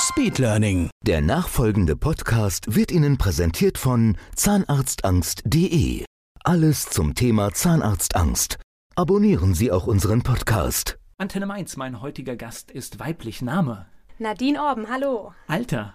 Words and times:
Speedlearning. 0.00 0.88
Der 1.04 1.20
nachfolgende 1.20 1.94
Podcast 1.94 2.74
wird 2.74 2.90
Ihnen 2.90 3.18
präsentiert 3.18 3.76
von 3.76 4.16
zahnarztangst.de. 4.34 6.06
Alles 6.42 6.88
zum 6.88 7.14
Thema 7.14 7.52
Zahnarztangst. 7.52 8.58
Abonnieren 8.96 9.52
Sie 9.52 9.70
auch 9.70 9.86
unseren 9.86 10.22
Podcast. 10.22 10.98
Antenne 11.18 11.44
Mainz, 11.44 11.76
mein 11.76 12.00
heutiger 12.00 12.36
Gast 12.36 12.70
ist 12.70 12.98
weiblich. 12.98 13.42
Name, 13.42 13.86
Nadine 14.18 14.62
Orben, 14.62 14.88
hallo. 14.88 15.34
Alter, 15.48 15.92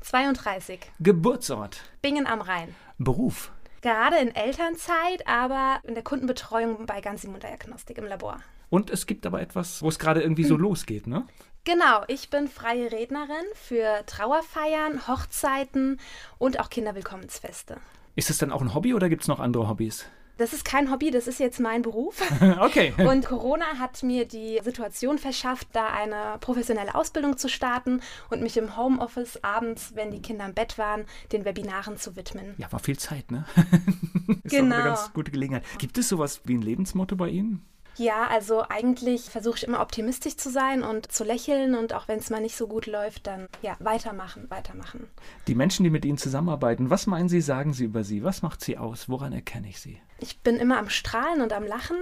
32. 0.00 0.80
Geburtsort, 0.98 1.80
Bingen 2.02 2.26
am 2.26 2.40
Rhein. 2.40 2.74
Beruf. 2.98 3.52
Gerade 3.82 4.16
in 4.16 4.34
Elternzeit, 4.34 5.26
aber 5.26 5.78
in 5.84 5.94
der 5.94 6.02
Kundenbetreuung 6.02 6.86
bei 6.86 7.00
Ganzimunddiagnostik 7.00 7.98
im 7.98 8.06
Labor. 8.06 8.38
Und 8.68 8.90
es 8.90 9.06
gibt 9.06 9.26
aber 9.26 9.40
etwas, 9.40 9.80
wo 9.80 9.88
es 9.88 10.00
gerade 10.00 10.22
irgendwie 10.22 10.44
so 10.44 10.56
losgeht, 10.56 11.06
ne? 11.06 11.24
Genau, 11.64 12.02
ich 12.08 12.28
bin 12.28 12.48
freie 12.48 12.92
Rednerin 12.92 13.44
für 13.54 14.04
Trauerfeiern, 14.06 15.08
Hochzeiten 15.08 15.98
und 16.38 16.60
auch 16.60 16.68
Kinderwillkommensfeste. 16.68 17.78
Ist 18.16 18.28
das 18.28 18.36
dann 18.38 18.52
auch 18.52 18.60
ein 18.60 18.74
Hobby 18.74 18.92
oder 18.92 19.08
gibt 19.08 19.22
es 19.22 19.28
noch 19.28 19.40
andere 19.40 19.68
Hobbys? 19.68 20.04
Das 20.36 20.52
ist 20.52 20.64
kein 20.64 20.90
Hobby, 20.90 21.10
das 21.12 21.26
ist 21.28 21.38
jetzt 21.38 21.60
mein 21.60 21.82
Beruf. 21.82 22.20
okay. 22.60 22.92
Und 22.98 23.24
Corona 23.24 23.64
hat 23.78 24.02
mir 24.02 24.26
die 24.26 24.60
Situation 24.64 25.16
verschafft, 25.18 25.68
da 25.72 25.86
eine 25.86 26.38
professionelle 26.40 26.94
Ausbildung 26.94 27.38
zu 27.38 27.48
starten 27.48 28.00
und 28.30 28.42
mich 28.42 28.56
im 28.56 28.76
Homeoffice 28.76 29.42
abends, 29.42 29.92
wenn 29.94 30.10
die 30.10 30.20
Kinder 30.20 30.44
im 30.44 30.52
Bett 30.54 30.76
waren, 30.76 31.04
den 31.32 31.44
Webinaren 31.44 31.96
zu 31.96 32.16
widmen. 32.16 32.54
Ja, 32.58 32.70
war 32.72 32.80
viel 32.80 32.98
Zeit, 32.98 33.30
ne? 33.30 33.44
ist 34.42 34.50
Genau. 34.50 34.74
eine 34.74 34.84
ganz 34.84 35.12
gute 35.14 35.30
Gelegenheit. 35.30 35.64
Gibt 35.78 35.96
es 35.98 36.08
sowas 36.08 36.40
wie 36.44 36.54
ein 36.54 36.62
Lebensmotto 36.62 37.14
bei 37.16 37.28
Ihnen? 37.28 37.64
Ja, 37.96 38.26
also 38.26 38.64
eigentlich 38.68 39.22
versuche 39.30 39.58
ich 39.58 39.64
immer 39.64 39.80
optimistisch 39.80 40.36
zu 40.36 40.50
sein 40.50 40.82
und 40.82 41.10
zu 41.10 41.24
lächeln 41.24 41.74
und 41.74 41.92
auch 41.92 42.08
wenn 42.08 42.18
es 42.18 42.30
mal 42.30 42.40
nicht 42.40 42.56
so 42.56 42.66
gut 42.66 42.86
läuft, 42.86 43.26
dann 43.26 43.48
ja, 43.62 43.76
weitermachen, 43.78 44.46
weitermachen. 44.50 45.08
Die 45.46 45.54
Menschen, 45.54 45.84
die 45.84 45.90
mit 45.90 46.04
Ihnen 46.04 46.18
zusammenarbeiten, 46.18 46.90
was 46.90 47.06
meinen 47.06 47.28
Sie, 47.28 47.40
sagen 47.40 47.72
Sie 47.72 47.84
über 47.84 48.04
Sie? 48.04 48.24
Was 48.24 48.42
macht 48.42 48.62
Sie 48.62 48.78
aus? 48.78 49.08
Woran 49.08 49.32
erkenne 49.32 49.68
ich 49.68 49.80
Sie? 49.80 50.00
Ich 50.18 50.40
bin 50.40 50.56
immer 50.56 50.78
am 50.78 50.88
Strahlen 50.88 51.40
und 51.40 51.52
am 51.52 51.64
Lachen 51.64 51.96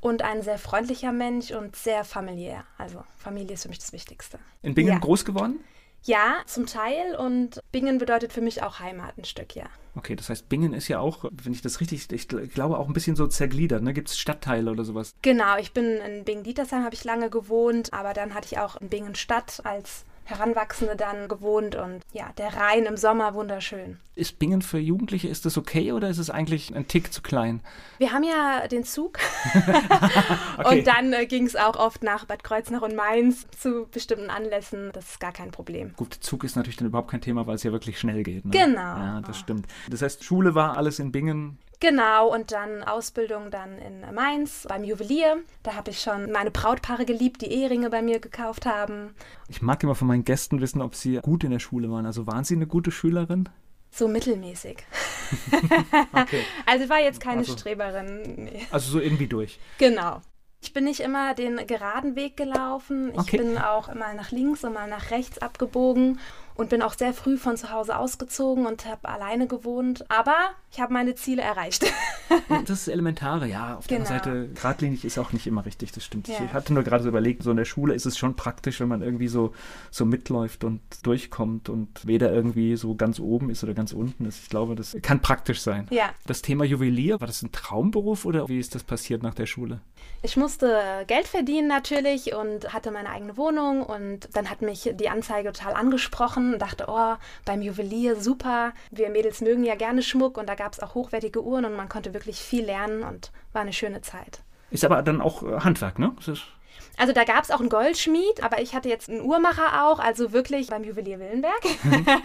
und 0.00 0.22
ein 0.22 0.42
sehr 0.42 0.58
freundlicher 0.58 1.12
Mensch 1.12 1.50
und 1.50 1.76
sehr 1.76 2.04
familiär. 2.04 2.64
Also 2.76 3.04
Familie 3.16 3.54
ist 3.54 3.62
für 3.62 3.68
mich 3.68 3.78
das 3.78 3.92
Wichtigste. 3.92 4.38
In 4.62 4.74
Bingen 4.74 4.92
Ja. 4.92 4.98
groß 4.98 5.24
geworden? 5.24 5.60
Ja, 6.08 6.36
zum 6.46 6.64
Teil 6.64 7.14
und 7.16 7.60
Bingen 7.70 7.98
bedeutet 7.98 8.32
für 8.32 8.40
mich 8.40 8.62
auch 8.62 8.80
Heimat 8.80 9.18
ein 9.18 9.24
Stück, 9.24 9.54
ja. 9.54 9.66
Okay, 9.94 10.16
das 10.16 10.30
heißt, 10.30 10.48
Bingen 10.48 10.72
ist 10.72 10.88
ja 10.88 11.00
auch, 11.00 11.26
wenn 11.30 11.52
ich 11.52 11.60
das 11.60 11.80
richtig, 11.80 12.10
ich 12.10 12.22
gl- 12.22 12.46
glaube 12.46 12.78
auch 12.78 12.86
ein 12.86 12.94
bisschen 12.94 13.14
so 13.14 13.26
zergliedert, 13.26 13.82
ne? 13.82 13.92
Gibt 13.92 14.08
es 14.08 14.18
Stadtteile 14.18 14.70
oder 14.70 14.84
sowas? 14.84 15.12
Genau, 15.20 15.58
ich 15.58 15.72
bin 15.74 15.84
in 15.98 16.24
Bingen-Dietersheim, 16.24 16.82
habe 16.82 16.94
ich 16.94 17.04
lange 17.04 17.28
gewohnt, 17.28 17.92
aber 17.92 18.14
dann 18.14 18.32
hatte 18.32 18.46
ich 18.50 18.58
auch 18.58 18.76
in 18.80 18.88
Bingen-Stadt 18.88 19.60
als 19.64 20.06
Heranwachsende 20.28 20.94
dann 20.94 21.26
gewohnt 21.26 21.74
und 21.74 22.02
ja, 22.12 22.30
der 22.36 22.54
Rhein 22.54 22.84
im 22.84 22.96
Sommer 22.96 23.34
wunderschön. 23.34 23.98
Ist 24.14 24.38
Bingen 24.38 24.62
für 24.62 24.78
Jugendliche, 24.78 25.28
ist 25.28 25.46
das 25.46 25.56
okay 25.56 25.92
oder 25.92 26.10
ist 26.10 26.18
es 26.18 26.28
eigentlich 26.28 26.74
ein 26.74 26.86
Tick 26.86 27.12
zu 27.12 27.22
klein? 27.22 27.60
Wir 27.98 28.12
haben 28.12 28.24
ja 28.24 28.68
den 28.68 28.84
Zug 28.84 29.18
Okay. 30.58 30.78
und 30.78 30.86
dann 30.86 31.12
äh, 31.12 31.26
ging 31.26 31.46
es 31.46 31.56
auch 31.56 31.76
oft 31.76 32.02
nach 32.02 32.26
Bad 32.26 32.44
Kreuznach 32.44 32.82
und 32.82 32.94
Mainz 32.94 33.46
zu 33.58 33.86
bestimmten 33.90 34.28
Anlässen. 34.28 34.90
Das 34.92 35.08
ist 35.10 35.20
gar 35.20 35.32
kein 35.32 35.50
Problem. 35.50 35.94
Gut, 35.96 36.14
Zug 36.14 36.44
ist 36.44 36.56
natürlich 36.56 36.76
dann 36.76 36.88
überhaupt 36.88 37.10
kein 37.10 37.20
Thema, 37.20 37.46
weil 37.46 37.54
es 37.54 37.62
ja 37.62 37.72
wirklich 37.72 37.98
schnell 37.98 38.22
geht. 38.22 38.44
Ne? 38.44 38.50
Genau. 38.50 38.80
Ja, 38.80 39.22
das 39.26 39.38
stimmt. 39.38 39.66
Das 39.88 40.02
heißt, 40.02 40.24
Schule 40.24 40.54
war 40.54 40.76
alles 40.76 40.98
in 40.98 41.10
Bingen. 41.10 41.58
Genau, 41.80 42.32
und 42.34 42.50
dann 42.50 42.82
Ausbildung 42.82 43.50
dann 43.52 43.78
in 43.78 44.00
Mainz 44.12 44.66
beim 44.68 44.82
Juwelier. 44.82 45.36
Da 45.62 45.74
habe 45.74 45.90
ich 45.90 46.00
schon 46.00 46.32
meine 46.32 46.50
Brautpaare 46.50 47.04
geliebt, 47.04 47.40
die 47.40 47.52
Eheringe 47.52 47.88
bei 47.88 48.02
mir 48.02 48.18
gekauft 48.18 48.66
haben. 48.66 49.14
Ich 49.48 49.62
mag 49.62 49.82
immer 49.84 49.94
von 49.94 50.08
meinen 50.08 50.24
Gästen 50.24 50.60
wissen, 50.60 50.82
ob 50.82 50.96
sie 50.96 51.16
gut 51.22 51.44
in 51.44 51.52
der 51.52 51.60
Schule 51.60 51.88
waren. 51.90 52.04
Also 52.04 52.26
waren 52.26 52.42
sie 52.44 52.56
eine 52.56 52.66
gute 52.66 52.90
Schülerin? 52.90 53.48
So 53.90 54.08
mittelmäßig. 54.08 54.78
Okay. 56.12 56.42
Also 56.66 56.84
ich 56.84 56.90
war 56.90 57.00
jetzt 57.00 57.20
keine 57.20 57.38
Also- 57.38 57.56
Streberin. 57.56 58.34
Nee. 58.44 58.66
Also 58.70 58.90
so 58.92 59.00
irgendwie 59.00 59.26
durch. 59.26 59.58
Genau. 59.78 60.20
Ich 60.60 60.72
bin 60.72 60.84
nicht 60.84 61.00
immer 61.00 61.34
den 61.34 61.64
geraden 61.66 62.16
Weg 62.16 62.36
gelaufen. 62.36 63.10
Ich 63.12 63.18
Okay. 63.18 63.36
bin 63.38 63.58
auch 63.58 63.94
mal 63.94 64.14
nach 64.14 64.30
links 64.32 64.64
und 64.64 64.72
mal 64.74 64.88
nach 64.88 65.10
rechts 65.12 65.38
abgebogen 65.38 66.18
und 66.58 66.68
bin 66.68 66.82
auch 66.82 66.92
sehr 66.92 67.14
früh 67.14 67.38
von 67.38 67.56
zu 67.56 67.70
Hause 67.72 67.96
ausgezogen 67.96 68.66
und 68.66 68.84
habe 68.84 69.08
alleine 69.08 69.46
gewohnt. 69.46 70.04
Aber 70.10 70.34
ich 70.70 70.80
habe 70.80 70.92
meine 70.92 71.14
Ziele 71.14 71.40
erreicht. 71.42 71.86
Das 72.66 72.82
ist 72.82 72.88
Elementare, 72.88 73.46
ja. 73.48 73.76
Auf 73.78 73.86
der 73.86 73.98
Genau. 73.98 74.10
anderen 74.10 74.46
Seite, 74.46 74.54
geradlinig 74.54 75.04
ist 75.04 75.18
auch 75.18 75.32
nicht 75.32 75.46
immer 75.46 75.64
richtig, 75.64 75.92
das 75.92 76.04
stimmt. 76.04 76.28
Ja. 76.28 76.34
Ich 76.44 76.52
hatte 76.52 76.74
nur 76.74 76.82
gerade 76.82 77.02
so 77.02 77.08
überlegt, 77.08 77.42
so 77.42 77.50
in 77.50 77.56
der 77.56 77.64
Schule 77.64 77.94
ist 77.94 78.04
es 78.04 78.18
schon 78.18 78.36
praktisch, 78.36 78.80
wenn 78.80 78.88
man 78.88 79.00
irgendwie 79.00 79.28
so, 79.28 79.54
so 79.90 80.04
mitläuft 80.04 80.62
und 80.62 80.80
durchkommt 81.04 81.68
und 81.70 82.06
weder 82.06 82.30
irgendwie 82.32 82.76
so 82.76 82.94
ganz 82.94 83.18
oben 83.18 83.48
ist 83.48 83.64
oder 83.64 83.72
ganz 83.74 83.92
unten 83.92 84.26
ist. 84.26 84.42
Ich 84.42 84.50
glaube, 84.50 84.74
das 84.74 84.96
kann 85.00 85.20
praktisch 85.20 85.62
sein. 85.62 85.86
ja, 85.90 86.10
Das 86.26 86.42
Thema 86.42 86.64
Juwelier, 86.64 87.18
war 87.20 87.26
das 87.26 87.42
ein 87.42 87.50
Traumberuf 87.52 88.24
oder 88.26 88.48
wie 88.48 88.58
ist 88.58 88.74
das 88.74 88.84
passiert 88.84 89.22
nach 89.22 89.34
der 89.34 89.46
Schule? 89.46 89.80
ich 90.20 90.36
musste 90.36 91.04
Geld 91.06 91.28
verdienen 91.28 91.68
natürlich 91.68 92.34
und 92.34 92.72
hatte 92.72 92.90
meine 92.90 93.10
eigene 93.10 93.36
Wohnung 93.36 93.82
und 93.84 94.28
dann 94.34 94.50
hat 94.50 94.62
mich 94.62 94.90
die 94.94 95.08
Anzeige 95.08 95.52
total 95.52 95.74
angesprochen 95.74 96.47
und 96.54 96.62
dachte, 96.62 96.86
oh, 96.88 97.14
beim 97.44 97.62
Juwelier 97.62 98.16
super. 98.16 98.72
Wir 98.90 99.10
Mädels 99.10 99.40
mögen 99.40 99.64
ja 99.64 99.74
gerne 99.74 100.02
Schmuck 100.02 100.38
und 100.38 100.48
da 100.48 100.54
gab 100.54 100.72
es 100.72 100.80
auch 100.80 100.94
hochwertige 100.94 101.42
Uhren 101.42 101.64
und 101.64 101.76
man 101.76 101.88
konnte 101.88 102.14
wirklich 102.14 102.38
viel 102.38 102.64
lernen 102.64 103.02
und 103.02 103.32
war 103.52 103.62
eine 103.62 103.72
schöne 103.72 104.00
Zeit. 104.00 104.42
Ist 104.70 104.84
aber 104.84 105.02
dann 105.02 105.20
auch 105.20 105.42
Handwerk, 105.64 105.98
ne? 105.98 106.12
Das 106.16 106.28
ist, 106.28 106.42
Also 106.98 107.12
da 107.12 107.24
gab 107.24 107.44
es 107.44 107.50
auch 107.50 107.60
einen 107.60 107.68
Goldschmied, 107.68 108.42
aber 108.42 108.60
ich 108.60 108.74
hatte 108.74 108.88
jetzt 108.88 109.08
einen 109.08 109.20
Uhrmacher 109.22 109.86
auch, 109.86 109.98
also 110.00 110.32
wirklich 110.32 110.66
beim 110.68 110.84
Juwelier 110.84 111.18
Willenberg. 111.20 111.54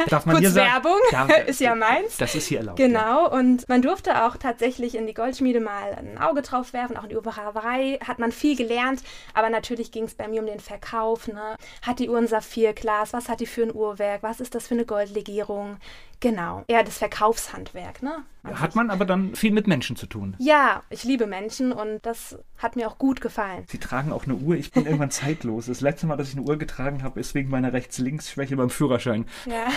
darf 0.09 0.25
man 0.25 0.35
Kurz 0.35 0.39
hier 0.41 0.51
sagen? 0.51 0.72
Werbung, 0.73 1.00
Darf- 1.11 1.38
ist 1.47 1.59
ja 1.61 1.75
meins. 1.75 2.17
Das 2.17 2.35
ist 2.35 2.47
hier 2.47 2.59
erlaubt. 2.59 2.79
ja. 2.79 2.88
Genau, 2.88 3.29
und 3.29 3.69
man 3.69 3.81
durfte 3.81 4.25
auch 4.25 4.35
tatsächlich 4.38 4.95
in 4.95 5.07
die 5.07 5.13
Goldschmiede 5.13 5.59
mal 5.59 5.94
ein 5.94 6.17
Auge 6.17 6.41
drauf 6.41 6.73
werfen, 6.73 6.97
auch 6.97 7.03
in 7.03 7.09
die 7.09 7.16
Uhrmacherei 7.17 8.00
hat 8.06 8.19
man 8.19 8.31
viel 8.31 8.56
gelernt, 8.56 9.01
aber 9.34 9.50
natürlich 9.50 9.91
ging 9.91 10.06
es 10.06 10.16
bei 10.16 10.28
mir 10.28 10.41
um 10.41 10.47
den 10.47 10.59
Verkauf. 10.59 11.28
Ne? 11.28 11.55
Hat 11.81 12.00
die 12.00 12.09
Uhr 12.09 12.17
ein 12.17 12.28
Saphirglas? 12.28 13.13
Was 13.13 13.29
hat 13.29 13.40
die 13.40 13.45
für 13.45 13.63
ein 13.63 13.73
Uhrwerk? 13.73 14.23
Was 14.23 14.40
ist 14.40 14.55
das 14.55 14.67
für 14.67 14.73
eine 14.73 14.85
Goldlegierung? 14.85 15.78
Genau, 16.23 16.63
eher 16.69 16.85
das 16.85 17.00
Verkaufshandwerk. 17.00 18.01
Ne? 18.01 18.23
an 18.44 18.61
Hat 18.61 18.72
sich. 18.72 18.75
man 18.75 18.91
aber 18.91 19.03
dann 19.03 19.35
viel 19.35 19.51
mit 19.51 19.67
Menschen 19.67 19.97
zu 19.97 20.06
tun. 20.06 20.38
Ja, 20.39 20.81
ich 20.89 21.03
liebe 21.03 21.28
Menschen 21.28 21.73
und 21.73 22.06
das 22.06 22.38
hat 22.57 22.78
mir 22.78 22.88
auch 22.88 22.97
gut 22.97 23.19
gefallen. 23.19 23.66
Sie 23.67 23.78
tragen 23.78 24.13
auch 24.13 24.23
eine 24.23 24.35
Uhr. 24.35 24.56
Ich 24.56 24.72
bin 24.72 24.85
irgendwann 24.85 25.11
zeitlos. 25.11 25.66
Das 25.66 25.81
letzte 25.81 26.07
Mal, 26.07 26.16
dass 26.16 26.29
ich 26.29 26.38
eine 26.38 26.45
Uhr 26.45 26.57
getragen 26.57 27.03
habe, 27.03 27.19
ist 27.19 27.35
wegen 27.35 27.50
meiner 27.50 27.73
Rechts-Links-Schwäche 27.73 28.56
beim 28.56 28.69
Führerschein. 28.69 29.25
Ja. 29.45 29.67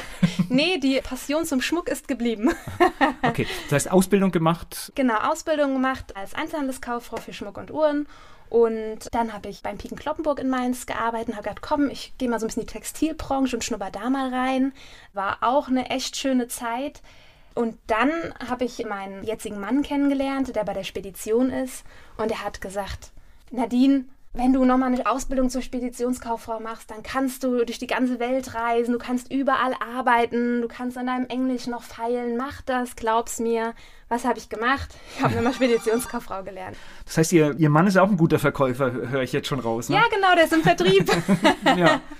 nee, 0.48 0.78
die 0.78 1.00
Passion 1.00 1.44
zum 1.46 1.60
Schmuck 1.60 1.88
ist 1.88 2.06
geblieben. 2.06 2.52
Okay, 3.22 3.48
das 3.64 3.72
heißt 3.72 3.90
Ausbildung 3.90 4.30
gemacht. 4.30 4.92
genau, 4.94 5.16
Ausbildung 5.16 5.72
gemacht 5.72 6.14
als 6.16 6.32
Einzelhandelskauffrau 6.34 7.16
für 7.16 7.32
Schmuck 7.32 7.58
und 7.58 7.72
Uhren. 7.72 8.06
Und 8.48 9.08
dann 9.12 9.32
habe 9.32 9.48
ich 9.48 9.62
beim 9.62 9.78
Piken 9.78 9.96
Kloppenburg 9.96 10.38
in 10.38 10.48
Mainz 10.48 10.86
gearbeitet 10.86 11.28
und 11.28 11.36
habe 11.36 11.48
gedacht, 11.48 11.62
komm, 11.62 11.90
ich 11.90 12.12
gehe 12.18 12.28
mal 12.28 12.38
so 12.38 12.46
ein 12.46 12.48
bisschen 12.48 12.62
in 12.62 12.66
die 12.66 12.72
Textilbranche 12.72 13.56
und 13.56 13.64
schnupper 13.64 13.90
da 13.90 14.08
mal 14.08 14.32
rein. 14.32 14.72
War 15.12 15.38
auch 15.40 15.68
eine 15.68 15.90
echt 15.90 16.16
schöne 16.16 16.48
Zeit. 16.48 17.02
Und 17.54 17.78
dann 17.86 18.10
habe 18.48 18.64
ich 18.64 18.84
meinen 18.84 19.24
jetzigen 19.24 19.58
Mann 19.58 19.82
kennengelernt, 19.82 20.54
der 20.54 20.64
bei 20.64 20.74
der 20.74 20.84
Spedition 20.84 21.50
ist. 21.50 21.84
Und 22.18 22.30
er 22.30 22.44
hat 22.44 22.60
gesagt, 22.60 23.12
Nadine, 23.50 24.04
wenn 24.36 24.52
du 24.52 24.64
nochmal 24.64 24.92
eine 24.92 25.06
Ausbildung 25.06 25.48
zur 25.48 25.62
Speditionskauffrau 25.62 26.60
machst, 26.60 26.90
dann 26.90 27.02
kannst 27.02 27.42
du 27.42 27.64
durch 27.64 27.78
die 27.78 27.86
ganze 27.86 28.18
Welt 28.20 28.54
reisen, 28.54 28.92
du 28.92 28.98
kannst 28.98 29.32
überall 29.32 29.74
arbeiten, 29.96 30.60
du 30.60 30.68
kannst 30.68 30.98
an 30.98 31.06
deinem 31.06 31.26
Englisch 31.26 31.66
noch 31.66 31.82
feilen, 31.82 32.36
mach 32.36 32.60
das, 32.62 32.96
glaub's 32.96 33.38
mir. 33.38 33.74
Was 34.08 34.24
habe 34.24 34.38
ich 34.38 34.48
gemacht? 34.48 34.94
Ich 35.16 35.24
habe 35.24 35.34
nochmal 35.34 35.52
Speditionskauffrau 35.52 36.44
gelernt. 36.44 36.76
Das 37.06 37.18
heißt, 37.18 37.32
ihr, 37.32 37.56
ihr 37.58 37.70
Mann 37.70 37.88
ist 37.88 37.96
auch 37.96 38.08
ein 38.08 38.16
guter 38.16 38.38
Verkäufer, 38.38 38.92
höre 38.92 39.22
ich 39.22 39.32
jetzt 39.32 39.48
schon 39.48 39.58
raus. 39.58 39.88
Ne? 39.88 39.96
Ja, 39.96 40.02
genau, 40.08 40.34
der 40.34 40.44
ist 40.44 40.52
im 40.52 40.62
Vertrieb. 40.62 41.10
ja. 41.76 42.00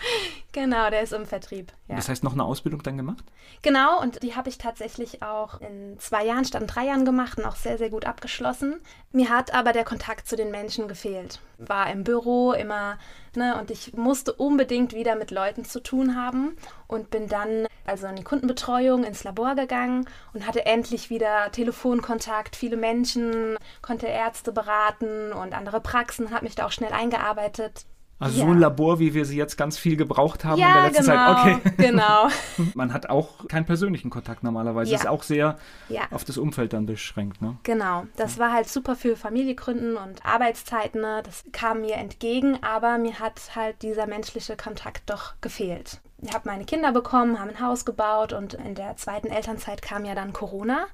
Genau, 0.57 0.89
der 0.89 1.03
ist 1.03 1.13
im 1.13 1.27
Vertrieb. 1.27 1.71
Ja. 1.87 1.97
Das 1.97 2.09
heißt, 2.09 2.25
noch 2.25 2.33
eine 2.33 2.43
Ausbildung 2.43 2.83
dann 2.83 2.97
gemacht? 2.97 3.23
Genau, 3.61 4.01
und 4.01 4.23
die 4.23 4.37
habe 4.37 4.49
ich 4.49 4.57
tatsächlich 4.57 5.23
auch 5.23 5.61
in 5.61 5.99
zwei 5.99 6.25
Jahren 6.25 6.47
statt 6.47 6.63
in 6.63 6.67
drei 6.67 6.87
Jahren 6.87 7.05
gemacht 7.05 7.37
und 7.37 7.45
auch 7.45 7.57
sehr, 7.57 7.77
sehr 7.77 7.91
gut 7.91 8.07
abgeschlossen. 8.07 8.81
Mir 9.13 9.29
hat 9.29 9.53
aber 9.53 9.75
der 9.75 9.85
Kontakt 9.85 10.27
zu 10.27 10.35
den 10.35 10.51
Menschen 10.51 10.89
gefehlt. 10.89 11.41
War 11.59 11.91
im 11.91 12.05
Büro 12.05 12.53
immer, 12.53 12.97
ne, 13.35 13.61
und 13.61 13.71
ich 13.71 13.93
musste 13.93 14.33
unbedingt 14.33 14.95
wieder 14.95 15.15
mit 15.15 15.31
Leuten 15.31 15.67
zu 15.67 15.83
tun 15.83 16.17
haben 16.17 16.57
und 16.87 17.11
bin 17.11 17.29
dann 17.29 17.67
also 17.85 18.07
in 18.07 18.17
die 18.17 18.25
Kundenbetreuung 18.25 19.05
ins 19.05 19.25
Labor 19.25 19.57
gegangen 19.57 20.09
und 20.33 20.47
hatte 20.47 20.65
endlich 20.65 21.11
wieder 21.11 21.53
Telefonkontakt, 21.53 22.57
viele 22.57 22.79
Menschen, 22.79 23.59
konnte 23.83 24.07
Ärzte 24.07 24.53
beraten 24.53 25.35
und 25.35 25.53
andere 25.53 25.83
Praxen, 25.83 26.31
habe 26.31 26.47
mich 26.47 26.55
da 26.55 26.65
auch 26.65 26.73
schnell 26.73 26.93
eingearbeitet. 26.93 27.85
Also 28.19 28.39
Ja. 28.41 28.47
so 28.47 28.53
ein 28.53 28.59
Labor, 28.59 28.99
wie 28.99 29.13
wir 29.13 29.27
sie 29.27 29.37
jetzt 29.37 29.59
ganz 29.59 29.77
viel 29.77 29.97
gebraucht 29.97 30.45
haben 30.45 30.55
in 30.59 30.67
der 30.67 30.69
Ja, 30.69 30.87
letzten 30.87 31.05
genau, 31.05 31.35
Zeit. 31.35 31.57
Okay. 31.57 31.71
genau. 31.77 32.29
Man 32.75 32.93
hat 32.95 33.11
auch 33.11 33.47
keinen 33.49 33.67
persönlichen 33.67 34.09
Kontakt 34.09 34.43
normalerweise. 34.43 34.91
Ja. 34.93 34.97
Ist 34.99 35.07
auch 35.07 35.23
sehr 35.23 35.59
Ja. 35.91 36.03
auf 36.11 36.25
das 36.25 36.39
Umfeld 36.39 36.73
dann 36.73 36.87
beschränkt. 36.87 37.43
Ne? 37.43 37.59
Genau, 37.63 38.07
das 38.17 38.39
war 38.39 38.53
halt 38.53 38.69
super 38.71 38.97
für 38.97 39.17
Familiengründen 39.17 39.97
und 39.99 40.25
Arbeitszeiten. 40.25 41.03
Ne? 41.03 41.21
Das 41.25 41.45
kam 41.53 41.83
mir 41.83 41.97
entgegen, 41.97 42.59
aber 42.63 42.97
mir 42.97 43.21
hat 43.21 43.55
halt 43.55 43.83
dieser 43.83 44.07
menschliche 44.07 44.57
Kontakt 44.57 45.11
doch 45.11 45.35
gefehlt. 45.43 46.01
Ich 46.23 46.33
habe 46.33 46.49
meine 46.49 46.65
Kinder 46.65 46.93
bekommen, 46.93 47.39
haben 47.39 47.51
ein 47.51 47.61
Haus 47.61 47.85
gebaut 47.85 48.33
und 48.33 48.55
in 48.55 48.75
der 48.75 48.97
zweiten 48.97 49.27
Elternzeit 49.27 49.83
kam 49.83 50.07
ja 50.07 50.15
dann 50.15 50.33
Corona. 50.33 50.87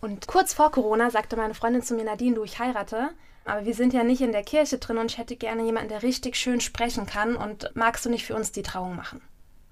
Und 0.00 0.26
kurz 0.26 0.52
vor 0.52 0.72
Corona 0.72 1.10
sagte 1.10 1.36
meine 1.36 1.54
Freundin 1.54 1.82
zu 1.82 1.94
mir, 1.94 2.04
Nadine, 2.04 2.34
du, 2.34 2.42
ich 2.42 2.58
heirate. 2.58 3.10
Aber 3.44 3.66
wir 3.66 3.74
sind 3.74 3.92
ja 3.92 4.04
nicht 4.04 4.22
in 4.22 4.32
der 4.32 4.42
Kirche 4.42 4.78
drin 4.78 4.98
und 4.98 5.10
ich 5.10 5.18
hätte 5.18 5.36
gerne 5.36 5.62
jemanden, 5.64 5.90
der 5.90 6.02
richtig 6.02 6.36
schön 6.36 6.60
sprechen 6.60 7.06
kann. 7.06 7.36
Und 7.36 7.70
magst 7.74 8.04
du 8.04 8.10
nicht 8.10 8.24
für 8.24 8.34
uns 8.34 8.52
die 8.52 8.62
Trauung 8.62 8.96
machen? 8.96 9.20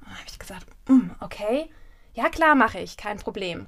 Dann 0.01 0.11
habe 0.13 0.29
ich 0.29 0.39
gesagt, 0.39 0.67
"Mm, 0.89 1.11
okay, 1.21 1.71
ja 2.15 2.29
klar 2.29 2.55
mache 2.55 2.81
ich, 2.81 2.97
kein 2.97 3.19
Problem. 3.19 3.67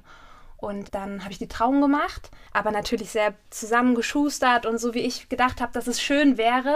Und 0.57 0.95
dann 0.95 1.21
habe 1.21 1.31
ich 1.31 1.37
die 1.37 1.47
Trauung 1.47 1.81
gemacht, 1.81 2.31
aber 2.53 2.71
natürlich 2.71 3.11
sehr 3.11 3.33
zusammengeschustert 3.49 4.65
und 4.65 4.77
so 4.77 4.93
wie 4.93 5.01
ich 5.01 5.27
gedacht 5.29 5.61
habe, 5.61 5.73
dass 5.73 5.87
es 5.87 6.01
schön 6.01 6.37
wäre. 6.37 6.75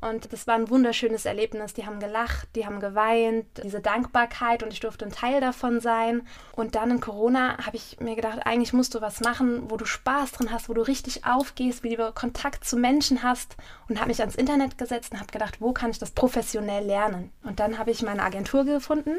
Und 0.00 0.32
das 0.32 0.46
war 0.46 0.54
ein 0.54 0.70
wunderschönes 0.70 1.24
Erlebnis. 1.24 1.74
Die 1.74 1.84
haben 1.84 2.00
gelacht, 2.00 2.48
die 2.54 2.64
haben 2.64 2.80
geweint, 2.80 3.46
diese 3.62 3.80
Dankbarkeit 3.80 4.62
und 4.62 4.72
ich 4.72 4.80
durfte 4.80 5.04
ein 5.04 5.12
Teil 5.12 5.40
davon 5.40 5.80
sein. 5.80 6.26
Und 6.52 6.74
dann 6.74 6.90
in 6.90 7.00
Corona 7.00 7.58
habe 7.66 7.76
ich 7.76 7.98
mir 8.00 8.14
gedacht, 8.14 8.40
eigentlich 8.44 8.72
musst 8.72 8.94
du 8.94 9.00
was 9.00 9.20
machen, 9.20 9.70
wo 9.70 9.76
du 9.76 9.84
Spaß 9.84 10.32
drin 10.32 10.52
hast, 10.52 10.68
wo 10.68 10.74
du 10.74 10.82
richtig 10.82 11.24
aufgehst, 11.26 11.82
wie 11.82 11.96
du 11.96 12.12
Kontakt 12.12 12.64
zu 12.64 12.76
Menschen 12.76 13.22
hast. 13.22 13.56
Und 13.88 13.98
habe 13.98 14.08
mich 14.08 14.20
ans 14.20 14.36
Internet 14.36 14.78
gesetzt 14.78 15.12
und 15.12 15.20
habe 15.20 15.32
gedacht, 15.32 15.60
wo 15.60 15.72
kann 15.72 15.90
ich 15.90 15.98
das 15.98 16.12
professionell 16.12 16.84
lernen? 16.84 17.30
Und 17.42 17.60
dann 17.60 17.78
habe 17.78 17.90
ich 17.90 18.02
meine 18.02 18.22
Agentur 18.22 18.64
gefunden, 18.64 19.16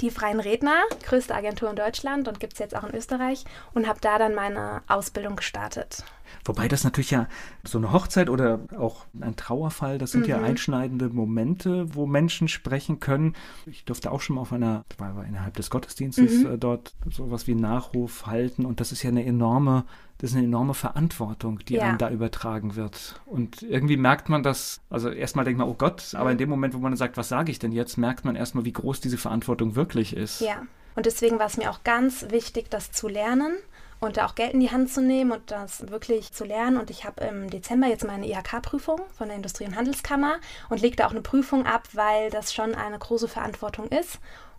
die 0.00 0.10
Freien 0.10 0.38
Redner, 0.40 0.82
größte 1.06 1.34
Agentur 1.34 1.70
in 1.70 1.76
Deutschland 1.76 2.28
und 2.28 2.38
gibt 2.40 2.52
es 2.52 2.58
jetzt 2.58 2.76
auch 2.76 2.84
in 2.84 2.94
Österreich 2.94 3.44
und 3.74 3.88
habe 3.88 4.00
da 4.00 4.18
dann 4.18 4.34
meine 4.34 4.82
Ausbildung 4.86 5.34
gestartet. 5.36 6.04
Wobei 6.44 6.68
das 6.68 6.84
natürlich 6.84 7.10
ja 7.10 7.26
so 7.64 7.78
eine 7.78 7.90
Hochzeit 7.92 8.28
oder 8.28 8.60
auch 8.78 9.06
ein 9.20 9.34
Trauerfall, 9.36 9.98
das 9.98 10.12
sind 10.12 10.22
Mhm. 10.22 10.28
ja 10.28 10.42
einschneidende 10.42 11.08
Momente, 11.08 11.94
wo 11.94 12.06
Menschen 12.06 12.48
sprechen 12.48 13.00
können. 13.00 13.34
Ich 13.66 13.84
durfte 13.86 14.12
auch 14.12 14.20
schon 14.20 14.36
mal 14.36 14.42
auf 14.42 14.52
einer, 14.52 14.84
war, 14.98 15.24
innerhalb 15.24 15.56
des 15.56 15.70
Gottesdienstes 15.70 16.44
Mhm. 16.44 16.52
äh, 16.54 16.58
dort 16.58 16.94
sowas 17.10 17.46
wie 17.46 17.54
Nachruf 17.54 18.26
halten 18.26 18.66
und 18.66 18.80
das 18.80 18.92
ist 18.92 19.02
ja 19.02 19.08
eine 19.10 19.24
enorme, 19.24 19.84
das 20.18 20.30
ist 20.30 20.36
eine 20.36 20.46
enorme 20.46 20.74
Verantwortung, 20.74 21.60
die 21.60 21.74
Ja. 21.74 21.84
einem 21.84 21.98
da 21.98 22.10
übertragen 22.10 22.74
wird. 22.76 23.20
Und 23.26 23.62
irgendwie 23.62 23.96
merkt 23.96 24.28
man 24.28 24.42
das, 24.42 24.80
also 24.90 25.08
erstmal 25.10 25.44
denkt 25.44 25.58
man, 25.58 25.68
oh 25.68 25.74
Gott, 25.74 26.14
aber 26.14 26.26
Mhm. 26.26 26.32
in 26.32 26.38
dem 26.38 26.48
Moment, 26.50 26.74
wo 26.74 26.78
man 26.78 26.92
dann 26.92 26.96
sagt, 26.96 27.16
was 27.16 27.28
sage 27.28 27.50
ich 27.52 27.58
denn 27.58 27.72
jetzt, 27.72 27.96
merkt 27.98 28.24
man 28.24 28.34
erstmal, 28.36 28.64
wie 28.64 28.72
groß 28.72 29.00
diese 29.00 29.18
Verantwortung 29.18 29.76
wirklich 29.76 30.16
ist. 30.16 30.40
Ja, 30.40 30.62
und 30.96 31.06
deswegen 31.06 31.38
war 31.38 31.46
es 31.46 31.56
mir 31.56 31.70
auch 31.70 31.84
ganz 31.84 32.26
wichtig, 32.30 32.68
das 32.70 32.90
zu 32.90 33.06
lernen 33.06 33.52
und 34.00 34.16
da 34.16 34.26
auch 34.26 34.34
Geld 34.34 34.52
in 34.54 34.60
die 34.60 34.70
Hand 34.70 34.90
zu 34.92 35.00
nehmen 35.00 35.30
und 35.32 35.50
das 35.50 35.88
wirklich 35.88 36.32
zu 36.32 36.44
lernen. 36.44 36.76
Und 36.78 36.90
ich 36.90 37.04
habe 37.04 37.20
im 37.24 37.50
Dezember 37.50 37.86
jetzt 37.88 38.04
meine 38.06 38.26
IHK-Prüfung 38.28 39.00
von 39.16 39.28
der 39.28 39.36
Industrie- 39.36 39.66
und 39.66 39.76
Handelskammer 39.76 40.36
und 40.68 40.80
lege 40.82 40.96
da 40.96 41.06
auch 41.06 41.10
eine 41.12 41.22
Prüfung 41.22 41.66
ab, 41.66 41.88
weil 41.94 42.30
das 42.30 42.52
schon 42.52 42.74
eine 42.74 42.98
große 42.98 43.28
Verantwortung 43.28 43.86
ist. 43.88 44.18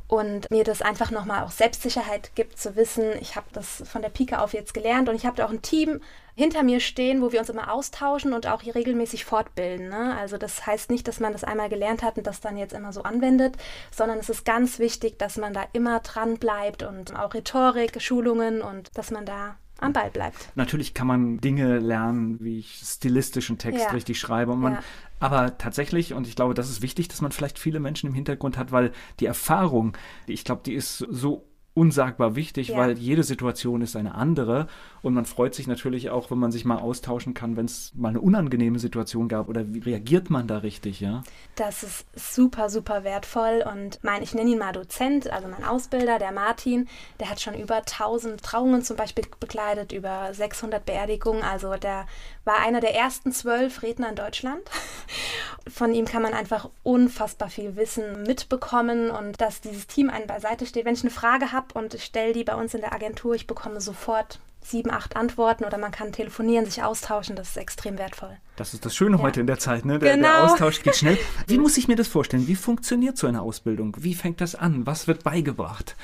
Und 0.10 0.50
mir 0.50 0.64
das 0.64 0.82
einfach 0.82 1.12
nochmal 1.12 1.44
auch 1.44 1.52
Selbstsicherheit 1.52 2.32
gibt, 2.34 2.58
zu 2.58 2.76
wissen, 2.76 3.12
ich 3.22 3.36
habe 3.36 3.46
das 3.54 3.84
von 3.86 4.02
der 4.02 4.10
Pike 4.10 4.42
auf 4.42 4.54
jetzt 4.54 4.74
gelernt 4.74 5.08
und 5.08 5.14
ich 5.16 5.24
habe 5.24 5.38
da 5.38 5.46
auch 5.46 5.52
ein 5.52 5.62
Team 5.62 6.02
hinter 6.34 6.64
mir 6.64 6.80
stehen, 6.80 7.22
wo 7.22 7.32
wir 7.32 7.40
uns 7.40 7.50
immer 7.50 7.72
austauschen 7.72 8.34
und 8.34 8.48
auch 8.48 8.64
hier 8.64 8.74
regelmäßig 8.74 9.24
fortbilden. 9.24 9.90
Ne? 9.90 10.18
Also 10.20 10.40
das 10.40 10.66
heißt 10.66 10.90
nicht, 10.90 11.08
dass 11.08 11.20
man 11.20 11.32
das 11.32 11.44
einmal 11.44 11.70
gelernt 11.70 12.02
hat 12.02 12.18
und 12.18 12.26
das 12.26 12.42
dann 12.42 12.58
jetzt 12.58 12.74
immer 12.74 12.92
so 12.92 13.04
anwendet, 13.04 13.56
sondern 13.92 14.18
es 14.18 14.30
ist 14.30 14.46
ganz 14.46 14.80
wichtig, 14.80 15.20
dass 15.20 15.38
man 15.38 15.54
da 15.54 15.66
immer 15.74 16.00
dran 16.00 16.38
bleibt 16.38 16.82
und 16.82 17.16
auch 17.16 17.36
Rhetorik, 17.36 18.02
Schulungen 18.02 18.64
und 18.64 18.90
dass 18.98 19.12
man 19.12 19.28
da 19.28 19.58
am 19.82 19.94
Ball 19.94 20.10
bleibt. 20.10 20.50
Natürlich 20.56 20.94
kann 20.94 21.08
man 21.08 21.38
Dinge 21.40 21.80
lernen, 21.80 22.38
wie 22.40 22.60
ich 22.60 22.82
stilistischen 22.84 23.58
Text 23.58 23.86
Ja. 23.86 23.92
richtig 23.92 24.20
schreibe. 24.20 24.52
Und 24.54 24.60
man, 24.60 24.74
Ja. 24.74 24.80
Aber 25.20 25.58
tatsächlich, 25.58 26.14
und 26.14 26.28
ich 26.28 26.36
glaube, 26.36 26.54
das 26.54 26.70
ist 26.70 26.82
wichtig, 26.82 27.10
dass 27.10 27.22
man 27.22 27.32
vielleicht 27.32 27.60
viele 27.60 27.80
Menschen 27.80 28.08
im 28.08 28.14
Hintergrund 28.14 28.58
hat, 28.58 28.72
weil 28.72 28.92
die 29.20 29.26
Erfahrung, 29.26 29.98
ich 30.28 30.44
glaube, 30.44 30.62
die 30.66 30.74
ist 30.74 30.98
so 30.98 31.49
unsagbar 31.80 32.36
wichtig, 32.36 32.70
Ja. 32.70 32.78
weil 32.78 32.98
jede 32.98 33.24
Situation 33.24 33.82
ist 33.82 33.96
eine 33.96 34.16
andere 34.16 34.68
und 35.02 35.14
man 35.14 35.26
freut 35.26 35.56
sich 35.56 35.66
natürlich 35.68 36.10
auch, 36.10 36.30
wenn 36.30 36.38
man 36.38 36.52
sich 36.52 36.66
mal 36.66 36.78
austauschen 36.78 37.34
kann, 37.34 37.56
wenn 37.56 37.66
es 37.66 37.94
mal 37.96 38.10
eine 38.10 38.20
unangenehme 38.20 38.80
Situation 38.80 39.30
gab 39.30 39.48
oder 39.48 39.74
wie 39.74 39.80
reagiert 39.80 40.30
man 40.30 40.46
da 40.48 40.58
richtig, 40.58 41.00
ja? 41.00 41.24
Das 41.56 41.84
ist 41.84 42.06
super, 42.16 42.70
super 42.70 43.04
wertvoll 43.04 43.64
und 43.74 44.00
mein, 44.04 44.22
ich 44.24 44.34
nenne 44.34 44.50
ihn 44.52 44.58
mal 44.60 44.74
Dozent, 44.74 45.32
also 45.32 45.48
mein 45.48 45.64
Ausbilder, 45.64 46.20
der 46.20 46.32
Martin, 46.34 46.88
der 47.20 47.30
hat 47.30 47.40
schon 47.40 47.54
über 47.54 47.78
1000 47.78 48.42
Trauungen 48.44 48.84
zum 48.84 48.98
Beispiel 48.98 49.24
bekleidet, 49.40 49.92
über 49.94 50.34
600 50.34 50.86
Beerdigungen, 50.86 51.44
also 51.44 51.76
der 51.76 52.06
war 52.46 52.60
einer 52.66 52.82
der 52.82 52.96
ersten 52.96 53.32
zwölf 53.32 53.84
Redner 53.84 54.10
in 54.10 54.16
Deutschland. 54.16 54.62
Von 55.68 55.94
ihm 55.94 56.06
kann 56.06 56.24
man 56.24 56.34
einfach 56.34 56.70
unfassbar 56.84 57.50
viel 57.50 57.76
Wissen 57.76 58.24
mitbekommen 58.24 59.12
und 59.12 59.40
dass 59.40 59.62
dieses 59.62 59.88
Team 59.88 60.10
einen 60.10 60.26
beiseite 60.28 60.66
steht. 60.66 60.86
Wenn 60.86 60.96
ich 60.96 61.04
eine 61.04 61.12
Frage 61.12 61.52
habe 61.52 61.68
und 61.76 61.94
ich 61.94 62.04
stelle 62.06 62.34
die 62.34 62.44
bei 62.44 62.56
uns 62.56 62.74
in 62.74 62.82
der 62.82 62.94
Agentur, 62.94 63.36
ich 63.36 63.48
bekomme 63.48 63.82
sofort 63.82 64.40
sieben, 64.62 64.92
acht 64.92 65.16
Antworten 65.16 65.64
oder 65.64 65.78
man 65.78 65.92
kann 65.92 66.12
telefonieren, 66.12 66.66
sich 66.66 66.84
austauschen, 66.84 67.36
das 67.38 67.50
ist 67.52 67.58
extrem 67.58 67.98
wertvoll. 67.98 68.38
Das 68.58 68.74
ist 68.74 68.86
das 68.86 68.94
Schöne 68.96 69.18
Ja. 69.18 69.24
heute 69.24 69.40
in 69.40 69.48
der 69.48 69.58
Zeit, 69.58 69.86
ne? 69.86 70.00
Der, 70.00 70.18
der 70.18 70.18
Genau. 70.18 70.46
Austausch 70.52 70.84
geht 70.84 70.98
schnell. 70.98 71.18
Wie 71.48 71.58
muss 71.58 71.78
ich 71.78 71.88
mir 71.88 71.96
das 71.96 72.10
vorstellen? 72.10 72.48
Wie 72.48 72.56
funktioniert 72.56 73.18
so 73.18 73.26
eine 73.28 73.42
Ausbildung? 73.42 73.96
Wie 74.00 74.14
fängt 74.16 74.42
das 74.42 74.56
an? 74.56 74.86
Was 74.86 75.08
wird 75.08 75.24
beigebracht? 75.24 75.96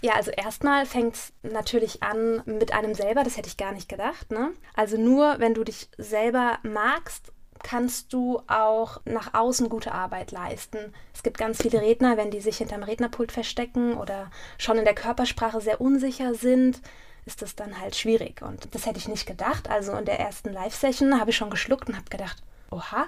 Ja, 0.00 0.14
also 0.14 0.30
erstmal 0.30 0.86
fängt 0.86 1.14
es 1.16 1.32
natürlich 1.42 2.02
an 2.02 2.42
mit 2.46 2.72
einem 2.72 2.94
selber, 2.94 3.24
das 3.24 3.36
hätte 3.36 3.48
ich 3.48 3.56
gar 3.56 3.72
nicht 3.72 3.88
gedacht. 3.88 4.30
Ne? 4.30 4.52
Also 4.74 4.96
nur 4.96 5.36
wenn 5.38 5.54
du 5.54 5.64
dich 5.64 5.88
selber 5.98 6.58
magst, 6.62 7.32
kannst 7.64 8.12
du 8.12 8.40
auch 8.46 9.00
nach 9.04 9.34
außen 9.34 9.68
gute 9.68 9.90
Arbeit 9.90 10.30
leisten. 10.30 10.92
Es 11.12 11.24
gibt 11.24 11.38
ganz 11.38 11.60
viele 11.60 11.80
Redner, 11.80 12.16
wenn 12.16 12.30
die 12.30 12.40
sich 12.40 12.58
hinterm 12.58 12.84
Rednerpult 12.84 13.32
verstecken 13.32 13.94
oder 13.94 14.30
schon 14.58 14.78
in 14.78 14.84
der 14.84 14.94
Körpersprache 14.94 15.60
sehr 15.60 15.80
unsicher 15.80 16.34
sind, 16.34 16.80
ist 17.26 17.42
das 17.42 17.56
dann 17.56 17.80
halt 17.80 17.96
schwierig. 17.96 18.42
Und 18.42 18.72
das 18.74 18.86
hätte 18.86 18.98
ich 18.98 19.08
nicht 19.08 19.26
gedacht. 19.26 19.70
Also 19.70 19.92
in 19.92 20.04
der 20.04 20.20
ersten 20.20 20.52
Live-Session 20.52 21.18
habe 21.18 21.30
ich 21.30 21.36
schon 21.36 21.50
geschluckt 21.50 21.88
und 21.88 21.96
habe 21.96 22.10
gedacht, 22.10 22.36
oha, 22.74 23.06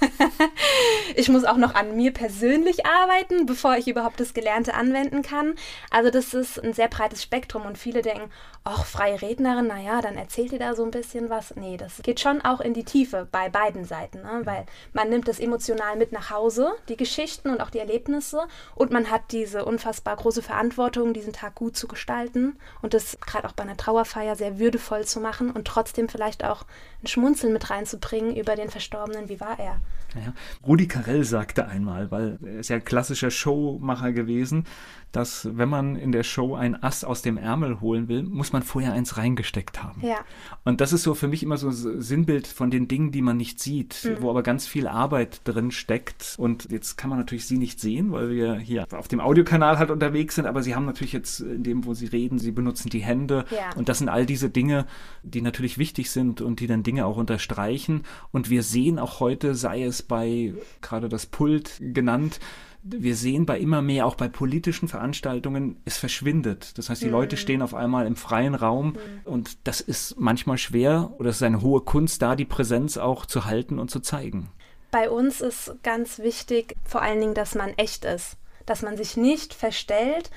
ich 1.16 1.28
muss 1.28 1.44
auch 1.44 1.56
noch 1.56 1.74
an 1.74 1.96
mir 1.96 2.12
persönlich 2.12 2.86
arbeiten, 2.86 3.46
bevor 3.46 3.76
ich 3.76 3.88
überhaupt 3.88 4.20
das 4.20 4.32
Gelernte 4.32 4.74
anwenden 4.74 5.22
kann. 5.22 5.54
Also 5.90 6.10
das 6.10 6.34
ist 6.34 6.62
ein 6.62 6.72
sehr 6.72 6.88
breites 6.88 7.22
Spektrum 7.22 7.66
und 7.66 7.78
viele 7.78 8.02
denken, 8.02 8.30
ach, 8.64 8.84
freie 8.84 9.20
Rednerin, 9.20 9.66
naja, 9.66 10.00
dann 10.00 10.16
erzählt 10.16 10.52
ihr 10.52 10.58
da 10.58 10.74
so 10.74 10.84
ein 10.84 10.90
bisschen 10.90 11.30
was. 11.30 11.56
Nee, 11.56 11.76
das 11.76 12.02
geht 12.02 12.20
schon 12.20 12.42
auch 12.42 12.60
in 12.60 12.74
die 12.74 12.84
Tiefe 12.84 13.26
bei 13.30 13.48
beiden 13.48 13.84
Seiten, 13.84 14.22
ne? 14.22 14.42
weil 14.44 14.66
man 14.92 15.08
nimmt 15.08 15.26
das 15.26 15.40
emotional 15.40 15.96
mit 15.96 16.12
nach 16.12 16.30
Hause, 16.30 16.72
die 16.88 16.96
Geschichten 16.96 17.50
und 17.50 17.60
auch 17.60 17.70
die 17.70 17.78
Erlebnisse 17.78 18.46
und 18.74 18.92
man 18.92 19.10
hat 19.10 19.22
diese 19.32 19.64
unfassbar 19.64 20.16
große 20.16 20.42
Verantwortung, 20.42 21.12
diesen 21.12 21.32
Tag 21.32 21.54
gut 21.54 21.76
zu 21.76 21.88
gestalten 21.88 22.58
und 22.82 22.94
das 22.94 23.18
gerade 23.20 23.48
auch 23.48 23.52
bei 23.52 23.64
einer 23.64 23.76
Trauerfeier 23.76 24.36
sehr 24.36 24.58
würdevoll 24.58 25.04
zu 25.04 25.20
machen 25.20 25.50
und 25.50 25.66
trotzdem 25.66 26.08
vielleicht 26.08 26.44
auch 26.44 26.64
ein 27.02 27.06
Schmunzeln 27.06 27.52
mit 27.52 27.70
reinzubringen 27.70 28.36
über 28.36 28.54
den 28.54 28.70
Verstorbenen, 28.70 29.07
wie 29.28 29.40
war 29.40 29.58
er. 29.58 29.80
Ja, 30.14 30.32
Rudi 30.66 30.88
Carell 30.88 31.24
sagte 31.24 31.68
einmal, 31.68 32.10
weil 32.10 32.38
er 32.42 32.60
ist 32.60 32.70
ja 32.70 32.80
klassischer 32.80 33.30
Showmacher 33.30 34.12
gewesen, 34.12 34.64
dass 35.12 35.48
wenn 35.56 35.68
man 35.68 35.96
in 35.96 36.12
der 36.12 36.22
Show 36.22 36.54
ein 36.54 36.82
Ass 36.82 37.04
aus 37.04 37.22
dem 37.22 37.36
Ärmel 37.38 37.80
holen 37.80 38.08
will, 38.08 38.22
muss 38.22 38.52
man 38.52 38.62
vorher 38.62 38.92
eins 38.92 39.16
reingesteckt 39.16 39.82
haben. 39.82 40.02
Ja. 40.06 40.18
Und 40.64 40.80
das 40.80 40.92
ist 40.92 41.02
so 41.02 41.14
für 41.14 41.28
mich 41.28 41.42
immer 41.42 41.56
so 41.56 41.68
ein 41.68 42.00
Sinnbild 42.02 42.46
von 42.46 42.70
den 42.70 42.88
Dingen, 42.88 43.10
die 43.10 43.22
man 43.22 43.36
nicht 43.36 43.60
sieht, 43.60 44.04
Mhm. 44.04 44.22
wo 44.22 44.30
aber 44.30 44.42
ganz 44.42 44.66
viel 44.66 44.86
Arbeit 44.86 45.40
drin 45.44 45.70
steckt. 45.70 46.34
Und 46.38 46.70
jetzt 46.70 46.96
kann 46.98 47.10
man 47.10 47.18
natürlich 47.18 47.46
sie 47.46 47.58
nicht 47.58 47.80
sehen, 47.80 48.12
weil 48.12 48.30
wir 48.30 48.56
hier 48.56 48.86
auf 48.92 49.08
dem 49.08 49.20
Audiokanal 49.20 49.78
halt 49.78 49.90
unterwegs 49.90 50.34
sind, 50.34 50.46
aber 50.46 50.62
sie 50.62 50.74
haben 50.74 50.86
natürlich 50.86 51.12
jetzt 51.12 51.40
in 51.40 51.62
dem, 51.62 51.84
wo 51.84 51.94
sie 51.94 52.06
reden, 52.06 52.38
sie 52.38 52.52
benutzen 52.52 52.90
die 52.90 53.00
Hände. 53.00 53.44
Ja. 53.50 53.70
Und 53.76 53.88
das 53.88 53.98
sind 53.98 54.08
all 54.08 54.26
diese 54.26 54.50
Dinge, 54.50 54.86
die 55.22 55.40
natürlich 55.40 55.78
wichtig 55.78 56.10
sind 56.10 56.40
und 56.40 56.60
die 56.60 56.66
dann 56.66 56.82
Dinge 56.82 57.06
auch 57.06 57.16
unterstreichen. 57.16 58.02
Und 58.30 58.50
wir 58.50 58.62
sehen 58.62 58.98
auch 58.98 59.20
heute, 59.20 59.54
sei 59.54 59.82
es 59.84 60.02
bei 60.02 60.54
gerade 60.82 61.08
das 61.08 61.26
Pult 61.26 61.80
genannt, 61.80 62.40
wir 62.82 63.16
sehen 63.16 63.46
bei 63.46 63.58
immer 63.58 63.82
mehr, 63.82 64.06
auch 64.06 64.14
bei 64.14 64.28
politischen 64.28 64.88
Veranstaltungen, 64.88 65.76
es 65.84 65.98
verschwindet. 65.98 66.78
Das 66.78 66.90
heißt, 66.90 67.02
die 67.02 67.06
mhm. 67.06 67.12
Leute 67.12 67.36
stehen 67.36 67.62
auf 67.62 67.74
einmal 67.74 68.06
im 68.06 68.16
freien 68.16 68.54
Raum 68.54 68.88
mhm. 68.88 68.96
und 69.24 69.66
das 69.66 69.80
ist 69.80 70.18
manchmal 70.18 70.58
schwer 70.58 71.12
oder 71.18 71.30
es 71.30 71.36
ist 71.36 71.42
eine 71.42 71.62
hohe 71.62 71.80
Kunst, 71.80 72.22
da 72.22 72.36
die 72.36 72.44
Präsenz 72.44 72.96
auch 72.96 73.26
zu 73.26 73.44
halten 73.44 73.78
und 73.78 73.90
zu 73.90 74.00
zeigen. 74.00 74.50
Bei 74.90 75.10
uns 75.10 75.40
ist 75.40 75.74
ganz 75.82 76.18
wichtig, 76.18 76.76
vor 76.84 77.02
allen 77.02 77.20
Dingen, 77.20 77.34
dass 77.34 77.54
man 77.54 77.70
echt 77.76 78.04
ist, 78.04 78.36
dass 78.64 78.82
man 78.82 78.96
sich 78.96 79.16
nicht 79.16 79.54
verstellt, 79.54 80.30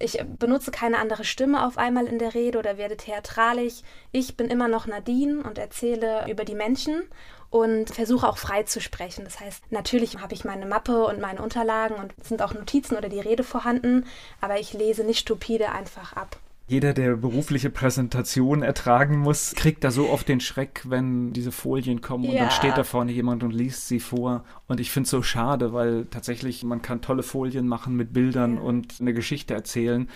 ich 0.00 0.22
benutze 0.38 0.70
keine 0.70 0.98
andere 0.98 1.24
Stimme 1.24 1.66
auf 1.66 1.76
einmal 1.76 2.06
in 2.06 2.20
der 2.20 2.34
Rede 2.34 2.58
oder 2.58 2.78
werde 2.78 2.96
theatralisch. 2.96 3.82
Ich 4.12 4.36
bin 4.36 4.46
immer 4.46 4.68
noch 4.68 4.86
Nadine 4.86 5.42
und 5.42 5.58
erzähle 5.58 6.30
über 6.30 6.44
die 6.44 6.54
Menschen 6.54 7.02
und 7.50 7.90
versuche 7.90 8.28
auch 8.28 8.38
frei 8.38 8.64
zu 8.64 8.80
sprechen. 8.80 9.24
Das 9.24 9.40
heißt, 9.40 9.62
natürlich 9.70 10.18
habe 10.18 10.34
ich 10.34 10.44
meine 10.44 10.66
Mappe 10.66 11.04
und 11.04 11.20
meine 11.20 11.42
Unterlagen 11.42 11.96
und 11.96 12.12
sind 12.22 12.42
auch 12.42 12.54
Notizen 12.54 12.96
oder 12.96 13.08
die 13.08 13.20
Rede 13.20 13.44
vorhanden, 13.44 14.04
aber 14.40 14.60
ich 14.60 14.72
lese 14.72 15.04
nicht 15.04 15.20
stupide 15.20 15.72
einfach 15.72 16.12
ab. 16.14 16.38
Jeder, 16.70 16.92
der 16.92 17.16
berufliche 17.16 17.70
Präsentation 17.70 18.62
ertragen 18.62 19.18
muss, 19.18 19.54
kriegt 19.54 19.84
da 19.84 19.90
so 19.90 20.10
oft 20.10 20.28
den 20.28 20.40
Schreck, 20.40 20.82
wenn 20.84 21.32
diese 21.32 21.50
Folien 21.50 22.02
kommen 22.02 22.24
ja. 22.24 22.30
und 22.30 22.36
dann 22.36 22.50
steht 22.50 22.76
da 22.76 22.84
vorne 22.84 23.10
jemand 23.10 23.42
und 23.42 23.52
liest 23.52 23.88
sie 23.88 24.00
vor. 24.00 24.44
Und 24.66 24.78
ich 24.78 24.90
finde 24.90 25.06
es 25.06 25.10
so 25.10 25.22
schade, 25.22 25.72
weil 25.72 26.04
tatsächlich 26.10 26.64
man 26.64 26.82
kann 26.82 27.00
tolle 27.00 27.22
Folien 27.22 27.66
machen 27.66 27.96
mit 27.96 28.12
Bildern 28.12 28.56
ja. 28.56 28.60
und 28.60 28.96
eine 29.00 29.14
Geschichte 29.14 29.54
erzählen. 29.54 30.10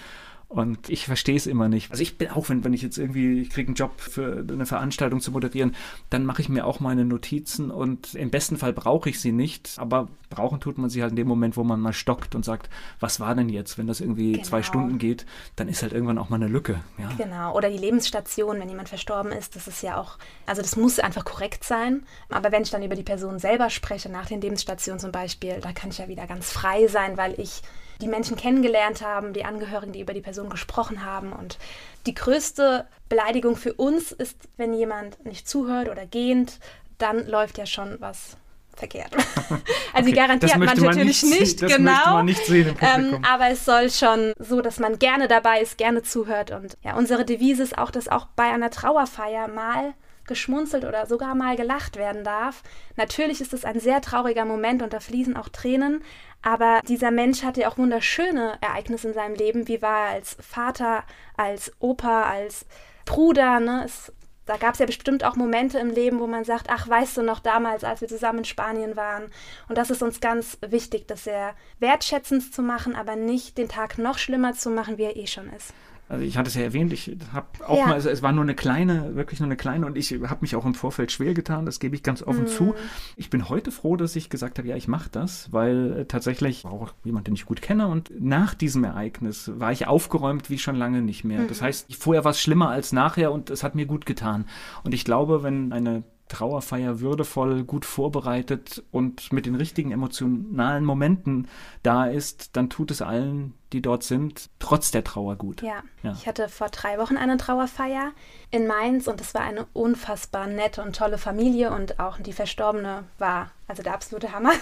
Und 0.52 0.90
ich 0.90 1.06
verstehe 1.06 1.36
es 1.36 1.46
immer 1.46 1.70
nicht. 1.70 1.90
Also 1.90 2.02
ich 2.02 2.18
bin 2.18 2.28
auch, 2.28 2.50
wenn, 2.50 2.62
wenn 2.62 2.74
ich 2.74 2.82
jetzt 2.82 2.98
irgendwie, 2.98 3.40
ich 3.40 3.48
kriege 3.48 3.68
einen 3.68 3.74
Job 3.74 3.98
für 3.98 4.44
eine 4.46 4.66
Veranstaltung 4.66 5.22
zu 5.22 5.30
moderieren, 5.30 5.74
dann 6.10 6.26
mache 6.26 6.42
ich 6.42 6.50
mir 6.50 6.66
auch 6.66 6.78
meine 6.78 7.06
Notizen 7.06 7.70
und 7.70 8.14
im 8.14 8.30
besten 8.30 8.58
Fall 8.58 8.74
brauche 8.74 9.08
ich 9.08 9.18
sie 9.18 9.32
nicht, 9.32 9.76
aber 9.78 10.08
brauchen 10.28 10.60
tut 10.60 10.76
man 10.76 10.90
sie 10.90 11.00
halt 11.00 11.12
in 11.12 11.16
dem 11.16 11.26
Moment, 11.26 11.56
wo 11.56 11.64
man 11.64 11.80
mal 11.80 11.94
stockt 11.94 12.34
und 12.34 12.44
sagt, 12.44 12.68
was 13.00 13.18
war 13.18 13.34
denn 13.34 13.48
jetzt? 13.48 13.78
Wenn 13.78 13.86
das 13.86 14.02
irgendwie 14.02 14.32
genau. 14.32 14.44
zwei 14.44 14.62
Stunden 14.62 14.98
geht, 14.98 15.24
dann 15.56 15.68
ist 15.68 15.82
halt 15.82 15.94
irgendwann 15.94 16.18
auch 16.18 16.28
mal 16.28 16.36
eine 16.36 16.48
Lücke. 16.48 16.80
Ja. 16.98 17.10
Genau. 17.16 17.56
Oder 17.56 17.70
die 17.70 17.78
Lebensstation, 17.78 18.60
wenn 18.60 18.68
jemand 18.68 18.90
verstorben 18.90 19.32
ist, 19.32 19.56
das 19.56 19.68
ist 19.68 19.82
ja 19.82 19.98
auch, 19.98 20.18
also 20.44 20.60
das 20.60 20.76
muss 20.76 20.98
einfach 20.98 21.24
korrekt 21.24 21.64
sein. 21.64 22.02
Aber 22.28 22.52
wenn 22.52 22.62
ich 22.62 22.70
dann 22.70 22.82
über 22.82 22.94
die 22.94 23.02
Person 23.02 23.38
selber 23.38 23.70
spreche, 23.70 24.10
nach 24.10 24.26
den 24.26 24.42
Lebensstationen 24.42 25.00
zum 25.00 25.12
Beispiel, 25.12 25.60
da 25.62 25.72
kann 25.72 25.88
ich 25.88 25.96
ja 25.96 26.08
wieder 26.08 26.26
ganz 26.26 26.52
frei 26.52 26.88
sein, 26.88 27.16
weil 27.16 27.40
ich 27.40 27.62
die 28.02 28.08
Menschen 28.08 28.36
kennengelernt 28.36 29.00
haben, 29.00 29.32
die 29.32 29.44
Angehörigen, 29.44 29.92
die 29.92 30.00
über 30.00 30.12
die 30.12 30.20
Person 30.20 30.50
gesprochen 30.50 31.04
haben. 31.04 31.32
Und 31.32 31.58
die 32.06 32.14
größte 32.14 32.86
Beleidigung 33.08 33.56
für 33.56 33.72
uns 33.74 34.12
ist, 34.12 34.36
wenn 34.56 34.74
jemand 34.74 35.24
nicht 35.24 35.48
zuhört 35.48 35.88
oder 35.88 36.04
gehend, 36.04 36.58
dann 36.98 37.26
läuft 37.26 37.58
ja 37.58 37.66
schon 37.66 37.96
was 38.00 38.36
verkehrt. 38.76 39.14
also 39.92 40.08
okay, 40.08 40.12
garantiert 40.12 40.56
man 40.56 40.66
natürlich 40.66 41.22
man 41.22 41.30
nicht, 41.30 41.62
das 41.62 41.76
genau. 41.76 42.22
Nicht 42.22 42.48
ähm, 42.48 43.18
aber 43.22 43.48
es 43.50 43.64
soll 43.64 43.90
schon 43.90 44.32
so, 44.38 44.60
dass 44.60 44.78
man 44.78 44.98
gerne 44.98 45.28
dabei 45.28 45.60
ist, 45.60 45.78
gerne 45.78 46.02
zuhört. 46.02 46.50
Und 46.50 46.76
ja, 46.82 46.96
unsere 46.96 47.24
Devise 47.24 47.62
ist 47.62 47.78
auch, 47.78 47.90
dass 47.90 48.08
auch 48.08 48.26
bei 48.34 48.44
einer 48.44 48.70
Trauerfeier 48.70 49.48
mal 49.48 49.94
geschmunzelt 50.26 50.84
oder 50.84 51.06
sogar 51.06 51.34
mal 51.34 51.56
gelacht 51.56 51.96
werden 51.96 52.24
darf. 52.24 52.62
Natürlich 52.96 53.40
ist 53.40 53.52
es 53.52 53.64
ein 53.64 53.80
sehr 53.80 54.00
trauriger 54.00 54.44
Moment 54.44 54.82
und 54.82 54.92
da 54.92 55.00
fließen 55.00 55.36
auch 55.36 55.48
Tränen, 55.48 56.02
aber 56.42 56.80
dieser 56.86 57.10
Mensch 57.10 57.42
hatte 57.42 57.62
ja 57.62 57.68
auch 57.68 57.78
wunderschöne 57.78 58.58
Ereignisse 58.60 59.08
in 59.08 59.14
seinem 59.14 59.34
Leben. 59.34 59.68
Wie 59.68 59.80
war 59.80 60.08
er 60.08 60.14
als 60.14 60.36
Vater, 60.40 61.04
als 61.36 61.72
Opa, 61.78 62.24
als 62.24 62.66
Bruder? 63.04 63.60
Ne? 63.60 63.82
Es, 63.84 64.12
da 64.46 64.56
gab 64.56 64.74
es 64.74 64.80
ja 64.80 64.86
bestimmt 64.86 65.22
auch 65.24 65.36
Momente 65.36 65.78
im 65.78 65.90
Leben, 65.90 66.18
wo 66.18 66.26
man 66.26 66.44
sagt, 66.44 66.66
ach, 66.68 66.88
weißt 66.88 67.16
du 67.16 67.22
noch 67.22 67.38
damals, 67.38 67.84
als 67.84 68.00
wir 68.00 68.08
zusammen 68.08 68.38
in 68.38 68.44
Spanien 68.44 68.96
waren. 68.96 69.30
Und 69.68 69.78
das 69.78 69.90
ist 69.90 70.02
uns 70.02 70.20
ganz 70.20 70.58
wichtig, 70.60 71.06
das 71.06 71.24
sehr 71.24 71.54
wertschätzend 71.78 72.52
zu 72.52 72.62
machen, 72.62 72.96
aber 72.96 73.14
nicht 73.14 73.56
den 73.56 73.68
Tag 73.68 73.98
noch 73.98 74.18
schlimmer 74.18 74.54
zu 74.54 74.70
machen, 74.70 74.98
wie 74.98 75.04
er 75.04 75.16
eh 75.16 75.28
schon 75.28 75.52
ist. 75.52 75.72
Also 76.12 76.26
ich 76.26 76.36
hatte 76.36 76.48
es 76.48 76.54
ja 76.54 76.60
erwähnt, 76.60 76.92
ich 76.92 77.16
habe 77.32 77.46
auch 77.66 77.78
ja. 77.78 77.86
mal, 77.86 77.94
also 77.94 78.10
es 78.10 78.20
war 78.20 78.32
nur 78.32 78.44
eine 78.44 78.54
kleine, 78.54 79.16
wirklich 79.16 79.40
nur 79.40 79.46
eine 79.46 79.56
kleine 79.56 79.86
und 79.86 79.96
ich 79.96 80.12
habe 80.12 80.42
mich 80.42 80.54
auch 80.54 80.66
im 80.66 80.74
Vorfeld 80.74 81.10
schwer 81.10 81.32
getan, 81.32 81.64
das 81.64 81.80
gebe 81.80 81.96
ich 81.96 82.02
ganz 82.02 82.22
offen 82.22 82.44
mm. 82.44 82.48
zu. 82.48 82.74
Ich 83.16 83.30
bin 83.30 83.48
heute 83.48 83.72
froh, 83.72 83.96
dass 83.96 84.14
ich 84.14 84.28
gesagt 84.28 84.58
habe, 84.58 84.68
ja, 84.68 84.76
ich 84.76 84.88
mache 84.88 85.08
das, 85.10 85.50
weil 85.54 86.00
äh, 86.00 86.04
tatsächlich 86.04 86.64
war 86.64 86.72
auch 86.72 86.92
jemand, 87.02 87.28
den 87.28 87.34
ich 87.34 87.46
gut 87.46 87.62
kenne 87.62 87.88
und 87.88 88.12
nach 88.20 88.52
diesem 88.52 88.84
Ereignis 88.84 89.52
war 89.54 89.72
ich 89.72 89.86
aufgeräumt 89.86 90.50
wie 90.50 90.58
schon 90.58 90.76
lange 90.76 91.00
nicht 91.00 91.24
mehr. 91.24 91.40
Mm. 91.40 91.48
Das 91.48 91.62
heißt, 91.62 91.94
vorher 91.94 92.24
war 92.24 92.32
es 92.32 92.42
schlimmer 92.42 92.68
als 92.68 92.92
nachher 92.92 93.32
und 93.32 93.48
es 93.48 93.64
hat 93.64 93.74
mir 93.74 93.86
gut 93.86 94.04
getan. 94.04 94.44
Und 94.84 94.92
ich 94.92 95.06
glaube, 95.06 95.42
wenn 95.42 95.72
eine 95.72 96.02
Trauerfeier 96.28 97.00
würdevoll, 97.00 97.64
gut 97.64 97.86
vorbereitet 97.86 98.84
und 98.90 99.32
mit 99.32 99.46
den 99.46 99.54
richtigen 99.54 99.92
emotionalen 99.92 100.84
Momenten 100.84 101.48
da 101.82 102.04
ist, 102.04 102.54
dann 102.56 102.68
tut 102.68 102.90
es 102.90 103.00
allen, 103.00 103.54
die 103.72 103.82
dort 103.82 104.02
sind, 104.02 104.50
trotz 104.58 104.90
der 104.90 105.04
Trauer 105.04 105.36
gut. 105.36 105.62
Ja. 105.62 105.82
ja. 106.02 106.12
ich 106.12 106.26
hatte 106.26 106.48
vor 106.48 106.68
drei 106.68 106.98
Wochen 106.98 107.16
eine 107.16 107.36
Trauerfeier 107.36 108.12
in 108.50 108.66
Mainz 108.66 109.06
und 109.06 109.20
es 109.20 109.34
war 109.34 109.42
eine 109.42 109.66
unfassbar 109.72 110.46
nette 110.46 110.82
und 110.82 110.96
tolle 110.96 111.18
Familie 111.18 111.72
und 111.72 111.98
auch 111.98 112.18
die 112.18 112.32
Verstorbene 112.32 113.04
war 113.18 113.50
also 113.72 113.82
der 113.82 113.94
absolute 113.94 114.32
Hammer. 114.32 114.52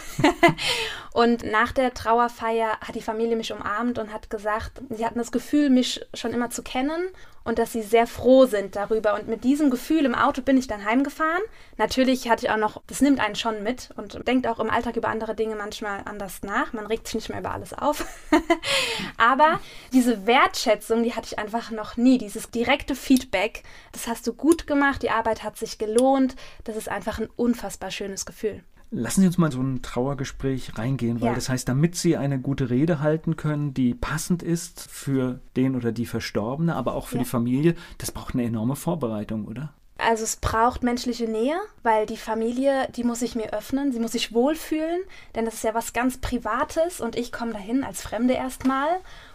und 1.12 1.42
nach 1.44 1.72
der 1.72 1.92
Trauerfeier 1.92 2.78
hat 2.80 2.94
die 2.94 3.02
Familie 3.02 3.36
mich 3.36 3.52
umarmt 3.52 3.98
und 3.98 4.12
hat 4.12 4.30
gesagt, 4.30 4.80
sie 4.88 5.04
hatten 5.04 5.18
das 5.18 5.32
Gefühl, 5.32 5.68
mich 5.68 6.06
schon 6.14 6.32
immer 6.32 6.50
zu 6.50 6.62
kennen 6.62 7.08
und 7.42 7.58
dass 7.58 7.72
sie 7.72 7.82
sehr 7.82 8.06
froh 8.06 8.46
sind 8.46 8.76
darüber. 8.76 9.14
Und 9.14 9.26
mit 9.26 9.42
diesem 9.42 9.70
Gefühl 9.70 10.04
im 10.04 10.14
Auto 10.14 10.42
bin 10.42 10.56
ich 10.56 10.68
dann 10.68 10.84
heimgefahren. 10.84 11.42
Natürlich 11.78 12.28
hatte 12.28 12.46
ich 12.46 12.52
auch 12.52 12.56
noch, 12.56 12.82
das 12.86 13.00
nimmt 13.00 13.18
einen 13.18 13.34
schon 13.34 13.64
mit 13.64 13.90
und 13.96 14.26
denkt 14.28 14.46
auch 14.46 14.60
im 14.60 14.70
Alltag 14.70 14.96
über 14.96 15.08
andere 15.08 15.34
Dinge 15.34 15.56
manchmal 15.56 16.02
anders 16.04 16.42
nach. 16.42 16.72
Man 16.72 16.86
regt 16.86 17.08
sich 17.08 17.14
nicht 17.16 17.28
mehr 17.30 17.40
über 17.40 17.52
alles 17.52 17.72
auf. 17.72 18.04
Aber 19.16 19.60
diese 19.92 20.26
Wertschätzung, 20.26 21.02
die 21.02 21.14
hatte 21.14 21.28
ich 21.32 21.38
einfach 21.38 21.70
noch 21.70 21.96
nie. 21.96 22.18
Dieses 22.18 22.50
direkte 22.50 22.94
Feedback, 22.94 23.62
das 23.92 24.06
hast 24.06 24.26
du 24.26 24.32
gut 24.32 24.66
gemacht, 24.66 25.02
die 25.02 25.10
Arbeit 25.10 25.42
hat 25.42 25.56
sich 25.56 25.78
gelohnt. 25.78 26.36
Das 26.64 26.76
ist 26.76 26.88
einfach 26.88 27.18
ein 27.18 27.28
unfassbar 27.36 27.90
schönes 27.90 28.26
Gefühl. 28.26 28.62
Lassen 28.92 29.20
Sie 29.20 29.28
uns 29.28 29.38
mal 29.38 29.52
so 29.52 29.60
ein 29.60 29.82
Trauergespräch 29.82 30.76
reingehen, 30.76 31.20
weil 31.20 31.28
ja. 31.28 31.34
das 31.34 31.48
heißt, 31.48 31.68
damit 31.68 31.94
Sie 31.94 32.16
eine 32.16 32.40
gute 32.40 32.70
Rede 32.70 32.98
halten 32.98 33.36
können, 33.36 33.72
die 33.72 33.94
passend 33.94 34.42
ist 34.42 34.80
für 34.90 35.40
den 35.56 35.76
oder 35.76 35.92
die 35.92 36.06
Verstorbene, 36.06 36.74
aber 36.74 36.94
auch 36.94 37.06
für 37.06 37.16
ja. 37.16 37.22
die 37.22 37.28
Familie, 37.28 37.76
das 37.98 38.10
braucht 38.10 38.34
eine 38.34 38.42
enorme 38.42 38.74
Vorbereitung, 38.74 39.46
oder? 39.46 39.72
Also 40.06 40.24
es 40.24 40.36
braucht 40.36 40.82
menschliche 40.82 41.28
Nähe, 41.28 41.58
weil 41.82 42.06
die 42.06 42.16
Familie, 42.16 42.88
die 42.96 43.04
muss 43.04 43.20
sich 43.20 43.34
mir 43.34 43.52
öffnen, 43.52 43.92
sie 43.92 44.00
muss 44.00 44.12
sich 44.12 44.32
wohlfühlen, 44.32 45.02
denn 45.34 45.44
das 45.44 45.54
ist 45.54 45.64
ja 45.64 45.74
was 45.74 45.92
ganz 45.92 46.18
Privates 46.18 47.00
und 47.00 47.16
ich 47.16 47.32
komme 47.32 47.52
dahin 47.52 47.84
als 47.84 48.02
Fremde 48.02 48.34
erstmal 48.34 48.88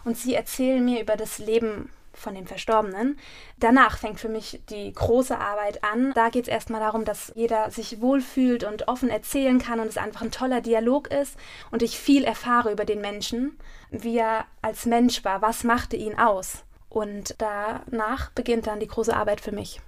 und 0.04 0.16
sie 0.16 0.34
erzählen 0.34 0.84
mir 0.84 1.00
über 1.00 1.16
das 1.16 1.38
Leben 1.38 1.90
von 2.16 2.34
dem 2.34 2.46
Verstorbenen. 2.46 3.18
Danach 3.58 3.98
fängt 3.98 4.18
für 4.18 4.28
mich 4.28 4.60
die 4.70 4.92
große 4.92 5.38
Arbeit 5.38 5.84
an. 5.84 6.12
Da 6.14 6.30
geht 6.30 6.44
es 6.44 6.48
erstmal 6.48 6.80
darum, 6.80 7.04
dass 7.04 7.32
jeder 7.34 7.70
sich 7.70 8.00
wohlfühlt 8.00 8.64
und 8.64 8.88
offen 8.88 9.10
erzählen 9.10 9.58
kann 9.58 9.80
und 9.80 9.88
es 9.88 9.98
einfach 9.98 10.22
ein 10.22 10.30
toller 10.30 10.60
Dialog 10.60 11.08
ist 11.08 11.36
und 11.70 11.82
ich 11.82 11.98
viel 11.98 12.24
erfahre 12.24 12.72
über 12.72 12.84
den 12.84 13.00
Menschen, 13.00 13.58
wie 13.90 14.18
er 14.18 14.46
als 14.62 14.86
Mensch 14.86 15.24
war, 15.24 15.42
was 15.42 15.62
machte 15.62 15.96
ihn 15.96 16.18
aus. 16.18 16.65
Und 16.96 17.34
danach 17.36 18.30
beginnt 18.30 18.66
dann 18.66 18.80
die 18.80 18.86
große 18.86 19.14
Arbeit 19.14 19.42
für 19.42 19.52
mich. 19.52 19.82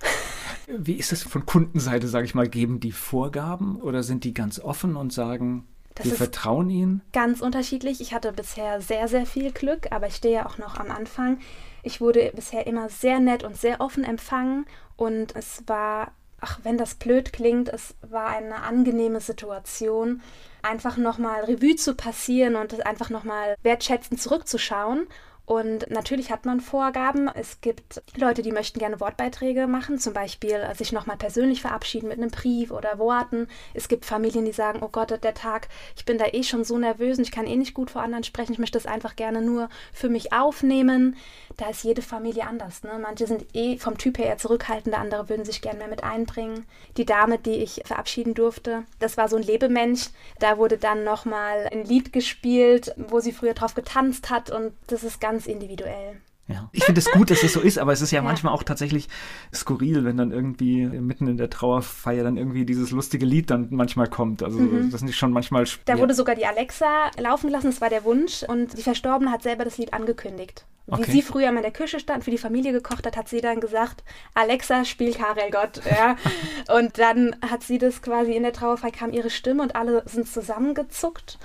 Wie 0.66 0.92
ist 0.92 1.10
es 1.10 1.22
von 1.22 1.46
Kundenseite, 1.46 2.06
sage 2.06 2.26
ich 2.26 2.34
mal, 2.34 2.50
geben 2.50 2.80
die 2.80 2.92
Vorgaben 2.92 3.80
oder 3.80 4.02
sind 4.02 4.24
die 4.24 4.34
ganz 4.34 4.60
offen 4.60 4.94
und 4.94 5.10
sagen, 5.10 5.66
das 5.94 6.04
wir 6.04 6.12
vertrauen 6.16 6.68
ihnen? 6.68 7.00
Ganz 7.14 7.40
unterschiedlich. 7.40 8.02
Ich 8.02 8.12
hatte 8.12 8.30
bisher 8.34 8.82
sehr, 8.82 9.08
sehr 9.08 9.24
viel 9.24 9.52
Glück, 9.52 9.90
aber 9.90 10.08
ich 10.08 10.16
stehe 10.16 10.34
ja 10.34 10.46
auch 10.46 10.58
noch 10.58 10.76
am 10.76 10.90
Anfang. 10.90 11.38
Ich 11.82 12.02
wurde 12.02 12.30
bisher 12.34 12.66
immer 12.66 12.90
sehr 12.90 13.20
nett 13.20 13.42
und 13.42 13.56
sehr 13.56 13.80
offen 13.80 14.04
empfangen 14.04 14.66
und 14.96 15.34
es 15.34 15.62
war, 15.66 16.12
ach, 16.42 16.60
wenn 16.62 16.76
das 16.76 16.96
blöd 16.96 17.32
klingt, 17.32 17.70
es 17.70 17.94
war 18.02 18.28
eine 18.28 18.56
angenehme 18.56 19.22
Situation, 19.22 20.20
einfach 20.60 20.98
nochmal 20.98 21.44
Revue 21.44 21.76
zu 21.76 21.94
passieren 21.94 22.54
und 22.54 22.84
einfach 22.84 23.08
nochmal 23.08 23.56
wertschätzend 23.62 24.20
zurückzuschauen 24.20 25.06
und 25.48 25.88
natürlich 25.90 26.30
hat 26.30 26.44
man 26.44 26.60
Vorgaben. 26.60 27.30
Es 27.34 27.62
gibt 27.62 28.02
Leute, 28.14 28.42
die 28.42 28.52
möchten 28.52 28.78
gerne 28.78 29.00
Wortbeiträge 29.00 29.66
machen, 29.66 29.98
zum 29.98 30.12
Beispiel 30.12 30.60
sich 30.76 30.92
nochmal 30.92 31.16
persönlich 31.16 31.62
verabschieden 31.62 32.08
mit 32.08 32.18
einem 32.18 32.30
Brief 32.30 32.70
oder 32.70 32.98
Worten. 32.98 33.48
Es 33.72 33.88
gibt 33.88 34.04
Familien, 34.04 34.44
die 34.44 34.52
sagen, 34.52 34.80
oh 34.82 34.90
Gott, 34.92 35.10
der 35.10 35.32
Tag, 35.32 35.68
ich 35.96 36.04
bin 36.04 36.18
da 36.18 36.26
eh 36.26 36.42
schon 36.42 36.64
so 36.64 36.76
nervös 36.76 37.16
und 37.16 37.24
ich 37.24 37.30
kann 37.30 37.46
eh 37.46 37.56
nicht 37.56 37.72
gut 37.72 37.90
vor 37.90 38.02
anderen 38.02 38.24
sprechen, 38.24 38.52
ich 38.52 38.58
möchte 38.58 38.76
das 38.76 38.84
einfach 38.84 39.16
gerne 39.16 39.40
nur 39.40 39.70
für 39.94 40.10
mich 40.10 40.34
aufnehmen. 40.34 41.16
Da 41.56 41.70
ist 41.70 41.82
jede 41.82 42.02
Familie 42.02 42.46
anders. 42.46 42.82
Ne? 42.82 42.98
Manche 43.00 43.26
sind 43.26 43.46
eh 43.54 43.78
vom 43.78 43.96
Typ 43.96 44.18
her 44.18 44.26
eher 44.26 44.36
zurückhaltender, 44.36 44.98
andere 44.98 45.30
würden 45.30 45.46
sich 45.46 45.62
gerne 45.62 45.78
mehr 45.78 45.88
mit 45.88 46.04
einbringen. 46.04 46.66
Die 46.98 47.06
Dame, 47.06 47.38
die 47.38 47.56
ich 47.56 47.80
verabschieden 47.86 48.34
durfte, 48.34 48.84
das 48.98 49.16
war 49.16 49.30
so 49.30 49.36
ein 49.36 49.42
Lebemensch. 49.42 50.10
Da 50.40 50.58
wurde 50.58 50.76
dann 50.76 51.04
nochmal 51.04 51.70
ein 51.72 51.86
Lied 51.86 52.12
gespielt, 52.12 52.94
wo 52.98 53.20
sie 53.20 53.32
früher 53.32 53.54
drauf 53.54 53.72
getanzt 53.72 54.28
hat 54.28 54.50
und 54.50 54.74
das 54.88 55.04
ist 55.04 55.22
ganz 55.22 55.37
ganz 55.38 55.46
individuell. 55.46 56.20
Ja. 56.48 56.70
Ich 56.72 56.84
finde 56.84 56.98
es 56.98 57.10
gut, 57.10 57.30
dass 57.30 57.42
es 57.42 57.52
so 57.52 57.60
ist, 57.60 57.78
aber 57.78 57.92
es 57.92 58.00
ist 58.00 58.10
ja, 58.10 58.20
ja, 58.20 58.22
manchmal 58.22 58.54
auch 58.54 58.62
tatsächlich 58.62 59.08
skurril, 59.54 60.04
wenn 60.04 60.16
dann 60.16 60.32
irgendwie 60.32 60.86
mitten 60.86 61.28
in 61.28 61.36
der 61.36 61.50
Trauerfeier 61.50 62.24
dann 62.24 62.38
irgendwie 62.38 62.64
dieses 62.64 62.90
lustige 62.90 63.26
Lied 63.26 63.50
dann 63.50 63.68
manchmal 63.70 64.08
kommt. 64.08 64.42
Also 64.42 64.58
mhm. 64.58 64.90
das 64.90 65.02
ist 65.02 65.14
schon 65.14 65.30
manchmal. 65.30 65.66
Da 65.84 65.98
wurde 65.98 66.14
sogar 66.14 66.34
die 66.34 66.46
Alexa 66.46 67.10
laufen 67.18 67.50
lassen, 67.50 67.66
das 67.66 67.82
war 67.82 67.90
der 67.90 68.02
Wunsch 68.04 68.42
und 68.44 68.78
die 68.78 68.82
Verstorbene 68.82 69.30
hat 69.30 69.42
selber 69.42 69.64
das 69.64 69.76
Lied 69.76 69.92
angekündigt. 69.92 70.64
Wie 70.86 70.94
okay. 70.94 71.10
sie 71.10 71.20
früher 71.20 71.52
mal 71.52 71.58
in 71.58 71.64
der 71.64 71.70
Küche 71.70 72.00
stand, 72.00 72.24
für 72.24 72.30
die 72.30 72.38
Familie 72.38 72.72
gekocht 72.72 73.06
hat, 73.06 73.18
hat 73.18 73.28
sie 73.28 73.42
dann 73.42 73.60
gesagt, 73.60 74.02
Alexa, 74.32 74.86
spiel 74.86 75.12
Karel 75.12 75.50
Gott. 75.50 75.82
Ja. 75.84 76.16
und 76.74 76.98
dann 76.98 77.36
hat 77.42 77.62
sie 77.62 77.76
das 77.76 78.00
quasi 78.00 78.32
in 78.32 78.42
der 78.42 78.54
Trauerfeier 78.54 78.90
kam 78.90 79.12
ihre 79.12 79.28
Stimme 79.28 79.62
und 79.62 79.76
alle 79.76 80.02
sind 80.06 80.26
zusammengezuckt 80.26 81.38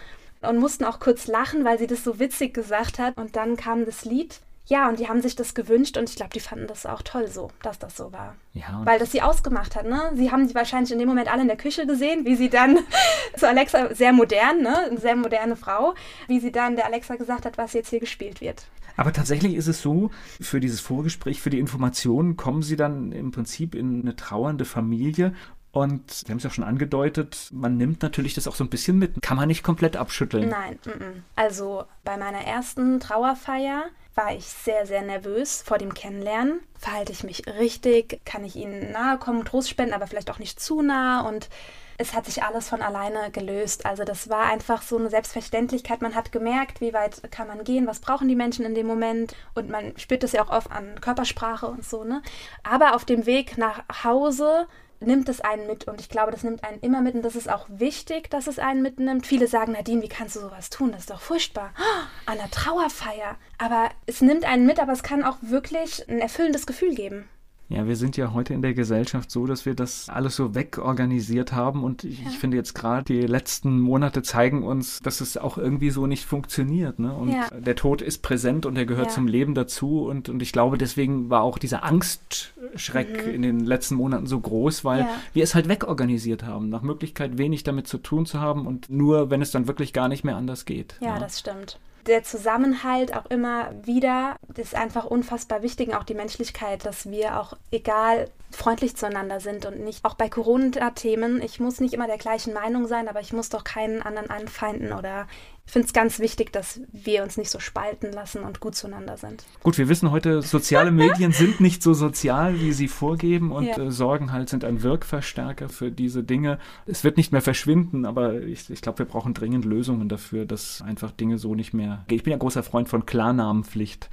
und 0.48 0.58
mussten 0.58 0.84
auch 0.84 1.00
kurz 1.00 1.28
lachen, 1.28 1.66
weil 1.66 1.80
sie 1.80 1.88
das 1.88 2.04
so 2.04 2.20
witzig 2.20 2.54
gesagt 2.54 3.00
hat. 3.00 3.18
Und 3.18 3.36
dann 3.36 3.58
kam 3.58 3.86
das 3.86 4.06
Lied. 4.06 4.42
Ja, 4.66 4.88
und 4.88 5.00
die 5.00 5.10
haben 5.10 5.22
sich 5.22 5.36
das 5.36 5.56
gewünscht 5.56 5.98
und 5.98 6.10
ich 6.10 6.16
glaube, 6.16 6.32
die 6.34 6.40
fanden 6.40 6.68
das 6.68 6.86
auch 6.86 7.02
toll 7.02 7.28
so, 7.28 7.52
dass 7.64 7.80
das 7.80 7.98
so 7.98 8.14
war. 8.14 8.38
Ja, 8.54 8.82
Weil 8.86 8.98
das 8.98 9.12
sie 9.12 9.22
ausgemacht 9.22 9.76
hat, 9.76 9.86
ne? 9.86 10.12
Sie 10.16 10.32
haben 10.32 10.48
die 10.48 10.56
wahrscheinlich 10.56 10.94
in 10.94 11.00
dem 11.00 11.10
Moment 11.10 11.30
alle 11.30 11.42
in 11.42 11.50
der 11.50 11.58
Küche 11.58 11.86
gesehen, 11.86 12.26
wie 12.26 12.38
sie 12.38 12.50
dann 12.50 12.80
zu 13.38 13.46
Alexa, 13.46 13.94
sehr 13.94 14.14
modern, 14.14 14.62
ne? 14.62 14.86
Eine 14.86 15.00
sehr 15.00 15.18
moderne 15.18 15.58
Frau, 15.58 15.96
wie 16.28 16.40
sie 16.40 16.54
dann 16.54 16.78
der 16.78 16.86
Alexa 16.86 17.18
gesagt 17.18 17.46
hat, 17.46 17.58
was 17.58 17.74
jetzt 17.74 17.90
hier 17.90 18.00
gespielt 18.00 18.40
wird. 18.40 18.66
Aber 18.96 19.12
tatsächlich 19.12 19.56
ist 19.56 19.68
es 19.68 19.82
so, 19.82 20.12
für 20.40 20.60
dieses 20.62 20.80
Vorgespräch, 20.80 21.42
für 21.42 21.50
die 21.50 21.60
Informationen 21.60 22.38
kommen 22.38 22.62
sie 22.62 22.76
dann 22.76 23.12
im 23.12 23.32
Prinzip 23.32 23.76
in 23.76 24.02
eine 24.02 24.16
trauernde 24.16 24.66
Familie 24.66 25.34
und 25.74 26.12
Sie 26.12 26.30
haben 26.30 26.38
es 26.38 26.44
ja 26.44 26.52
schon 26.52 26.64
angedeutet, 26.64 27.50
man 27.52 27.78
nimmt 27.78 28.04
natürlich 28.04 28.36
das 28.36 28.48
auch 28.48 28.54
so 28.54 28.64
ein 28.64 28.70
bisschen 28.70 29.00
mit. 29.00 29.20
Kann 29.24 29.38
man 29.38 29.48
nicht 29.48 29.64
komplett 29.64 29.98
abschütteln. 29.98 30.48
Nein, 30.48 30.78
m 30.86 30.92
-m. 30.92 31.14
also 31.36 31.86
bei 32.04 32.16
meiner 32.16 32.46
ersten 32.46 33.00
Trauerfeier 33.00 33.86
war 34.14 34.36
ich 34.36 34.46
sehr, 34.46 34.86
sehr 34.86 35.02
nervös 35.02 35.64
vor 35.64 35.80
dem 35.80 35.96
Kennenlernen. 35.96 36.60
Verhalte 36.78 37.12
ich 37.12 37.24
mich 37.24 37.48
richtig? 37.48 38.22
Kann 38.24 38.46
ich 38.46 38.56
ihnen 38.56 38.92
nahe 38.92 39.18
kommen, 39.18 39.46
Trost 39.46 39.68
spenden, 39.68 39.96
aber 39.96 40.06
vielleicht 40.06 40.30
auch 40.30 40.38
nicht 40.38 40.60
zu 40.60 40.84
nah? 40.84 41.22
Und 41.22 41.50
es 41.98 42.14
hat 42.14 42.26
sich 42.26 42.44
alles 42.44 42.70
von 42.70 42.84
alleine 42.84 43.32
gelöst. 43.32 43.88
Also 43.88 44.04
das 44.04 44.30
war 44.30 44.46
einfach 44.46 44.84
so 44.84 45.00
eine 45.00 45.10
Selbstverständlichkeit. 45.10 46.04
Man 46.04 46.14
hat 46.14 46.32
gemerkt, 46.32 46.82
wie 46.82 46.94
weit 46.94 47.32
kann 47.32 47.48
man 47.48 47.64
gehen, 47.64 47.88
was 47.88 48.00
brauchen 48.00 48.28
die 48.28 48.36
Menschen 48.36 48.64
in 48.64 48.76
dem 48.76 48.86
Moment. 48.86 49.36
Und 49.56 49.72
man 49.72 49.98
spürt 49.98 50.22
das 50.22 50.34
ja 50.34 50.44
auch 50.44 50.52
oft 50.52 50.72
an 50.72 51.02
Körpersprache 51.02 51.66
und 51.66 51.84
so. 51.84 52.04
Ne? 52.04 52.22
Aber 52.62 52.94
auf 52.96 53.06
dem 53.06 53.26
Weg 53.26 53.58
nach 53.58 53.82
Hause 54.04 54.68
nimmt 55.04 55.30
es 55.30 55.42
einen 55.42 55.68
mit 55.68 55.88
und 55.88 56.00
ich 56.02 56.10
glaube, 56.10 56.32
das 56.32 56.44
nimmt 56.44 56.64
einen 56.64 56.80
immer 56.80 57.02
mit 57.02 57.16
und 57.16 57.24
das 57.24 57.36
ist 57.36 57.50
auch 57.50 57.68
wichtig, 57.70 58.30
dass 58.30 58.48
es 58.48 58.60
einen 58.60 58.82
mitnimmt. 58.82 59.26
Viele 59.26 59.48
sagen, 59.48 59.74
Nadine, 59.74 60.02
wie 60.02 60.10
kannst 60.10 60.36
du 60.36 60.40
sowas 60.40 60.70
tun? 60.70 60.92
Das 60.92 61.02
ist 61.02 61.10
doch 61.10 61.22
furchtbar. 61.22 61.74
Oh, 61.78 62.04
an 62.32 62.40
einer 62.40 62.52
Trauerfeier. 62.52 63.38
Aber 63.58 63.90
es 64.06 64.22
nimmt 64.22 64.46
einen 64.46 64.66
mit, 64.66 64.80
aber 64.80 64.94
es 64.94 65.04
kann 65.04 65.24
auch 65.24 65.38
wirklich 65.42 66.08
ein 66.10 66.20
erfüllendes 66.20 66.66
Gefühl 66.66 66.96
geben. 66.96 67.30
Ja, 67.74 67.88
wir 67.88 67.96
sind 67.96 68.18
ja 68.18 68.34
heute 68.34 68.54
in 68.54 68.62
der 68.62 68.76
Gesellschaft 68.76 69.32
so, 69.32 69.48
dass 69.48 69.66
wir 69.66 69.74
das 69.74 70.08
alles 70.08 70.36
so 70.36 70.54
wegorganisiert 70.54 71.54
haben 71.54 71.84
und 71.84 72.04
ich, 72.04 72.24
ja. 72.24 72.30
finde 72.30 72.56
jetzt 72.58 72.76
gerade 72.76 73.04
die 73.04 73.22
letzten 73.22 73.80
Monate 73.80 74.22
zeigen 74.22 74.62
uns, 74.62 75.00
dass 75.00 75.22
es 75.22 75.38
auch 75.38 75.58
irgendwie 75.58 75.90
so 75.90 76.06
nicht 76.06 76.26
funktioniert. 76.26 77.00
Ne? 77.00 77.12
Und 77.12 77.30
ja. 77.30 77.50
der 77.50 77.76
Tod 77.76 78.04
ist 78.04 78.22
präsent 78.22 78.68
und 78.68 78.78
er 78.78 78.86
gehört 78.86 79.08
ja. 79.08 79.14
zum 79.14 79.28
Leben 79.28 79.56
dazu 79.56 80.06
und, 80.06 80.30
und 80.30 80.44
ich 80.44 80.52
glaube, 80.52 80.78
deswegen 80.78 81.32
war 81.32 81.42
auch 81.42 81.58
dieser 81.58 81.84
Angstschreck 81.84 83.26
mhm. 83.26 83.34
in 83.34 83.42
den 83.42 83.60
letzten 83.62 83.96
Monaten 83.96 84.28
so 84.28 84.40
groß, 84.40 84.86
weil 84.86 85.08
wir 85.34 85.44
es 85.44 85.56
halt 85.56 85.68
wegorganisiert 85.68 86.44
haben, 86.44 86.70
nach 86.70 86.84
Möglichkeit 86.84 87.40
wenig 87.40 87.64
damit 87.64 87.88
zu 87.88 87.98
tun 87.98 88.28
zu 88.28 88.40
haben 88.40 88.68
und 88.68 88.92
nur, 88.92 89.32
wenn 89.32 89.42
es 89.42 89.50
dann 89.50 89.68
wirklich 89.68 89.94
gar 89.94 90.10
nicht 90.10 90.24
mehr 90.24 90.38
anders 90.38 90.66
geht. 90.66 90.96
Ja, 91.02 91.18
das 91.18 91.40
stimmt 91.40 91.80
der 92.08 92.24
Zusammenhalt 92.24 93.16
auch 93.16 93.26
immer 93.28 93.72
wieder 93.84 94.36
ist 94.56 94.76
einfach 94.76 95.06
unfassbar 95.06 95.62
wichtig 95.62 95.94
auch 95.96 96.04
die 96.04 96.14
Menschlichkeit, 96.14 96.86
dass 96.86 97.10
wir 97.10 97.40
auch 97.40 97.56
egal 97.72 98.30
freundlich 98.52 98.96
zueinander 98.96 99.40
sind 99.40 99.66
und 99.66 99.80
nicht 99.80 100.06
auch 100.06 100.14
bei 100.14 100.30
Corona-Themen. 100.30 101.42
Ich 101.42 101.60
muss 101.60 101.80
nicht 101.80 101.94
immer 101.94 102.08
der 102.08 102.18
gleichen 102.18 102.54
Meinung 102.54 102.88
sein, 102.88 103.08
aber 103.08 103.20
ich 103.20 103.34
muss 103.34 103.50
doch 103.50 103.64
keinen 103.64 104.02
anderen 104.02 104.30
anfeinden 104.30 104.94
oder 104.94 105.28
ich 105.66 105.72
finde 105.72 105.88
es 105.88 105.94
ganz 105.94 106.20
wichtig, 106.20 106.52
dass 106.52 106.82
wir 106.92 107.24
uns 107.24 107.38
nicht 107.38 107.50
so 107.50 107.60
spalten 107.60 108.12
lassen 108.12 108.44
und 108.44 108.60
gut 108.60 108.76
zueinander 108.76 109.18
sind. 109.18 109.44
Gut, 109.64 109.78
wir 109.78 109.88
wissen 109.90 110.12
heute, 110.12 110.42
soziale 110.42 110.92
Medien 111.04 111.32
sind 111.32 111.62
nicht 111.62 111.82
so 111.82 111.94
sozial, 111.94 112.60
wie 112.60 112.74
sie 112.74 112.88
vorgeben 112.88 113.52
und 113.52 113.66
ja. 113.66 113.78
äh, 113.78 113.90
Sorgen 113.92 114.32
halt 114.32 114.50
sind 114.50 114.66
ein 114.66 114.84
Wirkverstärker 114.84 115.70
für 115.70 115.90
diese 115.90 116.24
Dinge. 116.24 116.60
Es 116.86 117.04
wird 117.04 117.18
nicht 117.18 117.32
mehr 117.32 117.42
verschwinden, 117.42 118.06
aber 118.06 118.42
ich, 118.42 118.70
ich 118.70 118.82
glaube, 118.82 119.00
wir 119.00 119.06
brauchen 119.06 119.34
dringend 119.34 119.66
Lösungen 119.66 120.10
dafür, 120.10 120.46
dass 120.46 120.82
einfach 120.82 121.12
Dinge 121.12 121.38
so 121.38 121.56
nicht 121.56 121.74
mehr 121.74 122.04
gehen. 122.08 122.18
Ich 122.18 122.24
bin 122.24 122.32
ja 122.32 122.38
großer 122.38 122.62
Freund 122.62 122.90
von 122.90 123.06
Klarnamenpflicht. 123.06 124.10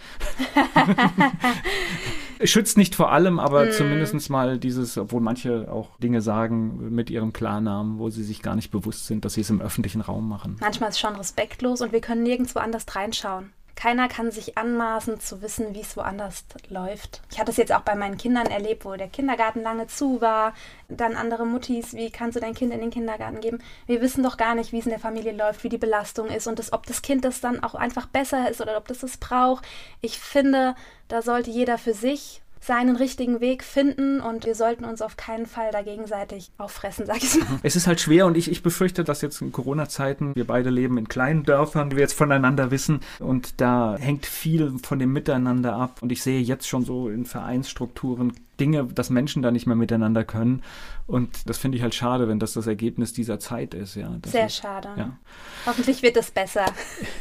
Schützt 2.42 2.78
nicht 2.78 2.94
vor 2.94 3.12
allem, 3.12 3.38
aber 3.38 3.66
mm. 3.66 3.72
zumindest 3.72 4.30
mal 4.30 4.58
dieses, 4.58 4.96
obwohl 4.96 5.20
manche 5.20 5.70
auch 5.70 5.98
Dinge 5.98 6.22
sagen 6.22 6.94
mit 6.94 7.10
ihrem 7.10 7.34
Klarnamen, 7.34 7.98
wo 7.98 8.08
sie 8.08 8.24
sich 8.24 8.40
gar 8.40 8.56
nicht 8.56 8.70
bewusst 8.70 9.06
sind, 9.06 9.26
dass 9.26 9.34
sie 9.34 9.42
es 9.42 9.50
im 9.50 9.60
öffentlichen 9.60 10.00
Raum 10.00 10.26
machen. 10.26 10.56
Manchmal 10.60 10.88
ist 10.88 10.98
schon 10.98 11.16
respektlos 11.40 11.80
und 11.80 11.92
wir 11.92 12.00
können 12.00 12.22
nirgendwo 12.22 12.58
anders 12.58 12.84
reinschauen. 12.94 13.52
Keiner 13.74 14.08
kann 14.08 14.30
sich 14.30 14.58
anmaßen 14.58 15.20
zu 15.20 15.40
wissen, 15.40 15.74
wie 15.74 15.80
es 15.80 15.96
woanders 15.96 16.44
läuft. 16.68 17.22
Ich 17.30 17.40
hatte 17.40 17.50
es 17.50 17.56
jetzt 17.56 17.72
auch 17.72 17.80
bei 17.80 17.94
meinen 17.94 18.18
Kindern 18.18 18.46
erlebt, 18.46 18.84
wo 18.84 18.94
der 18.94 19.08
Kindergarten 19.08 19.62
lange 19.62 19.86
zu 19.86 20.20
war. 20.20 20.52
Dann 20.90 21.16
andere 21.16 21.46
Muttis, 21.46 21.94
wie 21.94 22.10
kannst 22.10 22.36
du 22.36 22.40
dein 22.40 22.52
Kind 22.52 22.74
in 22.74 22.80
den 22.80 22.90
Kindergarten 22.90 23.40
geben? 23.40 23.62
Wir 23.86 24.02
wissen 24.02 24.22
doch 24.22 24.36
gar 24.36 24.54
nicht, 24.54 24.72
wie 24.72 24.80
es 24.80 24.84
in 24.84 24.90
der 24.90 24.98
Familie 24.98 25.32
läuft, 25.32 25.64
wie 25.64 25.70
die 25.70 25.78
Belastung 25.78 26.28
ist 26.28 26.46
und 26.46 26.58
das, 26.58 26.74
ob 26.74 26.84
das 26.84 27.00
Kind 27.00 27.24
das 27.24 27.40
dann 27.40 27.62
auch 27.62 27.74
einfach 27.74 28.04
besser 28.04 28.50
ist 28.50 28.60
oder 28.60 28.76
ob 28.76 28.86
das 28.86 29.02
es 29.02 29.16
braucht. 29.16 29.64
Ich 30.02 30.18
finde, 30.18 30.74
da 31.08 31.22
sollte 31.22 31.50
jeder 31.50 31.78
für 31.78 31.94
sich 31.94 32.42
seinen 32.60 32.96
richtigen 32.96 33.40
Weg 33.40 33.64
finden 33.64 34.20
und 34.20 34.44
wir 34.44 34.54
sollten 34.54 34.84
uns 34.84 35.00
auf 35.00 35.16
keinen 35.16 35.46
Fall 35.46 35.70
da 35.72 35.82
gegenseitig 35.82 36.50
auffressen, 36.58 37.06
sag 37.06 37.22
ich 37.22 37.36
mal. 37.36 37.58
Es 37.62 37.74
ist 37.74 37.86
halt 37.86 38.00
schwer 38.00 38.26
und 38.26 38.36
ich, 38.36 38.50
ich 38.50 38.62
befürchte, 38.62 39.02
dass 39.02 39.22
jetzt 39.22 39.40
in 39.40 39.50
Corona-Zeiten, 39.50 40.34
wir 40.34 40.46
beide 40.46 40.70
leben 40.70 40.98
in 40.98 41.08
kleinen 41.08 41.44
Dörfern, 41.44 41.90
wie 41.90 41.96
wir 41.96 42.02
jetzt 42.02 42.14
voneinander 42.14 42.70
wissen 42.70 43.00
und 43.18 43.60
da 43.60 43.96
hängt 43.98 44.26
viel 44.26 44.74
von 44.82 44.98
dem 44.98 45.12
Miteinander 45.12 45.74
ab 45.74 45.98
und 46.02 46.12
ich 46.12 46.22
sehe 46.22 46.40
jetzt 46.40 46.68
schon 46.68 46.84
so 46.84 47.08
in 47.08 47.24
Vereinsstrukturen 47.24 48.32
Dinge, 48.60 48.84
dass 48.84 49.10
Menschen 49.10 49.42
da 49.42 49.50
nicht 49.50 49.66
mehr 49.66 49.76
miteinander 49.76 50.24
können. 50.24 50.62
Und 51.06 51.48
das 51.48 51.58
finde 51.58 51.76
ich 51.76 51.82
halt 51.82 51.94
schade, 51.94 52.28
wenn 52.28 52.38
das 52.38 52.52
das 52.52 52.66
Ergebnis 52.66 53.12
dieser 53.12 53.40
Zeit 53.40 53.74
ist. 53.74 53.96
Ja, 53.96 54.16
Sehr 54.26 54.46
ist, 54.46 54.56
schade. 54.56 54.90
Ja. 54.96 55.16
Hoffentlich 55.66 56.02
wird 56.02 56.16
es 56.16 56.30
besser. 56.30 56.66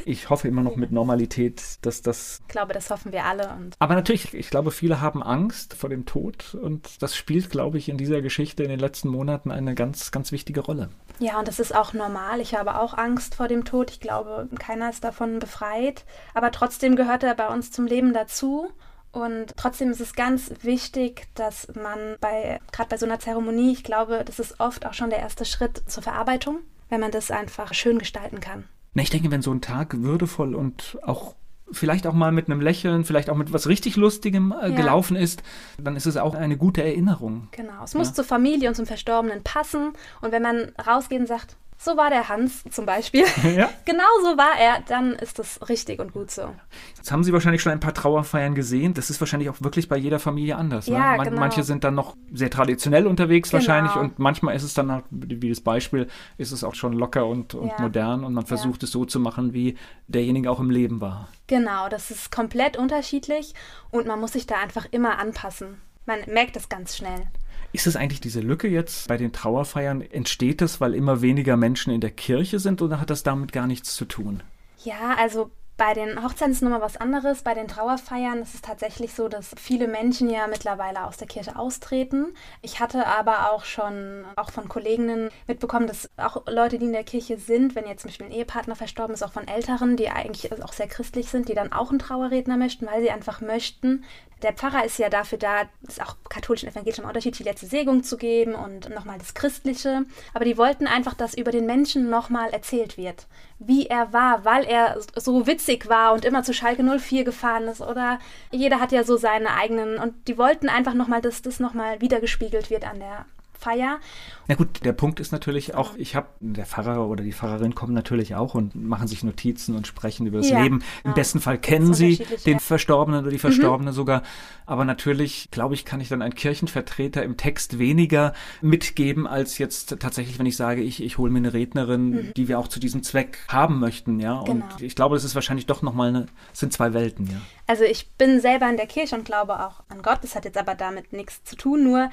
Ich 0.05 0.29
hoffe 0.29 0.47
immer 0.47 0.61
noch 0.61 0.75
mit 0.75 0.91
Normalität, 0.91 1.61
dass 1.81 2.01
das. 2.01 2.41
Ich 2.47 2.51
glaube, 2.51 2.73
das 2.73 2.89
hoffen 2.89 3.11
wir 3.11 3.25
alle. 3.25 3.49
Aber 3.79 3.95
natürlich, 3.95 4.33
ich 4.33 4.49
glaube, 4.49 4.71
viele 4.71 5.01
haben 5.01 5.23
Angst 5.23 5.73
vor 5.73 5.89
dem 5.89 6.05
Tod 6.05 6.55
und 6.55 7.01
das 7.01 7.15
spielt, 7.15 7.49
glaube 7.49 7.77
ich, 7.77 7.89
in 7.89 7.97
dieser 7.97 8.21
Geschichte 8.21 8.63
in 8.63 8.69
den 8.69 8.79
letzten 8.79 9.09
Monaten 9.09 9.51
eine 9.51 9.75
ganz, 9.75 10.11
ganz 10.11 10.31
wichtige 10.31 10.61
Rolle. 10.61 10.89
Ja, 11.19 11.39
und 11.39 11.47
das 11.47 11.59
ist 11.59 11.75
auch 11.75 11.93
normal. 11.93 12.39
Ich 12.39 12.55
habe 12.55 12.79
auch 12.79 12.97
Angst 12.97 13.35
vor 13.35 13.47
dem 13.47 13.65
Tod. 13.65 13.91
Ich 13.91 13.99
glaube, 13.99 14.47
keiner 14.57 14.89
ist 14.89 15.03
davon 15.03 15.39
befreit. 15.39 16.05
Aber 16.33 16.51
trotzdem 16.51 16.95
gehört 16.95 17.23
er 17.23 17.35
bei 17.35 17.47
uns 17.47 17.71
zum 17.71 17.85
Leben 17.85 18.13
dazu. 18.13 18.69
Und 19.11 19.53
trotzdem 19.57 19.89
ist 19.89 20.01
es 20.01 20.13
ganz 20.13 20.51
wichtig, 20.61 21.27
dass 21.33 21.67
man 21.75 22.15
bei, 22.19 22.59
gerade 22.71 22.89
bei 22.89 22.97
so 22.97 23.05
einer 23.05 23.19
Zeremonie, 23.19 23.71
ich 23.71 23.83
glaube, 23.83 24.23
das 24.23 24.39
ist 24.39 24.59
oft 24.59 24.85
auch 24.85 24.93
schon 24.93 25.09
der 25.09 25.19
erste 25.19 25.45
Schritt 25.45 25.81
zur 25.87 26.03
Verarbeitung, 26.03 26.59
wenn 26.89 26.99
man 26.99 27.11
das 27.11 27.31
einfach 27.31 27.73
schön 27.73 27.97
gestalten 27.97 28.39
kann. 28.39 28.65
ich 28.93 29.09
denke, 29.09 29.31
wenn 29.31 29.41
so 29.41 29.51
ein 29.51 29.61
Tag 29.61 30.01
würdevoll 30.01 30.53
und 30.53 30.99
auch 31.01 31.35
vielleicht 31.71 32.07
auch 32.07 32.13
mal 32.13 32.31
mit 32.31 32.49
einem 32.49 32.61
Lächeln, 32.61 33.05
vielleicht 33.05 33.29
auch 33.29 33.35
mit 33.35 33.53
was 33.53 33.67
richtig 33.67 33.95
Lustigem 33.95 34.51
äh, 34.51 34.69
ja. 34.69 34.75
gelaufen 34.75 35.15
ist, 35.15 35.43
dann 35.77 35.95
ist 35.95 36.05
es 36.05 36.17
auch 36.17 36.35
eine 36.35 36.57
gute 36.57 36.83
Erinnerung. 36.83 37.47
Genau, 37.51 37.83
es 37.83 37.93
muss 37.93 38.13
zur 38.13 38.23
Familie 38.23 38.69
und 38.69 38.75
zum 38.75 38.85
Verstorbenen 38.85 39.43
passen. 39.43 39.93
Und 40.21 40.31
wenn 40.31 40.41
man 40.41 40.71
rausgeht 40.85 41.19
und 41.19 41.27
sagt, 41.27 41.57
so 41.81 41.95
war 41.95 42.09
der 42.09 42.27
Hans 42.27 42.63
zum 42.69 42.85
Beispiel. 42.85 43.25
Ja. 43.49 43.69
genau 43.85 44.03
so 44.21 44.37
war 44.37 44.59
er, 44.59 44.81
dann 44.87 45.13
ist 45.13 45.39
das 45.39 45.59
richtig 45.69 45.99
und 45.99 46.13
gut 46.13 46.29
so. 46.29 46.53
Jetzt 46.97 47.11
haben 47.11 47.23
Sie 47.23 47.33
wahrscheinlich 47.33 47.61
schon 47.61 47.71
ein 47.71 47.79
paar 47.79 47.93
Trauerfeiern 47.93 48.53
gesehen. 48.53 48.93
Das 48.93 49.09
ist 49.09 49.19
wahrscheinlich 49.21 49.49
auch 49.49 49.61
wirklich 49.61 49.87
bei 49.87 49.97
jeder 49.97 50.19
Familie 50.19 50.57
anders. 50.57 50.87
Ne? 50.87 50.95
Ja, 50.95 51.15
Man, 51.15 51.29
genau. 51.29 51.39
Manche 51.39 51.63
sind 51.63 51.83
dann 51.83 51.95
noch 51.95 52.15
sehr 52.31 52.49
traditionell 52.49 53.07
unterwegs 53.07 53.49
genau. 53.49 53.61
wahrscheinlich 53.61 53.95
und 53.95 54.19
manchmal 54.19 54.55
ist 54.55 54.63
es 54.63 54.73
dann, 54.73 55.03
wie 55.09 55.49
das 55.49 55.61
Beispiel, 55.61 56.07
ist 56.37 56.51
es 56.51 56.63
auch 56.63 56.75
schon 56.75 56.93
locker 56.93 57.25
und, 57.25 57.55
und 57.55 57.69
ja. 57.69 57.75
modern 57.79 58.23
und 58.23 58.33
man 58.33 58.45
versucht 58.45 58.83
ja. 58.83 58.85
es 58.85 58.91
so 58.91 59.05
zu 59.05 59.19
machen, 59.19 59.53
wie 59.53 59.77
derjenige 60.07 60.51
auch 60.51 60.59
im 60.59 60.69
Leben 60.69 60.99
war. 60.99 61.29
Genau, 61.47 61.87
das 61.87 62.11
ist 62.11 62.31
komplett 62.31 62.77
unterschiedlich 62.77 63.53
und 63.89 64.05
man 64.05 64.19
muss 64.19 64.33
sich 64.33 64.45
da 64.45 64.55
einfach 64.57 64.85
immer 64.91 65.17
anpassen. 65.17 65.81
Man 66.05 66.19
merkt 66.27 66.55
das 66.55 66.69
ganz 66.69 66.97
schnell. 66.97 67.27
Ist 67.71 67.87
es 67.87 67.95
eigentlich 67.95 68.21
diese 68.21 68.41
Lücke 68.41 68.67
jetzt 68.67 69.07
bei 69.07 69.17
den 69.17 69.31
Trauerfeiern? 69.31 70.01
Entsteht 70.01 70.61
das, 70.61 70.81
weil 70.81 70.95
immer 70.95 71.21
weniger 71.21 71.55
Menschen 71.55 71.93
in 71.93 72.01
der 72.01 72.11
Kirche 72.11 72.59
sind 72.59 72.81
oder 72.81 72.99
hat 72.99 73.09
das 73.09 73.23
damit 73.23 73.51
gar 73.51 73.67
nichts 73.67 73.95
zu 73.95 74.05
tun? 74.05 74.41
Ja, 74.83 75.15
also 75.19 75.51
Bei 75.79 75.93
den 75.93 76.21
Hochzeiten 76.21 76.51
ist 76.51 76.61
nochmal 76.61 76.81
was 76.81 76.97
anderes. 76.97 77.41
Bei 77.41 77.53
den 77.53 77.69
Trauerfeiern 77.69 78.41
ist 78.41 78.53
es 78.53 78.61
tatsächlich 78.61 79.13
so, 79.13 79.29
dass 79.29 79.55
viele 79.57 79.87
Menschen 79.87 80.29
ja 80.29 80.45
mittlerweile 80.47 81.05
aus 81.05 81.15
der 81.15 81.27
Kirche 81.27 81.55
austreten. 81.57 82.35
Ich 82.61 82.81
hatte 82.81 83.07
aber 83.07 83.53
auch 83.53 83.63
schon 83.63 84.25
auch 84.35 84.51
von 84.51 84.67
Kolleginnen 84.67 85.29
mitbekommen, 85.47 85.87
dass 85.87 86.09
auch 86.17 86.45
Leute, 86.47 86.79
die 86.79 86.87
in 86.87 86.91
der 86.91 87.05
Kirche 87.05 87.37
sind, 87.37 87.75
wenn 87.75 87.87
jetzt 87.87 88.01
zum 88.01 88.09
Beispiel 88.09 88.25
ein 88.25 88.33
Ehepartner 88.33 88.75
verstorben 88.75 89.13
ist, 89.13 89.23
auch 89.23 89.31
von 89.31 89.47
Älteren, 89.47 89.95
die 89.95 90.09
eigentlich 90.09 90.51
auch 90.61 90.73
sehr 90.73 90.89
christlich 90.89 91.29
sind, 91.29 91.47
die 91.47 91.55
dann 91.55 91.71
auch 91.71 91.91
einen 91.91 91.99
Trauerredner 91.99 92.57
möchten, 92.57 92.85
weil 92.85 93.01
sie 93.01 93.11
einfach 93.11 93.39
möchten, 93.39 94.03
der 94.41 94.53
Pfarrer 94.53 94.85
ist 94.85 94.97
ja 94.97 95.09
dafür 95.09 95.37
da, 95.37 95.63
ist 95.87 96.01
auch 96.01 96.15
katholisch 96.29 96.63
und 96.63 96.69
evangelisch 96.69 96.99
im 96.99 97.05
Unterschied, 97.05 97.37
die 97.37 97.43
letzte 97.43 97.65
Segnung 97.65 98.03
zu 98.03 98.17
geben 98.17 98.55
und 98.55 98.89
nochmal 98.89 99.17
das 99.17 99.33
Christliche. 99.33 100.05
Aber 100.33 100.45
die 100.45 100.57
wollten 100.57 100.87
einfach, 100.87 101.13
dass 101.13 101.33
über 101.33 101.51
den 101.51 101.65
Menschen 101.65 102.09
nochmal 102.09 102.49
erzählt 102.51 102.97
wird, 102.97 103.27
wie 103.59 103.87
er 103.87 104.13
war, 104.13 104.45
weil 104.45 104.63
er 104.63 104.97
so 105.15 105.45
witzig 105.45 105.89
war 105.89 106.13
und 106.13 106.25
immer 106.25 106.43
zu 106.43 106.53
Schalke 106.53 106.83
04 106.83 107.25
gefahren 107.25 107.67
ist. 107.67 107.81
Oder 107.81 108.19
jeder 108.51 108.79
hat 108.79 108.91
ja 108.91 109.03
so 109.03 109.17
seine 109.17 109.51
eigenen. 109.51 109.97
Und 109.97 110.27
die 110.27 110.37
wollten 110.37 110.69
einfach 110.69 110.93
nochmal, 110.93 111.21
dass 111.21 111.41
das 111.41 111.59
nochmal 111.59 112.01
wiedergespiegelt 112.01 112.69
wird 112.69 112.89
an 112.89 112.99
der 112.99 113.25
Feier. 113.59 113.99
Na 114.47 114.55
gut, 114.55 114.83
der 114.83 114.93
Punkt 114.93 115.19
ist 115.19 115.31
natürlich 115.31 115.75
auch, 115.75 115.95
ich 115.97 116.15
habe, 116.15 116.27
der 116.39 116.65
Pfarrer 116.65 117.07
oder 117.07 117.23
die 117.23 117.33
Pfarrerin 117.33 117.75
kommen 117.75 117.93
natürlich 117.93 118.35
auch 118.35 118.55
und 118.55 118.73
machen 118.75 119.07
sich 119.07 119.23
Notizen 119.23 119.75
und 119.75 119.85
sprechen 119.85 120.25
über 120.25 120.37
das 120.37 120.49
ja, 120.49 120.61
Leben. 120.61 120.81
Im 121.03 121.11
ja. 121.11 121.13
besten 121.13 121.41
Fall 121.41 121.57
kennen 121.57 121.93
sie 121.93 122.25
den 122.45 122.59
Verstorbenen 122.59 123.21
oder 123.21 123.31
die 123.31 123.39
Verstorbene 123.39 123.91
mhm. 123.91 123.95
sogar. 123.95 124.23
Aber 124.65 124.85
natürlich, 124.85 125.49
glaube 125.51 125.73
ich, 125.73 125.83
kann 125.83 125.99
ich 125.99 126.09
dann 126.09 126.21
ein 126.21 126.35
Kirchenvertreter 126.35 127.23
im 127.23 127.37
Text 127.37 127.79
weniger 127.79 128.33
mitgeben, 128.61 129.27
als 129.27 129.57
jetzt 129.57 129.99
tatsächlich, 129.99 130.39
wenn 130.39 130.45
ich 130.45 130.55
sage, 130.55 130.81
ich, 130.81 131.03
ich 131.03 131.17
hole 131.17 131.31
mir 131.31 131.39
eine 131.39 131.53
Rednerin, 131.53 132.09
mhm. 132.09 132.33
die 132.35 132.47
wir 132.47 132.59
auch 132.59 132.67
zu 132.67 132.79
diesem 132.79 133.03
Zweck 133.03 133.39
haben 133.49 133.79
möchten, 133.79 134.19
ja. 134.19 134.43
Genau. 134.43 134.51
Und 134.51 134.81
ich 134.81 134.95
glaube, 134.95 135.15
das 135.15 135.23
ist 135.23 135.35
wahrscheinlich 135.35 135.65
doch 135.65 135.81
nochmal 135.81 136.09
eine, 136.09 136.25
sind 136.53 136.71
zwei 136.71 136.93
Welten, 136.93 137.27
ja. 137.27 137.41
Also 137.67 137.83
ich 137.83 138.09
bin 138.11 138.41
selber 138.41 138.69
in 138.69 138.77
der 138.77 138.87
Kirche 138.87 139.15
und 139.15 139.25
glaube 139.25 139.59
auch 139.59 139.83
an 139.89 140.01
Gott. 140.01 140.19
Das 140.23 140.35
hat 140.35 140.45
jetzt 140.45 140.57
aber 140.57 140.75
damit 140.75 141.13
nichts 141.13 141.43
zu 141.43 141.55
tun, 141.55 141.83
nur 141.83 142.09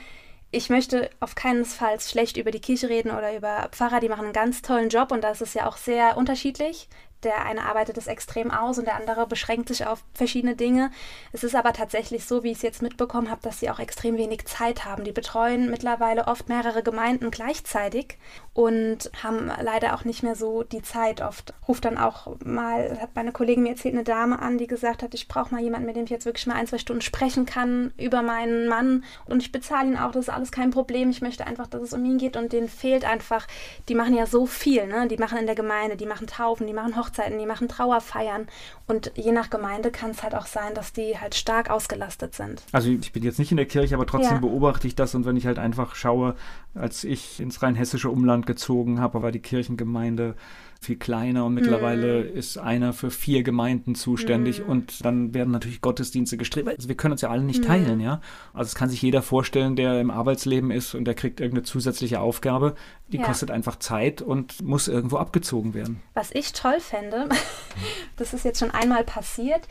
ich 0.50 0.70
möchte 0.70 1.11
auf 1.20 1.35
keinen 1.35 1.64
Fall 1.64 2.00
schlecht 2.00 2.37
über 2.37 2.50
die 2.50 2.61
Kirche 2.61 2.88
reden 2.88 3.11
oder 3.11 3.37
über 3.37 3.68
Pfarrer, 3.72 4.00
die 4.00 4.09
machen 4.09 4.24
einen 4.24 4.32
ganz 4.32 4.62
tollen 4.62 4.88
Job 4.88 5.12
und 5.12 5.22
das 5.22 5.40
ist 5.40 5.54
ja 5.54 5.66
auch 5.66 5.76
sehr 5.76 6.16
unterschiedlich. 6.16 6.88
Der 7.22 7.44
eine 7.44 7.64
arbeitet 7.64 7.96
es 7.96 8.06
extrem 8.06 8.50
aus 8.50 8.78
und 8.78 8.85
der 8.85 8.94
andere 8.94 9.26
beschränkt 9.26 9.68
sich 9.68 9.87
auf 9.87 10.04
verschiedene 10.14 10.54
Dinge. 10.54 10.90
Es 11.32 11.44
ist 11.44 11.54
aber 11.56 11.72
tatsächlich 11.72 12.24
so, 12.24 12.44
wie 12.44 12.50
ich 12.50 12.59
es 12.59 12.62
jetzt 12.62 12.82
mitbekommen 12.82 13.30
habe, 13.30 13.40
dass 13.42 13.59
sie 13.59 13.70
auch 13.70 13.78
extrem 13.78 14.16
wenig 14.16 14.46
Zeit 14.46 14.85
haben. 14.85 15.02
Die 15.02 15.12
betreuen 15.12 15.70
mittlerweile 15.70 16.28
oft 16.28 16.48
mehrere 16.48 16.82
Gemeinden 16.82 17.30
gleichzeitig 17.30 18.18
und 18.57 19.11
haben 19.23 19.51
leider 19.62 19.95
auch 19.95 20.07
nicht 20.07 20.23
mehr 20.23 20.35
so 20.35 20.62
die 20.62 20.81
Zeit. 20.81 21.21
Oft 21.21 21.53
ruft 21.69 21.85
dann 21.85 21.99
auch 21.99 22.37
mal, 22.42 22.99
hat 22.99 23.11
meine 23.14 23.31
Kollegin 23.31 23.64
mir 23.64 23.73
erzählt, 23.73 23.95
eine 23.95 24.03
Dame 24.03 24.40
an, 24.40 24.57
die 24.57 24.66
gesagt 24.66 25.03
hat, 25.03 25.12
ich 25.12 25.29
brauche 25.29 25.55
mal 25.55 25.62
jemanden, 25.62 25.85
mit 25.85 25.95
dem 25.95 26.05
ich 26.05 26.11
jetzt 26.11 26.25
wirklich 26.25 26.47
mal 26.47 26.55
ein, 26.55 26.66
zwei 26.66 26.79
Stunden 26.79 27.03
sprechen 27.03 27.45
kann 27.45 27.92
über 27.99 28.23
meinen 28.23 28.66
Mann 28.66 29.05
und 29.27 29.42
ich 29.42 29.53
bezahle 29.53 29.88
ihn 29.88 29.99
auch, 29.99 30.11
das 30.11 30.29
ist 30.29 30.35
alles 30.35 30.53
kein 30.53 30.71
Problem. 30.71 31.11
Ich 31.11 31.21
möchte 31.21 31.47
einfach, 31.47 31.66
dass 31.66 31.83
es 31.83 31.92
um 31.92 32.03
ihn 32.07 32.16
geht 32.16 32.35
und 32.38 32.55
denen 32.55 32.71
fehlt 32.71 33.05
einfach, 33.05 33.47
die 33.90 33.95
machen 33.95 34.14
ja 34.14 34.25
so 34.25 34.47
viel, 34.47 34.87
ne? 34.87 35.07
Die 35.07 35.19
machen 35.19 35.37
in 35.37 35.45
der 35.45 35.55
Gemeinde, 35.55 35.99
die 35.99 36.07
machen 36.07 36.27
Taufen, 36.27 36.66
die 36.66 36.73
machen 36.73 36.97
Hochzeiten 36.97 37.38
die 37.38 37.47
machen 37.47 37.69
Trauerfeiern. 37.69 38.47
Und 38.87 39.12
je 39.16 39.33
nach 39.33 39.51
Gemeinde 39.51 39.90
kann 39.90 40.12
es 40.12 40.23
halt 40.23 40.35
auch 40.35 40.47
sein, 40.47 40.73
dass 40.73 40.95
die 40.95 41.19
halt 41.19 41.35
stark 41.35 41.69
ausgelastet 41.69 42.35
sind. 42.35 42.62
Also 42.73 42.88
ich 42.88 43.12
bin 43.12 43.23
jetzt 43.23 43.38
nicht 43.38 43.51
in 43.51 43.57
der 43.57 43.66
Kirche, 43.66 43.95
aber 43.95 44.07
trotzdem 44.07 44.35
ja. 44.35 44.38
beobachte 44.38 44.87
ich 44.87 44.95
das. 44.95 45.14
Und 45.14 45.27
wenn 45.27 45.37
ich 45.37 45.47
halt 45.47 45.59
einfach 45.59 45.95
schaue, 45.95 46.37
als 46.76 47.04
ich 47.04 47.40
ins 47.40 47.62
rheinhessische 47.62 48.10
Umland 48.10 48.46
gezogen 48.46 49.00
habe, 49.00 49.22
war 49.22 49.32
die 49.32 49.40
Kirchengemeinde 49.40 50.36
viel 50.80 50.96
kleiner 50.96 51.44
und 51.46 51.54
mittlerweile 51.54 52.24
mhm. 52.24 52.36
ist 52.36 52.58
einer 52.58 52.92
für 52.92 53.10
vier 53.10 53.42
Gemeinden 53.42 53.94
zuständig 53.94 54.60
mhm. 54.62 54.68
und 54.68 55.04
dann 55.04 55.34
werden 55.34 55.50
natürlich 55.50 55.80
Gottesdienste 55.80 56.36
gestrebt. 56.36 56.68
Also 56.68 56.88
wir 56.88 56.96
können 56.96 57.12
uns 57.12 57.22
ja 57.22 57.30
alle 57.30 57.42
nicht 57.42 57.62
mhm. 57.62 57.66
teilen, 57.66 58.00
ja. 58.00 58.20
Also 58.52 58.68
es 58.68 58.74
kann 58.74 58.88
sich 58.88 59.00
jeder 59.02 59.22
vorstellen, 59.22 59.74
der 59.74 60.00
im 60.00 60.10
Arbeitsleben 60.10 60.70
ist 60.70 60.94
und 60.94 61.04
der 61.04 61.14
kriegt 61.14 61.40
irgendeine 61.40 61.64
zusätzliche 61.64 62.20
Aufgabe, 62.20 62.74
die 63.08 63.16
ja. 63.16 63.24
kostet 63.24 63.50
einfach 63.50 63.76
Zeit 63.76 64.22
und 64.22 64.62
muss 64.62 64.86
irgendwo 64.86 65.16
abgezogen 65.16 65.74
werden. 65.74 66.02
Was 66.14 66.30
ich 66.32 66.52
toll 66.52 66.78
fände, 66.80 67.28
das 68.16 68.34
ist 68.34 68.44
jetzt 68.44 68.60
schon 68.60 68.70
einmal 68.70 69.04
passiert, 69.04 69.66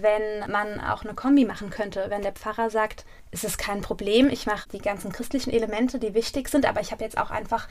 wenn 0.00 0.50
man 0.50 0.80
auch 0.80 1.04
eine 1.04 1.14
Kombi 1.14 1.44
machen 1.44 1.70
könnte, 1.70 2.06
wenn 2.08 2.22
der 2.22 2.32
Pfarrer 2.32 2.70
sagt, 2.70 3.04
es 3.30 3.44
ist 3.44 3.58
kein 3.58 3.82
Problem, 3.82 4.28
ich 4.28 4.46
mache 4.46 4.68
die 4.70 4.78
ganzen 4.78 5.12
christlichen 5.12 5.50
Elemente, 5.50 5.98
die 5.98 6.14
wichtig 6.14 6.48
sind, 6.48 6.66
aber 6.66 6.80
ich 6.80 6.92
habe 6.92 7.04
jetzt 7.04 7.18
auch 7.18 7.30
einfach 7.30 7.68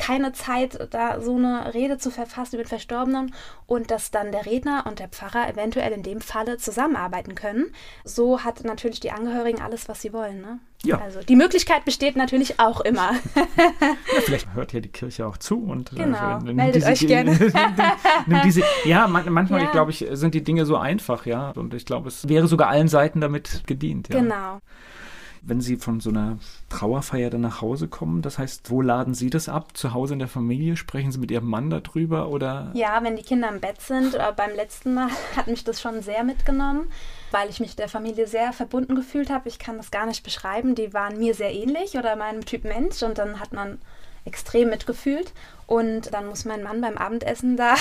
keine 0.00 0.32
Zeit, 0.32 0.88
da 0.90 1.20
so 1.20 1.36
eine 1.36 1.74
Rede 1.74 1.98
zu 1.98 2.10
verfassen 2.10 2.56
mit 2.56 2.68
Verstorbenen 2.68 3.34
und 3.66 3.90
dass 3.90 4.10
dann 4.10 4.32
der 4.32 4.46
Redner 4.46 4.84
und 4.86 4.98
der 4.98 5.08
Pfarrer 5.08 5.48
eventuell 5.48 5.92
in 5.92 6.02
dem 6.02 6.20
Falle 6.22 6.56
zusammenarbeiten 6.56 7.34
können. 7.34 7.72
So 8.04 8.42
hat 8.42 8.64
natürlich 8.64 9.00
die 9.00 9.12
Angehörigen 9.12 9.60
alles, 9.60 9.88
was 9.88 10.00
sie 10.00 10.14
wollen. 10.14 10.40
Ne? 10.40 10.58
Ja. 10.82 10.98
Also 10.98 11.20
die 11.20 11.36
Möglichkeit 11.36 11.84
besteht 11.84 12.16
natürlich 12.16 12.58
auch 12.58 12.80
immer. 12.80 13.12
ja, 13.36 14.20
vielleicht 14.24 14.54
hört 14.54 14.72
ja 14.72 14.80
die 14.80 14.88
Kirche 14.88 15.26
auch 15.26 15.36
zu 15.36 15.62
und 15.62 15.92
äh, 15.92 15.96
genau. 15.96 16.38
äh, 16.38 16.52
meldet 16.52 16.76
diese, 16.76 16.88
euch 16.88 17.06
gerne. 17.06 17.36
diese, 18.44 18.62
ja, 18.84 19.06
man, 19.06 19.30
manchmal, 19.30 19.62
ja. 19.62 19.70
glaube 19.70 19.90
ich, 19.90 20.06
sind 20.12 20.34
die 20.34 20.42
Dinge 20.42 20.64
so 20.64 20.76
einfach, 20.76 21.26
ja. 21.26 21.50
Und 21.50 21.74
ich 21.74 21.84
glaube, 21.84 22.08
es 22.08 22.26
wäre 22.26 22.48
sogar 22.48 22.68
allen 22.68 22.88
Seiten 22.88 23.20
damit 23.20 23.64
gedient. 23.66 24.08
Ja. 24.08 24.18
Genau 24.18 24.60
wenn 25.42 25.60
Sie 25.60 25.76
von 25.76 26.00
so 26.00 26.10
einer 26.10 26.38
Trauerfeier 26.68 27.30
dann 27.30 27.40
nach 27.40 27.60
Hause 27.60 27.88
kommen? 27.88 28.22
Das 28.22 28.38
heißt, 28.38 28.70
wo 28.70 28.82
laden 28.82 29.14
Sie 29.14 29.30
das 29.30 29.48
ab? 29.48 29.76
Zu 29.76 29.94
Hause 29.94 30.14
in 30.14 30.18
der 30.18 30.28
Familie? 30.28 30.76
Sprechen 30.76 31.12
Sie 31.12 31.18
mit 31.18 31.30
Ihrem 31.30 31.48
Mann 31.48 31.70
darüber? 31.70 32.28
Oder? 32.28 32.70
Ja, 32.74 33.02
wenn 33.02 33.16
die 33.16 33.22
Kinder 33.22 33.48
im 33.48 33.60
Bett 33.60 33.80
sind. 33.80 34.14
Oder 34.14 34.32
beim 34.32 34.54
letzten 34.54 34.94
Mal 34.94 35.08
hat 35.36 35.46
mich 35.46 35.64
das 35.64 35.80
schon 35.80 36.02
sehr 36.02 36.24
mitgenommen, 36.24 36.88
weil 37.30 37.48
ich 37.48 37.60
mich 37.60 37.76
der 37.76 37.88
Familie 37.88 38.26
sehr 38.26 38.52
verbunden 38.52 38.94
gefühlt 38.94 39.30
habe. 39.30 39.48
Ich 39.48 39.58
kann 39.58 39.76
das 39.76 39.90
gar 39.90 40.06
nicht 40.06 40.22
beschreiben. 40.22 40.74
Die 40.74 40.92
waren 40.92 41.18
mir 41.18 41.34
sehr 41.34 41.52
ähnlich 41.52 41.96
oder 41.96 42.16
meinem 42.16 42.44
Typ 42.44 42.64
Mensch. 42.64 43.02
Und 43.02 43.18
dann 43.18 43.40
hat 43.40 43.52
man 43.52 43.78
extrem 44.24 44.70
mitgefühlt. 44.70 45.32
Und 45.66 46.12
dann 46.12 46.26
muss 46.26 46.44
mein 46.44 46.64
Mann 46.64 46.80
beim 46.80 46.96
Abendessen 46.98 47.56
da 47.56 47.76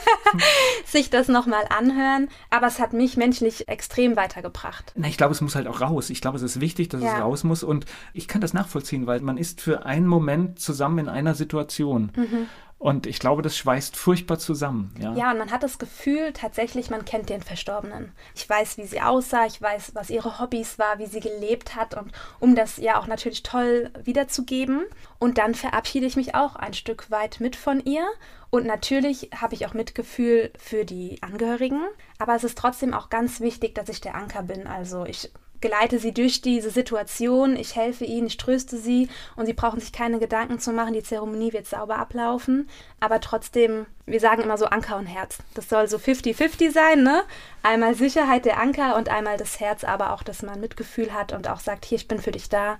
sich 0.86 1.10
das 1.10 1.28
nochmal 1.28 1.64
anhören. 1.68 2.28
Aber 2.48 2.66
es 2.66 2.78
hat 2.80 2.94
mich 2.94 3.18
menschlich 3.18 3.68
extrem 3.68 4.16
weitergebracht. 4.16 4.92
Na, 4.96 5.08
ich 5.08 5.18
glaube, 5.18 5.32
es 5.32 5.42
muss 5.42 5.54
halt 5.54 5.66
auch 5.66 5.82
raus. 5.82 6.08
Ich 6.08 6.22
glaube, 6.22 6.38
es 6.38 6.42
ist 6.42 6.62
wichtig, 6.62 6.88
dass 6.88 7.02
ja. 7.02 7.16
es 7.16 7.20
raus 7.20 7.44
muss. 7.44 7.64
Und 7.64 7.84
ich 8.14 8.28
kann 8.28 8.40
das 8.40 8.54
nachvollziehen, 8.54 9.06
weil 9.06 9.20
man 9.20 9.36
ist 9.36 9.60
für 9.60 9.84
einen 9.84 10.06
Moment 10.06 10.58
zusammen 10.58 11.00
in 11.00 11.08
einer 11.10 11.34
Situation. 11.34 12.12
Mhm. 12.16 12.48
Und 12.82 13.06
ich 13.06 13.20
glaube, 13.20 13.42
das 13.42 13.56
schweißt 13.56 13.94
furchtbar 13.94 14.40
zusammen. 14.40 14.92
Ja. 14.98 15.14
ja, 15.14 15.30
und 15.30 15.38
man 15.38 15.52
hat 15.52 15.62
das 15.62 15.78
Gefühl, 15.78 16.32
tatsächlich, 16.32 16.90
man 16.90 17.04
kennt 17.04 17.28
den 17.28 17.40
Verstorbenen. 17.40 18.10
Ich 18.34 18.48
weiß, 18.50 18.76
wie 18.76 18.86
sie 18.86 19.00
aussah, 19.00 19.46
ich 19.46 19.62
weiß, 19.62 19.92
was 19.94 20.10
ihre 20.10 20.40
Hobbys 20.40 20.80
war, 20.80 20.98
wie 20.98 21.06
sie 21.06 21.20
gelebt 21.20 21.76
hat. 21.76 21.96
Und 21.96 22.10
um 22.40 22.56
das 22.56 22.78
ja 22.78 22.98
auch 22.98 23.06
natürlich 23.06 23.44
toll 23.44 23.92
wiederzugeben. 24.02 24.82
Und 25.20 25.38
dann 25.38 25.54
verabschiede 25.54 26.06
ich 26.06 26.16
mich 26.16 26.34
auch 26.34 26.56
ein 26.56 26.74
Stück 26.74 27.08
weit 27.08 27.38
mit 27.38 27.54
von 27.54 27.78
ihr. 27.84 28.04
Und 28.50 28.66
natürlich 28.66 29.30
habe 29.40 29.54
ich 29.54 29.64
auch 29.64 29.74
Mitgefühl 29.74 30.52
für 30.58 30.84
die 30.84 31.22
Angehörigen. 31.22 31.82
Aber 32.18 32.34
es 32.34 32.42
ist 32.42 32.58
trotzdem 32.58 32.94
auch 32.94 33.10
ganz 33.10 33.38
wichtig, 33.38 33.76
dass 33.76 33.90
ich 33.90 34.00
der 34.00 34.16
Anker 34.16 34.42
bin. 34.42 34.66
Also 34.66 35.06
ich 35.06 35.30
geleite 35.62 35.98
sie 35.98 36.12
durch 36.12 36.42
diese 36.42 36.68
Situation, 36.68 37.56
ich 37.56 37.74
helfe 37.74 38.04
ihnen, 38.04 38.26
ich 38.26 38.36
tröste 38.36 38.76
sie 38.76 39.08
und 39.36 39.46
sie 39.46 39.54
brauchen 39.54 39.80
sich 39.80 39.92
keine 39.92 40.18
Gedanken 40.18 40.58
zu 40.58 40.72
machen, 40.72 40.92
die 40.92 41.02
Zeremonie 41.02 41.54
wird 41.54 41.66
sauber 41.66 41.96
ablaufen. 41.96 42.68
Aber 43.00 43.20
trotzdem, 43.20 43.86
wir 44.04 44.20
sagen 44.20 44.42
immer 44.42 44.58
so 44.58 44.66
Anker 44.66 44.98
und 44.98 45.06
Herz. 45.06 45.38
Das 45.54 45.70
soll 45.70 45.88
so 45.88 45.96
50-50 45.96 46.70
sein, 46.70 47.02
ne? 47.02 47.22
Einmal 47.62 47.94
Sicherheit 47.94 48.44
der 48.44 48.60
Anker 48.60 48.96
und 48.96 49.08
einmal 49.08 49.38
das 49.38 49.58
Herz, 49.60 49.84
aber 49.84 50.12
auch, 50.12 50.22
dass 50.22 50.42
man 50.42 50.60
Mitgefühl 50.60 51.14
hat 51.14 51.32
und 51.32 51.48
auch 51.48 51.60
sagt, 51.60 51.86
hier, 51.86 51.96
ich 51.96 52.08
bin 52.08 52.20
für 52.20 52.32
dich 52.32 52.50
da 52.50 52.78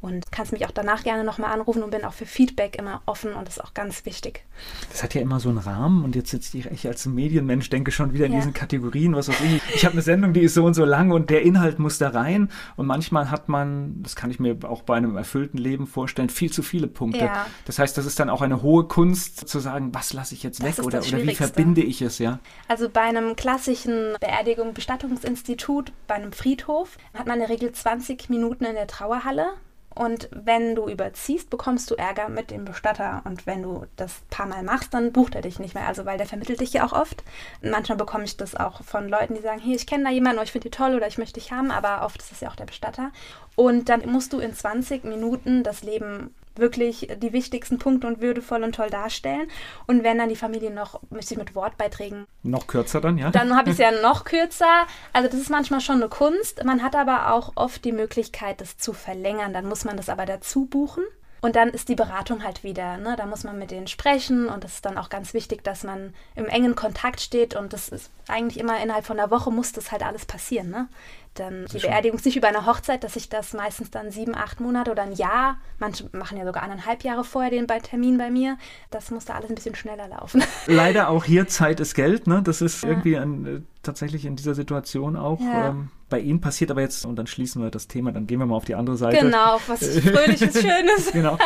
und 0.00 0.32
kannst 0.32 0.52
mich 0.52 0.66
auch 0.66 0.70
danach 0.70 1.02
gerne 1.02 1.24
nochmal 1.24 1.52
anrufen 1.52 1.82
und 1.82 1.90
bin 1.90 2.04
auch 2.04 2.12
für 2.12 2.26
Feedback 2.26 2.76
immer 2.76 3.02
offen 3.06 3.34
und 3.34 3.46
das 3.46 3.58
ist 3.58 3.64
auch 3.64 3.74
ganz 3.74 4.04
wichtig. 4.06 4.44
Das 4.90 5.02
hat 5.02 5.14
ja 5.14 5.20
immer 5.20 5.40
so 5.40 5.48
einen 5.50 5.58
Rahmen 5.58 6.04
und 6.04 6.16
jetzt 6.16 6.30
sitze 6.30 6.56
ich 6.58 6.86
als 6.86 7.06
Medienmensch, 7.06 7.68
denke 7.70 7.92
schon 7.92 8.12
wieder 8.12 8.26
in 8.26 8.32
ja. 8.32 8.38
diesen 8.38 8.54
Kategorien, 8.54 9.14
was 9.14 9.28
weiß 9.28 9.40
ich. 9.40 9.62
Ich 9.74 9.84
habe 9.84 9.92
eine 9.92 10.02
Sendung, 10.02 10.32
die 10.32 10.40
ist 10.40 10.54
so 10.54 10.64
und 10.64 10.74
so 10.74 10.84
lang 10.84 11.10
und 11.10 11.30
der 11.30 11.42
Inhalt 11.42 11.78
muss 11.78 11.98
da 11.98 12.08
rein 12.10 12.50
und 12.76 12.86
manchmal 12.86 13.30
hat 13.30 13.48
man, 13.48 14.02
das 14.02 14.16
kann 14.16 14.30
ich 14.30 14.40
mir 14.40 14.56
auch 14.62 14.82
bei 14.82 14.96
einem 14.96 15.16
erfüllten 15.16 15.58
Leben 15.58 15.86
vorstellen, 15.86 16.30
viel 16.30 16.50
zu 16.50 16.62
viele 16.62 16.86
Punkte. 16.86 17.24
Ja. 17.24 17.46
Das 17.66 17.78
heißt, 17.78 17.96
das 17.96 18.06
ist 18.06 18.18
dann 18.18 18.30
auch 18.30 18.42
eine 18.42 18.62
hohe 18.62 18.84
Kunst 18.84 19.48
zu 19.48 19.60
sagen, 19.60 19.94
was 19.94 20.12
lasse 20.12 20.34
ich 20.34 20.42
jetzt 20.42 20.62
weg 20.62 20.78
oder, 20.78 21.00
oder 21.00 21.22
wie 21.22 21.34
verbinde 21.34 21.82
ich 21.82 22.02
es, 22.02 22.18
ja? 22.18 22.38
Also 22.68 22.88
bei 22.88 23.02
einem 23.02 23.36
klassischen 23.36 24.14
Beerdigung, 24.20 24.72
Bestattungsinstitut, 24.74 25.92
bei 26.06 26.14
einem 26.14 26.32
Friedhof 26.32 26.96
hat 27.14 27.26
man 27.26 27.34
in 27.34 27.40
der 27.40 27.50
Regel 27.50 27.72
20 27.72 28.30
Minuten 28.30 28.64
in 28.64 28.74
der 28.74 28.86
Trauerhalle 28.86 29.50
und 30.00 30.30
wenn 30.32 30.74
du 30.74 30.88
überziehst, 30.88 31.50
bekommst 31.50 31.90
du 31.90 31.94
Ärger 31.94 32.30
mit 32.30 32.50
dem 32.50 32.64
Bestatter. 32.64 33.20
Und 33.26 33.46
wenn 33.46 33.62
du 33.62 33.84
das 33.96 34.22
paar 34.30 34.46
Mal 34.46 34.62
machst, 34.62 34.94
dann 34.94 35.12
bucht 35.12 35.34
er 35.34 35.42
dich 35.42 35.58
nicht 35.58 35.74
mehr. 35.74 35.86
Also, 35.86 36.06
weil 36.06 36.16
der 36.16 36.26
vermittelt 36.26 36.60
dich 36.60 36.72
ja 36.72 36.86
auch 36.86 36.94
oft. 36.94 37.22
Manchmal 37.60 37.98
bekomme 37.98 38.24
ich 38.24 38.38
das 38.38 38.54
auch 38.56 38.82
von 38.82 39.10
Leuten, 39.10 39.34
die 39.34 39.42
sagen, 39.42 39.60
hey, 39.60 39.74
ich 39.74 39.86
kenne 39.86 40.04
da 40.04 40.10
jemanden, 40.10 40.38
oder 40.38 40.44
ich 40.44 40.52
finde 40.52 40.70
die 40.70 40.74
toll 40.74 40.94
oder 40.94 41.06
ich 41.06 41.18
möchte 41.18 41.38
dich 41.38 41.52
haben. 41.52 41.70
Aber 41.70 42.02
oft 42.02 42.18
ist 42.22 42.32
es 42.32 42.40
ja 42.40 42.48
auch 42.48 42.56
der 42.56 42.64
Bestatter. 42.64 43.12
Und 43.56 43.90
dann 43.90 44.10
musst 44.10 44.32
du 44.32 44.38
in 44.38 44.54
20 44.54 45.04
Minuten 45.04 45.64
das 45.64 45.82
Leben 45.82 46.34
wirklich 46.56 47.08
die 47.16 47.32
wichtigsten 47.32 47.78
Punkte 47.78 48.06
und 48.06 48.20
würdevoll 48.20 48.62
und 48.62 48.74
toll 48.74 48.90
darstellen. 48.90 49.48
Und 49.86 50.04
wenn 50.04 50.18
dann 50.18 50.28
die 50.28 50.36
Familie 50.36 50.70
noch 50.70 51.00
sich 51.20 51.38
mit 51.38 51.54
Wortbeiträgen. 51.54 52.26
Noch 52.42 52.66
kürzer 52.66 53.00
dann, 53.00 53.18
ja? 53.18 53.30
Dann 53.30 53.56
habe 53.56 53.70
ich 53.70 53.74
es 53.74 53.78
ja 53.78 53.90
noch 54.02 54.24
kürzer. 54.24 54.86
Also 55.12 55.28
das 55.28 55.40
ist 55.40 55.50
manchmal 55.50 55.80
schon 55.80 55.96
eine 55.96 56.08
Kunst. 56.08 56.64
Man 56.64 56.82
hat 56.82 56.94
aber 56.94 57.32
auch 57.32 57.52
oft 57.54 57.84
die 57.84 57.92
Möglichkeit, 57.92 58.60
das 58.60 58.78
zu 58.78 58.92
verlängern. 58.92 59.52
Dann 59.52 59.66
muss 59.66 59.84
man 59.84 59.96
das 59.96 60.08
aber 60.08 60.26
dazu 60.26 60.66
buchen. 60.66 61.04
Und 61.42 61.56
dann 61.56 61.70
ist 61.70 61.88
die 61.88 61.94
Beratung 61.94 62.44
halt 62.44 62.64
wieder, 62.64 62.98
ne? 62.98 63.14
da 63.16 63.24
muss 63.24 63.44
man 63.44 63.58
mit 63.58 63.70
denen 63.70 63.86
sprechen 63.86 64.48
und 64.48 64.62
es 64.64 64.74
ist 64.74 64.84
dann 64.84 64.98
auch 64.98 65.08
ganz 65.08 65.32
wichtig, 65.32 65.64
dass 65.64 65.84
man 65.84 66.12
im 66.36 66.46
engen 66.46 66.74
Kontakt 66.74 67.20
steht 67.20 67.56
und 67.56 67.72
das 67.72 67.88
ist 67.88 68.10
eigentlich 68.28 68.60
immer 68.60 68.82
innerhalb 68.82 69.06
von 69.06 69.18
einer 69.18 69.30
Woche 69.30 69.50
muss 69.50 69.72
das 69.72 69.90
halt 69.90 70.04
alles 70.04 70.26
passieren. 70.26 70.68
Ne? 70.70 70.88
Dann 71.34 71.66
die 71.66 71.78
Beerdigung 71.78 72.18
ist 72.18 72.26
nicht 72.26 72.36
über 72.36 72.48
eine 72.48 72.66
Hochzeit, 72.66 73.04
dass 73.04 73.14
sich 73.14 73.28
das 73.28 73.52
meistens 73.52 73.90
dann 73.90 74.10
sieben, 74.10 74.34
acht 74.34 74.60
Monate 74.60 74.90
oder 74.90 75.02
ein 75.04 75.12
Jahr, 75.12 75.58
manche 75.78 76.08
machen 76.12 76.36
ja 76.36 76.44
sogar 76.44 76.62
eineinhalb 76.62 77.04
Jahre 77.04 77.22
vorher 77.22 77.50
den 77.50 77.66
Termin 77.66 78.18
bei 78.18 78.30
mir, 78.30 78.58
das 78.90 79.10
muss 79.12 79.26
da 79.26 79.34
alles 79.34 79.48
ein 79.48 79.54
bisschen 79.54 79.76
schneller 79.76 80.08
laufen. 80.08 80.42
Leider 80.66 81.08
auch 81.08 81.24
hier 81.24 81.46
Zeit 81.46 81.78
ist 81.78 81.94
Geld, 81.94 82.26
ne? 82.26 82.42
das 82.42 82.60
ist 82.60 82.82
ja. 82.82 82.88
irgendwie 82.88 83.16
ein, 83.16 83.46
äh, 83.46 83.60
tatsächlich 83.82 84.24
in 84.26 84.34
dieser 84.34 84.54
Situation 84.54 85.16
auch. 85.16 85.40
Ja. 85.40 85.68
Ähm, 85.68 85.90
bei 86.10 86.20
Ihnen 86.20 86.40
passiert 86.40 86.70
aber 86.70 86.82
jetzt, 86.82 87.06
und 87.06 87.16
dann 87.16 87.26
schließen 87.26 87.62
wir 87.62 87.70
das 87.70 87.88
Thema, 87.88 88.12
dann 88.12 88.26
gehen 88.26 88.38
wir 88.40 88.46
mal 88.46 88.56
auf 88.56 88.64
die 88.64 88.74
andere 88.74 88.96
Seite. 88.96 89.24
Genau, 89.24 89.58
was 89.66 89.80
Fröhliches, 90.00 90.60
Schönes. 90.60 91.10
genau. 91.12 91.38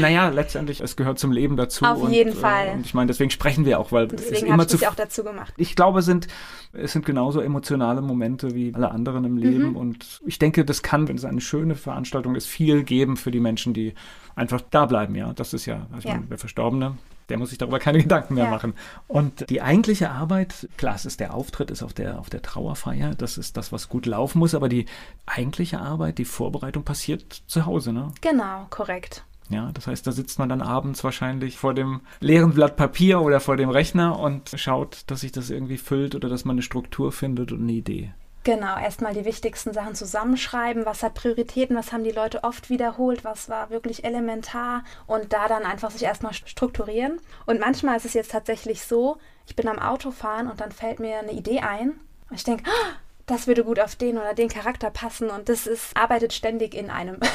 Naja, 0.00 0.28
letztendlich, 0.28 0.80
es 0.80 0.96
gehört 0.96 1.18
zum 1.18 1.32
Leben 1.32 1.56
dazu. 1.56 1.84
Auf 1.84 2.02
und, 2.02 2.12
jeden 2.12 2.32
äh, 2.32 2.36
Fall. 2.36 2.72
Und 2.74 2.84
ich 2.84 2.92
meine, 2.92 3.06
deswegen 3.06 3.30
sprechen 3.30 3.64
wir 3.64 3.78
auch, 3.78 3.92
weil 3.92 4.04
und 4.04 4.12
deswegen 4.12 4.52
habe 4.52 4.62
ich 4.64 4.68
das 4.68 4.82
auch 4.82 4.94
dazu 4.94 5.24
gemacht. 5.24 5.54
Ich 5.56 5.76
glaube, 5.76 6.00
es 6.00 6.04
sind, 6.04 6.26
es 6.72 6.92
sind 6.92 7.06
genauso 7.06 7.40
emotionale 7.40 8.02
Momente 8.02 8.54
wie 8.54 8.74
alle 8.74 8.90
anderen 8.90 9.24
im 9.24 9.36
Leben. 9.38 9.70
Mhm. 9.70 9.76
Und 9.76 10.20
ich 10.26 10.38
denke, 10.38 10.64
das 10.64 10.82
kann, 10.82 11.08
wenn 11.08 11.16
es 11.16 11.24
eine 11.24 11.40
schöne 11.40 11.76
Veranstaltung 11.76 12.34
ist, 12.34 12.46
viel 12.46 12.82
geben 12.82 13.16
für 13.16 13.30
die 13.30 13.40
Menschen, 13.40 13.72
die 13.72 13.94
einfach 14.34 14.60
da 14.70 14.86
bleiben. 14.86 15.14
Ja, 15.14 15.32
das 15.32 15.54
ist 15.54 15.66
ja, 15.66 15.86
also 15.92 16.08
ja. 16.08 16.18
der 16.18 16.38
Verstorbene, 16.38 16.96
der 17.28 17.38
muss 17.38 17.50
sich 17.50 17.58
darüber 17.58 17.78
keine 17.78 17.98
Gedanken 18.02 18.34
mehr 18.34 18.44
ja. 18.44 18.50
machen. 18.50 18.74
Und 19.08 19.48
die 19.50 19.62
eigentliche 19.62 20.10
Arbeit, 20.10 20.68
klar, 20.76 20.94
es 20.94 21.06
ist 21.06 21.20
der 21.20 21.34
Auftritt, 21.34 21.70
ist 21.70 21.82
auf 21.82 21.92
der, 21.92 22.18
auf 22.18 22.30
der 22.30 22.42
Trauerfeier, 22.42 23.14
das 23.14 23.38
ist 23.38 23.56
das, 23.56 23.72
was 23.72 23.88
gut 23.88 24.06
laufen 24.06 24.38
muss, 24.38 24.54
aber 24.54 24.68
die 24.68 24.86
eigentliche 25.26 25.80
Arbeit, 25.80 26.18
die 26.18 26.24
Vorbereitung 26.24 26.84
passiert 26.84 27.42
zu 27.46 27.66
Hause, 27.66 27.92
ne? 27.92 28.08
Genau, 28.20 28.66
korrekt. 28.70 29.24
Ja, 29.50 29.70
das 29.72 29.86
heißt, 29.86 30.06
da 30.06 30.12
sitzt 30.12 30.38
man 30.38 30.48
dann 30.48 30.62
abends 30.62 31.04
wahrscheinlich 31.04 31.58
vor 31.58 31.74
dem 31.74 32.00
leeren 32.20 32.54
Blatt 32.54 32.76
Papier 32.76 33.20
oder 33.20 33.40
vor 33.40 33.56
dem 33.56 33.68
Rechner 33.68 34.18
und 34.18 34.50
schaut, 34.56 35.02
dass 35.08 35.20
sich 35.20 35.32
das 35.32 35.50
irgendwie 35.50 35.76
füllt 35.76 36.14
oder 36.14 36.28
dass 36.28 36.44
man 36.44 36.54
eine 36.54 36.62
Struktur 36.62 37.12
findet 37.12 37.52
und 37.52 37.62
eine 37.62 37.72
Idee. 37.72 38.14
Genau, 38.44 38.78
erstmal 38.78 39.14
die 39.14 39.24
wichtigsten 39.24 39.72
Sachen 39.72 39.94
zusammenschreiben, 39.94 40.84
was 40.84 41.02
hat 41.02 41.14
Prioritäten, 41.14 41.76
was 41.76 41.92
haben 41.92 42.04
die 42.04 42.10
Leute 42.10 42.44
oft 42.44 42.68
wiederholt, 42.68 43.24
was 43.24 43.48
war 43.48 43.70
wirklich 43.70 44.04
elementar 44.04 44.84
und 45.06 45.32
da 45.32 45.48
dann 45.48 45.64
einfach 45.64 45.90
sich 45.90 46.02
erstmal 46.02 46.34
strukturieren. 46.34 47.20
Und 47.46 47.58
manchmal 47.58 47.96
ist 47.96 48.04
es 48.04 48.12
jetzt 48.12 48.32
tatsächlich 48.32 48.82
so, 48.84 49.16
ich 49.46 49.56
bin 49.56 49.66
am 49.66 49.78
Autofahren 49.78 50.50
und 50.50 50.60
dann 50.60 50.72
fällt 50.72 51.00
mir 51.00 51.18
eine 51.18 51.32
Idee 51.32 51.60
ein 51.60 51.92
und 52.28 52.36
ich 52.36 52.44
denke, 52.44 52.64
ah, 52.66 52.96
das 53.24 53.46
würde 53.46 53.64
gut 53.64 53.80
auf 53.80 53.96
den 53.96 54.18
oder 54.18 54.34
den 54.34 54.50
Charakter 54.50 54.90
passen 54.90 55.30
und 55.30 55.48
das 55.48 55.66
ist, 55.66 55.96
arbeitet 55.96 56.34
ständig 56.34 56.74
in 56.74 56.90
einem. 56.90 57.18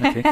Okay. 0.00 0.22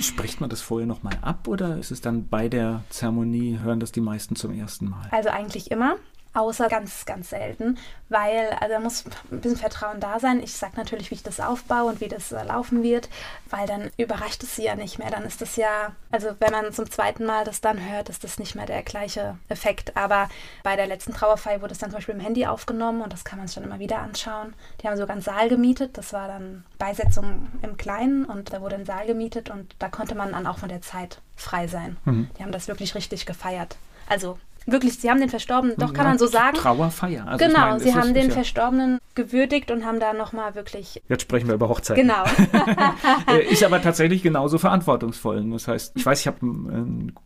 Spricht 0.00 0.40
man 0.40 0.48
das 0.48 0.60
vorher 0.60 0.86
nochmal 0.86 1.16
ab 1.20 1.48
oder 1.48 1.76
ist 1.78 1.90
es 1.90 2.00
dann 2.00 2.28
bei 2.28 2.48
der 2.48 2.84
Zeremonie, 2.90 3.58
hören 3.62 3.80
das 3.80 3.92
die 3.92 4.00
meisten 4.00 4.36
zum 4.36 4.52
ersten 4.52 4.88
Mal? 4.90 5.08
Also 5.10 5.28
eigentlich 5.28 5.70
immer 5.70 5.96
außer 6.36 6.68
ganz, 6.68 7.06
ganz 7.06 7.30
selten, 7.30 7.78
weil 8.08 8.50
also 8.60 8.74
da 8.74 8.80
muss 8.80 9.04
ein 9.32 9.40
bisschen 9.40 9.56
Vertrauen 9.56 10.00
da 10.00 10.20
sein. 10.20 10.42
Ich 10.42 10.52
sage 10.52 10.76
natürlich, 10.76 11.10
wie 11.10 11.16
ich 11.16 11.22
das 11.22 11.40
aufbaue 11.40 11.90
und 11.90 12.00
wie 12.00 12.08
das 12.08 12.30
äh, 12.30 12.44
laufen 12.44 12.82
wird, 12.82 13.08
weil 13.48 13.66
dann 13.66 13.90
überrascht 13.96 14.42
es 14.42 14.56
sie 14.56 14.64
ja 14.64 14.76
nicht 14.76 14.98
mehr. 14.98 15.10
Dann 15.10 15.24
ist 15.24 15.40
das 15.40 15.56
ja, 15.56 15.92
also 16.10 16.28
wenn 16.38 16.52
man 16.52 16.72
zum 16.72 16.90
zweiten 16.90 17.24
Mal 17.24 17.44
das 17.44 17.60
dann 17.60 17.78
hört, 17.90 18.10
ist 18.10 18.22
das 18.22 18.38
nicht 18.38 18.54
mehr 18.54 18.66
der 18.66 18.82
gleiche 18.82 19.38
Effekt. 19.48 19.96
Aber 19.96 20.28
bei 20.62 20.76
der 20.76 20.86
letzten 20.86 21.14
Trauerfeier 21.14 21.62
wurde 21.62 21.72
es 21.72 21.78
dann 21.78 21.90
zum 21.90 21.98
Beispiel 21.98 22.14
im 22.14 22.20
Handy 22.20 22.46
aufgenommen 22.46 23.00
und 23.00 23.12
das 23.12 23.24
kann 23.24 23.38
man 23.38 23.48
sich 23.48 23.54
dann 23.54 23.64
immer 23.64 23.78
wieder 23.78 23.98
anschauen. 23.98 24.54
Die 24.82 24.88
haben 24.88 24.96
sogar 24.96 25.14
einen 25.14 25.22
Saal 25.22 25.48
gemietet, 25.48 25.96
das 25.96 26.12
war 26.12 26.28
dann 26.28 26.64
Beisetzung 26.78 27.48
im 27.62 27.76
Kleinen 27.78 28.26
und 28.26 28.52
da 28.52 28.60
wurde 28.60 28.76
ein 28.76 28.84
Saal 28.84 29.06
gemietet 29.06 29.48
und 29.48 29.74
da 29.78 29.88
konnte 29.88 30.14
man 30.14 30.32
dann 30.32 30.46
auch 30.46 30.58
von 30.58 30.68
der 30.68 30.82
Zeit 30.82 31.20
frei 31.34 31.66
sein. 31.66 31.96
Mhm. 32.04 32.28
Die 32.38 32.42
haben 32.42 32.52
das 32.52 32.68
wirklich 32.68 32.94
richtig 32.94 33.24
gefeiert. 33.24 33.76
Also 34.08 34.38
wirklich, 34.66 34.98
sie 34.98 35.10
haben 35.10 35.20
den 35.20 35.30
Verstorbenen, 35.30 35.76
doch 35.76 35.92
kann 35.92 36.04
ja, 36.04 36.10
man 36.10 36.18
so 36.18 36.26
sagen. 36.26 36.56
Trauerfeier. 36.56 37.26
Also 37.26 37.44
genau, 37.44 37.60
meine, 37.60 37.80
sie 37.80 37.94
haben 37.94 38.14
den 38.14 38.30
Verstorbenen 38.30 38.98
gewürdigt 39.16 39.70
und 39.72 39.84
haben 39.84 39.98
da 39.98 40.12
nochmal 40.12 40.54
wirklich. 40.54 41.02
Jetzt 41.08 41.22
sprechen 41.22 41.48
wir 41.48 41.54
über 41.54 41.68
Hochzeit. 41.68 41.96
Genau. 41.96 42.24
Äh, 43.28 43.44
ist 43.46 43.64
aber 43.64 43.82
tatsächlich 43.82 44.22
genauso 44.22 44.58
verantwortungsvoll. 44.58 45.42
Das 45.50 45.66
heißt, 45.68 45.92
ich 45.96 46.04
weiß, 46.04 46.20
ich 46.20 46.26
habe 46.26 46.38
einen, 46.42 46.70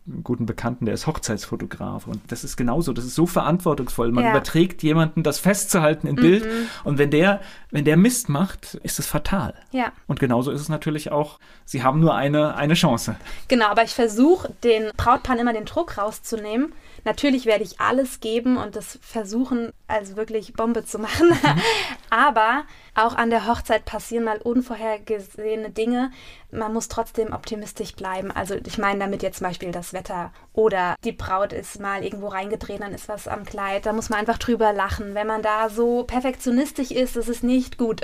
einen, 0.07 0.23
guten 0.23 0.45
Bekannten, 0.45 0.85
der 0.85 0.93
ist 0.93 1.05
Hochzeitsfotograf 1.05 2.07
und 2.07 2.19
das 2.29 2.43
ist 2.43 2.55
genauso. 2.55 2.93
Das 2.93 3.05
ist 3.05 3.15
so 3.15 3.25
verantwortungsvoll. 3.25 4.11
Man 4.11 4.23
ja. 4.23 4.31
überträgt 4.31 4.83
jemanden, 4.83 5.23
das 5.23 5.39
festzuhalten 5.39 6.07
in 6.07 6.15
mhm. 6.15 6.21
Bild 6.21 6.47
und 6.83 6.97
wenn 6.97 7.11
der, 7.11 7.41
wenn 7.71 7.85
der 7.85 7.97
Mist 7.97 8.29
macht, 8.29 8.75
ist 8.83 8.99
es 8.99 9.05
fatal. 9.05 9.53
Ja. 9.71 9.91
Und 10.07 10.19
genauso 10.19 10.51
ist 10.51 10.61
es 10.61 10.69
natürlich 10.69 11.11
auch. 11.11 11.39
Sie 11.65 11.83
haben 11.83 11.99
nur 11.99 12.15
eine, 12.15 12.55
eine 12.55 12.73
Chance. 12.73 13.15
Genau, 13.47 13.67
aber 13.67 13.83
ich 13.83 13.93
versuche, 13.93 14.53
den 14.63 14.91
Brautpaar 14.97 15.37
immer 15.37 15.53
den 15.53 15.65
Druck 15.65 15.97
rauszunehmen 15.97 16.73
Natürlich 17.03 17.45
werde 17.45 17.63
ich 17.63 17.79
alles 17.79 18.19
geben 18.19 18.57
und 18.57 18.75
das 18.75 18.99
versuchen, 19.01 19.71
also 19.87 20.15
wirklich 20.15 20.53
Bombe 20.53 20.85
zu 20.85 20.99
machen. 20.99 21.31
Aber 22.09 22.63
auch 22.93 23.15
an 23.15 23.29
der 23.29 23.47
Hochzeit 23.47 23.85
passieren 23.85 24.25
mal 24.25 24.37
unvorhergesehene 24.37 25.69
Dinge. 25.69 26.11
Man 26.51 26.73
muss 26.73 26.89
trotzdem 26.89 27.31
optimistisch 27.31 27.95
bleiben. 27.95 28.31
Also 28.31 28.55
ich 28.65 28.77
meine 28.77 28.99
damit 28.99 29.23
jetzt 29.23 29.37
zum 29.37 29.47
Beispiel 29.47 29.71
das 29.71 29.93
Wetter 29.93 30.33
oder 30.53 30.95
die 31.05 31.13
Braut 31.13 31.53
ist 31.53 31.79
mal 31.79 32.03
irgendwo 32.03 32.27
reingedreht, 32.27 32.81
dann 32.81 32.93
ist 32.93 33.07
was 33.07 33.29
am 33.29 33.45
Kleid. 33.45 33.85
Da 33.85 33.93
muss 33.93 34.09
man 34.09 34.19
einfach 34.19 34.37
drüber 34.37 34.73
lachen. 34.73 35.15
Wenn 35.15 35.27
man 35.27 35.41
da 35.41 35.69
so 35.69 36.03
perfektionistisch 36.03 36.91
ist, 36.91 37.15
das 37.15 37.29
ist 37.29 37.43
nicht 37.43 37.77
gut. 37.77 38.01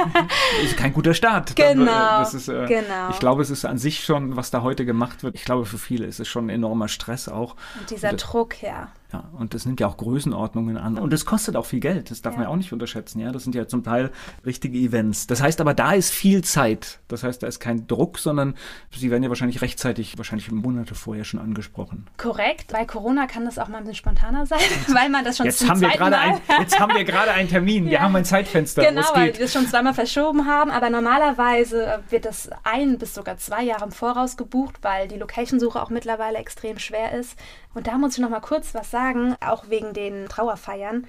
ist 0.64 0.76
kein 0.76 0.92
guter 0.92 1.14
Start. 1.14 1.54
Genau, 1.54 2.22
ist, 2.22 2.48
äh, 2.48 2.66
genau. 2.66 3.10
Ich 3.10 3.20
glaube, 3.20 3.42
es 3.42 3.50
ist 3.50 3.64
an 3.64 3.78
sich 3.78 4.04
schon, 4.04 4.34
was 4.34 4.50
da 4.50 4.62
heute 4.62 4.84
gemacht 4.84 5.22
wird. 5.22 5.36
Ich 5.36 5.44
glaube, 5.44 5.66
für 5.66 5.78
viele 5.78 6.06
ist 6.06 6.18
es 6.18 6.26
schon 6.26 6.46
ein 6.46 6.50
enormer 6.50 6.88
Stress 6.88 7.28
auch. 7.28 7.54
Und 7.78 7.90
dieser 7.90 8.10
Und, 8.10 8.16
Druck, 8.16 8.60
ja. 8.60 8.88
Ja, 9.12 9.30
und 9.38 9.54
das 9.54 9.66
nimmt 9.66 9.78
ja 9.78 9.86
auch 9.86 9.96
Größenordnungen 9.96 10.76
an. 10.76 10.98
Und 10.98 11.12
es 11.12 11.24
kostet 11.24 11.54
auch 11.54 11.66
viel 11.66 11.78
Geld. 11.80 12.10
Das 12.10 12.22
darf 12.22 12.34
ja. 12.34 12.38
man 12.38 12.46
ja 12.48 12.52
auch 12.52 12.56
nicht 12.56 12.72
unterschätzen. 12.72 13.20
Ja, 13.20 13.30
das 13.30 13.44
sind 13.44 13.54
ja 13.54 13.68
zum 13.68 13.84
Teil 13.84 14.10
richtige 14.44 14.78
Events. 14.78 15.26
Das 15.28 15.40
heißt 15.40 15.60
aber, 15.60 15.74
da 15.74 15.92
ist 15.92 16.10
viel 16.10 16.42
Zeit. 16.42 16.98
Das 17.06 17.22
heißt, 17.22 17.42
da 17.42 17.46
ist 17.46 17.60
kein 17.60 17.86
Druck, 17.86 18.18
sondern 18.18 18.54
sie 18.90 19.10
werden 19.10 19.22
ja 19.22 19.28
wahrscheinlich 19.28 19.62
rechtzeitig, 19.62 20.18
wahrscheinlich 20.18 20.50
Monate 20.50 20.94
vorher 20.94 21.24
schon 21.24 21.38
angesprochen. 21.38 22.06
Korrekt. 22.16 22.72
Bei 22.72 22.84
Corona 22.84 23.26
kann 23.26 23.44
das 23.44 23.58
auch 23.58 23.68
mal 23.68 23.78
ein 23.78 23.84
bisschen 23.84 23.96
spontaner 23.96 24.44
sein, 24.46 24.58
weil 24.88 25.08
man 25.08 25.24
das 25.24 25.36
schon 25.36 25.46
jetzt 25.46 25.68
haben 25.68 25.80
wir 25.80 25.90
gerade 25.90 26.18
ein, 26.18 26.40
Jetzt 26.58 26.80
haben 26.80 26.94
wir 26.94 27.04
gerade 27.04 27.30
einen 27.30 27.48
Termin. 27.48 27.86
Wir 27.88 28.00
haben 28.02 28.16
ein 28.16 28.24
Zeitfenster. 28.24 28.82
Genau, 28.82 29.02
weil 29.14 29.34
wir 29.34 29.40
das 29.40 29.52
schon 29.52 29.66
zweimal 29.66 29.94
verschoben 29.94 30.46
haben. 30.46 30.70
Aber 30.70 30.90
normalerweise 30.90 32.02
wird 32.10 32.24
das 32.24 32.50
ein 32.64 32.98
bis 32.98 33.14
sogar 33.14 33.38
zwei 33.38 33.62
Jahre 33.62 33.84
im 33.84 33.92
Voraus 33.92 34.36
gebucht, 34.36 34.78
weil 34.82 35.06
die 35.06 35.16
Location-Suche 35.16 35.80
auch 35.80 35.90
mittlerweile 35.90 36.38
extrem 36.38 36.78
schwer 36.78 37.12
ist. 37.12 37.36
Und 37.76 37.88
da 37.88 37.98
muss 37.98 38.14
ich 38.14 38.20
noch 38.20 38.30
mal 38.30 38.40
kurz 38.40 38.74
was 38.74 38.90
sagen, 38.90 39.36
auch 39.40 39.68
wegen 39.68 39.92
den 39.92 40.30
Trauerfeiern 40.30 41.06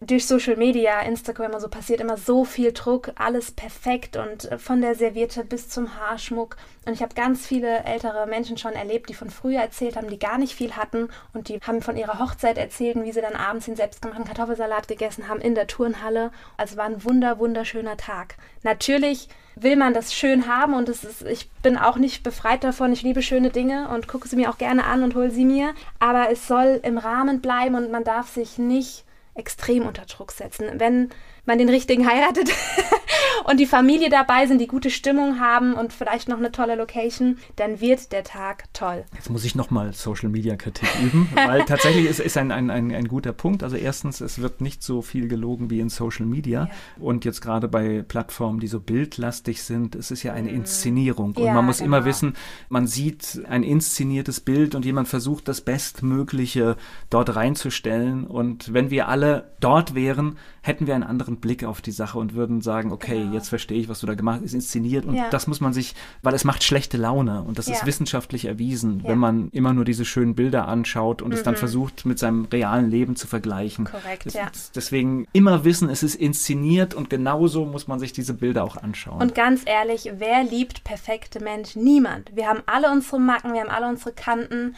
durch 0.00 0.26
Social 0.26 0.56
Media, 0.56 1.00
Instagram 1.00 1.54
und 1.54 1.60
so 1.60 1.68
passiert 1.68 2.00
immer 2.00 2.16
so 2.16 2.44
viel 2.44 2.72
Druck, 2.72 3.10
alles 3.16 3.50
perfekt 3.50 4.16
und 4.16 4.50
äh, 4.50 4.58
von 4.58 4.80
der 4.80 4.94
Serviette 4.94 5.44
bis 5.44 5.68
zum 5.68 5.96
Haarschmuck. 5.96 6.56
Und 6.86 6.92
ich 6.92 7.02
habe 7.02 7.14
ganz 7.14 7.46
viele 7.46 7.84
ältere 7.84 8.26
Menschen 8.26 8.58
schon 8.58 8.72
erlebt, 8.72 9.08
die 9.08 9.14
von 9.14 9.30
früher 9.30 9.60
erzählt 9.60 9.96
haben, 9.96 10.08
die 10.08 10.18
gar 10.18 10.38
nicht 10.38 10.54
viel 10.54 10.72
hatten 10.72 11.08
und 11.34 11.48
die 11.48 11.60
haben 11.60 11.82
von 11.82 11.96
ihrer 11.96 12.18
Hochzeit 12.18 12.58
erzählt, 12.58 12.96
wie 13.02 13.12
sie 13.12 13.20
dann 13.20 13.34
abends 13.34 13.66
den 13.66 13.76
selbstgemachten 13.76 14.24
Kartoffelsalat 14.24 14.88
gegessen 14.88 15.28
haben 15.28 15.40
in 15.40 15.54
der 15.54 15.66
Turnhalle. 15.66 16.30
Also 16.56 16.76
war 16.76 16.84
ein 16.84 17.04
wunder, 17.04 17.38
wunderschöner 17.38 17.96
Tag. 17.96 18.36
Natürlich 18.62 19.28
will 19.62 19.76
man 19.76 19.94
das 19.94 20.14
schön 20.14 20.46
haben 20.46 20.74
und 20.74 20.88
es 20.88 21.04
ist, 21.04 21.22
ich 21.22 21.50
bin 21.62 21.76
auch 21.76 21.96
nicht 21.96 22.22
befreit 22.22 22.64
davon. 22.64 22.92
Ich 22.92 23.02
liebe 23.02 23.22
schöne 23.22 23.50
Dinge 23.50 23.88
und 23.88 24.08
gucke 24.08 24.28
sie 24.28 24.36
mir 24.36 24.50
auch 24.50 24.58
gerne 24.58 24.84
an 24.84 25.02
und 25.02 25.14
hole 25.14 25.30
sie 25.30 25.44
mir. 25.44 25.74
Aber 25.98 26.30
es 26.30 26.46
soll 26.46 26.80
im 26.82 26.98
Rahmen 26.98 27.40
bleiben 27.40 27.74
und 27.74 27.90
man 27.90 28.04
darf 28.04 28.28
sich 28.28 28.58
nicht 28.58 29.04
extrem 29.34 29.86
unter 29.86 30.04
Druck 30.04 30.32
setzen. 30.32 30.66
Wenn 30.74 31.10
man 31.46 31.58
den 31.58 31.68
richtigen 31.68 32.08
heiratet 32.08 32.50
und 33.44 33.58
die 33.58 33.66
Familie 33.66 34.10
dabei 34.10 34.46
sind, 34.46 34.60
die 34.60 34.66
gute 34.66 34.90
Stimmung 34.90 35.40
haben 35.40 35.74
und 35.74 35.92
vielleicht 35.92 36.28
noch 36.28 36.38
eine 36.38 36.52
tolle 36.52 36.74
Location, 36.74 37.38
dann 37.56 37.80
wird 37.80 38.12
der 38.12 38.24
Tag 38.24 38.64
toll. 38.72 39.04
Jetzt 39.14 39.30
muss 39.30 39.44
ich 39.44 39.54
nochmal 39.54 39.92
Social 39.92 40.28
Media 40.28 40.56
Kritik 40.56 40.88
üben, 41.02 41.28
weil 41.34 41.64
tatsächlich 41.64 42.06
ist, 42.06 42.20
ist 42.20 42.36
ein, 42.36 42.52
ein, 42.52 42.70
ein, 42.70 42.94
ein, 42.94 43.08
guter 43.08 43.32
Punkt. 43.32 43.62
Also 43.62 43.76
erstens, 43.76 44.20
es 44.20 44.40
wird 44.40 44.60
nicht 44.60 44.82
so 44.82 45.02
viel 45.02 45.28
gelogen 45.28 45.70
wie 45.70 45.80
in 45.80 45.88
Social 45.88 46.26
Media. 46.26 46.64
Ja. 46.64 46.70
Und 46.98 47.24
jetzt 47.24 47.40
gerade 47.40 47.68
bei 47.68 48.02
Plattformen, 48.02 48.60
die 48.60 48.66
so 48.66 48.80
bildlastig 48.80 49.62
sind, 49.62 49.94
es 49.94 50.10
ist 50.10 50.22
ja 50.22 50.32
eine 50.32 50.50
mhm. 50.50 50.56
Inszenierung. 50.56 51.28
Und 51.36 51.44
ja, 51.44 51.54
man 51.54 51.64
muss 51.64 51.78
genau. 51.78 51.96
immer 51.96 52.04
wissen, 52.04 52.34
man 52.68 52.86
sieht 52.86 53.42
ein 53.48 53.62
inszeniertes 53.62 54.40
Bild 54.40 54.74
und 54.74 54.84
jemand 54.84 55.08
versucht, 55.08 55.48
das 55.48 55.60
Bestmögliche 55.60 56.76
dort 57.10 57.34
reinzustellen. 57.34 58.24
Und 58.24 58.72
wenn 58.72 58.90
wir 58.90 59.08
alle 59.08 59.52
dort 59.60 59.94
wären, 59.94 60.38
hätten 60.62 60.86
wir 60.86 60.94
einen 60.94 61.04
anderen 61.04 61.36
Blick 61.38 61.64
auf 61.64 61.80
die 61.80 61.92
Sache 61.92 62.18
und 62.18 62.34
würden 62.34 62.60
sagen, 62.60 62.92
okay, 62.92 63.27
jetzt 63.32 63.48
verstehe 63.48 63.80
ich, 63.80 63.88
was 63.88 64.00
du 64.00 64.06
da 64.06 64.14
gemacht 64.14 64.36
hast, 64.38 64.46
ist 64.46 64.54
inszeniert 64.54 65.04
und 65.04 65.14
ja. 65.14 65.28
das 65.30 65.46
muss 65.46 65.60
man 65.60 65.72
sich, 65.72 65.94
weil 66.22 66.34
es 66.34 66.44
macht 66.44 66.62
schlechte 66.62 66.96
Laune 66.96 67.42
und 67.42 67.58
das 67.58 67.66
ja. 67.66 67.74
ist 67.74 67.86
wissenschaftlich 67.86 68.44
erwiesen, 68.44 69.02
wenn 69.04 69.18
man 69.18 69.48
immer 69.50 69.72
nur 69.72 69.84
diese 69.84 70.04
schönen 70.04 70.34
Bilder 70.34 70.68
anschaut 70.68 71.22
und 71.22 71.28
mhm. 71.28 71.34
es 71.34 71.42
dann 71.42 71.54
mhm. 71.54 71.58
versucht, 71.58 72.06
mit 72.06 72.18
seinem 72.18 72.46
realen 72.46 72.90
Leben 72.90 73.16
zu 73.16 73.26
vergleichen. 73.26 73.84
Korrekt, 73.84 74.26
das, 74.26 74.34
ja. 74.34 74.50
Deswegen 74.74 75.26
immer 75.32 75.64
wissen, 75.64 75.88
es 75.88 76.02
ist 76.02 76.14
inszeniert 76.14 76.94
und 76.94 77.10
genauso 77.10 77.64
muss 77.64 77.88
man 77.88 77.98
sich 77.98 78.12
diese 78.12 78.34
Bilder 78.34 78.64
auch 78.64 78.76
anschauen. 78.76 79.20
Und 79.20 79.34
ganz 79.34 79.62
ehrlich, 79.64 80.10
wer 80.18 80.44
liebt 80.44 80.84
perfekte 80.84 81.40
Menschen? 81.40 81.84
Niemand. 81.84 82.34
Wir 82.34 82.46
haben 82.48 82.62
alle 82.66 82.90
unsere 82.90 83.20
Macken, 83.20 83.52
wir 83.52 83.60
haben 83.60 83.70
alle 83.70 83.88
unsere 83.88 84.12
Kanten. 84.12 84.74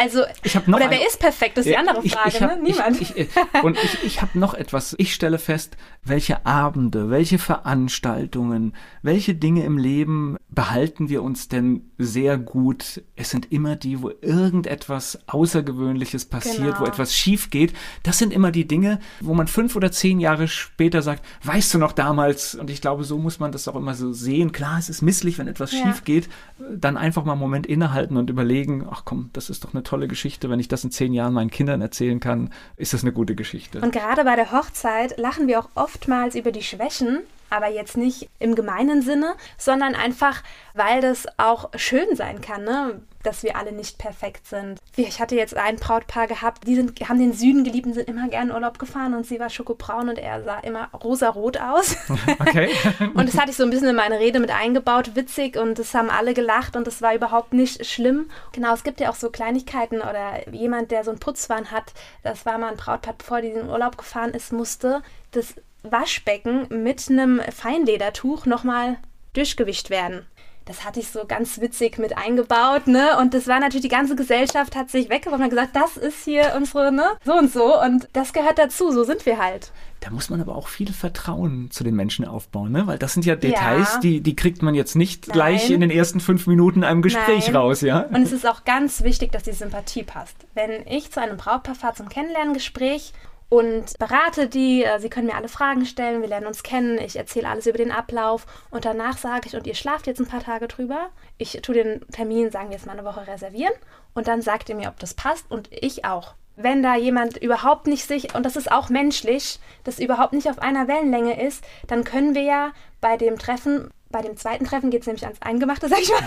Also, 0.00 0.20
oder 0.68 0.90
wer 0.90 1.06
ist 1.06 1.18
perfekt, 1.18 1.58
das 1.58 1.66
ist 1.66 1.72
die 1.72 1.76
andere 1.76 2.02
Frage, 2.08 2.28
ich, 2.28 2.42
hab, 2.42 2.56
ne? 2.56 2.62
Niemand. 2.62 3.00
Ich, 3.00 3.14
und 3.62 3.76
ich, 3.82 4.04
ich 4.04 4.22
habe 4.22 4.38
noch 4.38 4.54
etwas. 4.54 4.94
Ich 4.98 5.12
stelle 5.12 5.38
fest, 5.38 5.76
welche 6.04 6.46
Abende, 6.46 7.10
welche 7.10 7.38
Veranstaltungen, 7.38 8.74
welche 9.02 9.34
Dinge 9.34 9.64
im 9.64 9.76
Leben 9.76 10.36
behalten 10.48 11.08
wir 11.08 11.22
uns 11.22 11.48
denn 11.48 11.90
sehr 11.98 12.38
gut? 12.38 13.02
Es 13.16 13.30
sind 13.30 13.52
immer 13.52 13.76
die, 13.76 14.02
wo 14.02 14.10
irgendetwas 14.22 15.18
Außergewöhnliches 15.26 16.24
passiert, 16.24 16.74
genau. 16.74 16.80
wo 16.80 16.84
etwas 16.84 17.14
schief 17.14 17.50
geht. 17.50 17.72
Das 18.02 18.18
sind 18.18 18.32
immer 18.32 18.50
die 18.50 18.66
Dinge, 18.66 18.98
wo 19.20 19.34
man 19.34 19.46
fünf 19.46 19.76
oder 19.76 19.92
zehn 19.92 20.20
Jahre 20.20 20.48
später 20.48 21.02
sagt, 21.02 21.24
weißt 21.44 21.74
du 21.74 21.78
noch 21.78 21.92
damals? 21.92 22.54
Und 22.54 22.70
ich 22.70 22.80
glaube, 22.80 23.04
so 23.04 23.18
muss 23.18 23.40
man 23.40 23.52
das 23.52 23.68
auch 23.68 23.76
immer 23.76 23.94
so 23.94 24.12
sehen. 24.12 24.52
Klar, 24.52 24.78
es 24.78 24.88
ist 24.88 25.02
misslich, 25.02 25.38
wenn 25.38 25.48
etwas 25.48 25.72
ja. 25.72 25.82
schief 25.82 26.04
geht. 26.04 26.28
Dann 26.74 26.96
einfach 26.96 27.24
mal 27.24 27.32
einen 27.32 27.40
Moment 27.40 27.66
innehalten 27.66 28.16
und 28.16 28.30
überlegen, 28.30 28.86
ach 28.90 29.02
komm, 29.04 29.30
das 29.32 29.50
ist 29.50 29.64
doch 29.64 29.74
eine 29.74 29.82
tolle 29.88 30.08
Geschichte. 30.08 30.50
Wenn 30.50 30.60
ich 30.60 30.68
das 30.68 30.84
in 30.84 30.90
zehn 30.90 31.14
Jahren 31.14 31.32
meinen 31.32 31.50
Kindern 31.50 31.80
erzählen 31.80 32.20
kann, 32.20 32.50
ist 32.76 32.92
das 32.92 33.02
eine 33.02 33.12
gute 33.12 33.34
Geschichte. 33.34 33.80
Und 33.80 33.92
gerade 33.92 34.24
bei 34.24 34.36
der 34.36 34.52
Hochzeit 34.52 35.18
lachen 35.18 35.48
wir 35.48 35.58
auch 35.58 35.68
oftmals 35.74 36.34
über 36.34 36.52
die 36.52 36.62
Schwächen 36.62 37.20
aber 37.50 37.68
jetzt 37.68 37.96
nicht 37.96 38.28
im 38.38 38.54
gemeinen 38.54 39.02
Sinne, 39.02 39.34
sondern 39.56 39.94
einfach, 39.94 40.42
weil 40.74 41.00
das 41.00 41.26
auch 41.36 41.70
schön 41.76 42.16
sein 42.16 42.40
kann, 42.40 42.64
ne? 42.64 43.02
dass 43.22 43.42
wir 43.42 43.56
alle 43.56 43.72
nicht 43.72 43.98
perfekt 43.98 44.46
sind. 44.46 44.78
Ich 44.96 45.20
hatte 45.20 45.34
jetzt 45.34 45.56
ein 45.56 45.76
Brautpaar 45.76 46.26
gehabt, 46.26 46.66
die 46.66 46.74
sind, 46.74 46.98
haben 47.08 47.18
den 47.18 47.32
Süden 47.32 47.64
geliebt 47.64 47.86
und 47.86 47.94
sind 47.94 48.08
immer 48.08 48.28
gerne 48.28 48.50
in 48.50 48.54
Urlaub 48.54 48.78
gefahren 48.78 49.14
und 49.14 49.26
sie 49.26 49.40
war 49.40 49.50
schokobraun 49.50 50.08
und 50.08 50.18
er 50.18 50.42
sah 50.44 50.58
immer 50.60 50.88
rosarot 50.92 51.58
aus. 51.58 51.96
Okay. 52.40 52.70
und 53.14 53.28
das 53.28 53.38
hatte 53.38 53.50
ich 53.50 53.56
so 53.56 53.64
ein 53.64 53.70
bisschen 53.70 53.88
in 53.88 53.96
meine 53.96 54.18
Rede 54.18 54.38
mit 54.38 54.50
eingebaut, 54.50 55.14
witzig 55.14 55.56
und 55.56 55.78
es 55.78 55.92
haben 55.94 56.08
alle 56.08 56.34
gelacht 56.34 56.76
und 56.76 56.86
es 56.86 57.02
war 57.02 57.14
überhaupt 57.14 57.52
nicht 57.52 57.84
schlimm. 57.84 58.30
Genau, 58.52 58.72
es 58.74 58.84
gibt 58.84 59.00
ja 59.00 59.10
auch 59.10 59.14
so 59.14 59.30
Kleinigkeiten 59.30 59.96
oder 60.00 60.48
jemand, 60.50 60.90
der 60.90 61.04
so 61.04 61.10
einen 61.10 61.20
Putzwahn 61.20 61.70
hat, 61.70 61.92
das 62.22 62.46
war 62.46 62.58
mal 62.58 62.70
ein 62.70 62.76
Brautpaar, 62.76 63.14
bevor 63.18 63.40
die 63.40 63.48
in 63.48 63.54
den 63.54 63.70
Urlaub 63.70 63.98
gefahren 63.98 64.30
ist, 64.30 64.52
musste 64.52 65.02
das 65.32 65.54
Waschbecken 65.82 66.82
mit 66.82 67.08
einem 67.08 67.40
Feinledertuch 67.50 68.46
nochmal 68.46 68.96
durchgewischt 69.32 69.90
werden. 69.90 70.26
Das 70.68 70.84
hatte 70.84 71.00
ich 71.00 71.08
so 71.08 71.24
ganz 71.26 71.62
witzig 71.62 71.96
mit 71.96 72.18
eingebaut, 72.18 72.88
ne? 72.88 73.16
Und 73.18 73.32
das 73.32 73.46
war 73.46 73.58
natürlich, 73.58 73.84
die 73.84 73.88
ganze 73.88 74.16
Gesellschaft 74.16 74.76
hat 74.76 74.90
sich 74.90 75.08
weggeworfen 75.08 75.44
und 75.44 75.50
gesagt, 75.50 75.74
das 75.74 75.96
ist 75.96 76.24
hier 76.24 76.52
unsere, 76.54 76.92
ne? 76.92 77.04
So 77.24 77.32
und 77.32 77.50
so. 77.50 77.80
Und 77.80 78.06
das 78.12 78.34
gehört 78.34 78.58
dazu, 78.58 78.92
so 78.92 79.02
sind 79.02 79.24
wir 79.24 79.38
halt. 79.38 79.72
Da 80.00 80.10
muss 80.10 80.28
man 80.28 80.42
aber 80.42 80.54
auch 80.54 80.68
viel 80.68 80.92
Vertrauen 80.92 81.70
zu 81.70 81.84
den 81.84 81.96
Menschen 81.96 82.26
aufbauen, 82.26 82.70
ne? 82.70 82.86
Weil 82.86 82.98
das 82.98 83.14
sind 83.14 83.24
ja 83.24 83.34
Details, 83.34 83.94
ja. 83.94 84.00
Die, 84.00 84.20
die 84.20 84.36
kriegt 84.36 84.60
man 84.60 84.74
jetzt 84.74 84.94
nicht 84.94 85.28
Nein. 85.28 85.32
gleich 85.32 85.70
in 85.70 85.80
den 85.80 85.90
ersten 85.90 86.20
fünf 86.20 86.46
Minuten 86.46 86.84
einem 86.84 87.00
Gespräch 87.00 87.46
Nein. 87.46 87.56
raus, 87.56 87.80
ja? 87.80 88.00
Und 88.00 88.20
es 88.20 88.32
ist 88.32 88.46
auch 88.46 88.64
ganz 88.64 89.02
wichtig, 89.02 89.32
dass 89.32 89.44
die 89.44 89.52
Sympathie 89.52 90.02
passt. 90.02 90.36
Wenn 90.52 90.86
ich 90.86 91.10
zu 91.10 91.22
einem 91.22 91.38
Brautpaar 91.38 91.76
fahre 91.76 91.94
zum 91.94 92.10
Kennenlerngespräch 92.10 93.14
und 93.48 93.98
berate 93.98 94.48
die. 94.48 94.84
Äh, 94.84 94.98
sie 95.00 95.08
können 95.08 95.26
mir 95.26 95.36
alle 95.36 95.48
Fragen 95.48 95.86
stellen, 95.86 96.20
wir 96.20 96.28
lernen 96.28 96.46
uns 96.46 96.62
kennen, 96.62 96.98
ich 96.98 97.16
erzähle 97.16 97.48
alles 97.48 97.66
über 97.66 97.78
den 97.78 97.92
Ablauf 97.92 98.46
und 98.70 98.84
danach 98.84 99.18
sage 99.18 99.48
ich, 99.48 99.56
und 99.56 99.66
ihr 99.66 99.74
schlaft 99.74 100.06
jetzt 100.06 100.20
ein 100.20 100.26
paar 100.26 100.42
Tage 100.42 100.68
drüber. 100.68 101.10
Ich 101.38 101.60
tue 101.62 101.74
den 101.74 102.00
Termin, 102.10 102.50
sagen 102.50 102.68
wir 102.68 102.76
jetzt 102.76 102.86
mal 102.86 102.92
eine 102.92 103.04
Woche 103.04 103.26
reservieren 103.26 103.74
und 104.14 104.28
dann 104.28 104.42
sagt 104.42 104.68
ihr 104.68 104.74
mir, 104.74 104.88
ob 104.88 104.98
das 104.98 105.14
passt 105.14 105.50
und 105.50 105.68
ich 105.70 106.04
auch. 106.04 106.34
Wenn 106.56 106.82
da 106.82 106.96
jemand 106.96 107.36
überhaupt 107.36 107.86
nicht 107.86 108.04
sich, 108.04 108.34
und 108.34 108.44
das 108.44 108.56
ist 108.56 108.72
auch 108.72 108.88
menschlich, 108.88 109.60
das 109.84 110.00
überhaupt 110.00 110.32
nicht 110.32 110.50
auf 110.50 110.58
einer 110.58 110.88
Wellenlänge 110.88 111.40
ist, 111.40 111.64
dann 111.86 112.02
können 112.02 112.34
wir 112.34 112.42
ja 112.42 112.72
bei 113.00 113.16
dem 113.16 113.38
Treffen 113.38 113.90
bei 114.10 114.22
dem 114.22 114.36
zweiten 114.36 114.64
Treffen 114.64 114.90
geht 114.90 115.02
es 115.02 115.06
nämlich 115.06 115.24
ans 115.24 115.40
Eingemachte, 115.42 115.88
sag 115.88 116.00
ich 116.00 116.10
mal. 116.10 116.18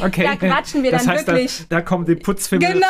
Okay. 0.06 0.24
Da 0.24 0.36
quatschen 0.36 0.82
wir 0.82 0.90
das 0.90 1.04
dann 1.04 1.14
heißt, 1.14 1.26
wirklich. 1.26 1.66
Da, 1.68 1.76
da 1.76 1.82
kommen 1.82 2.04
die 2.04 2.16
Putzfilme, 2.16 2.66
genau. 2.66 2.86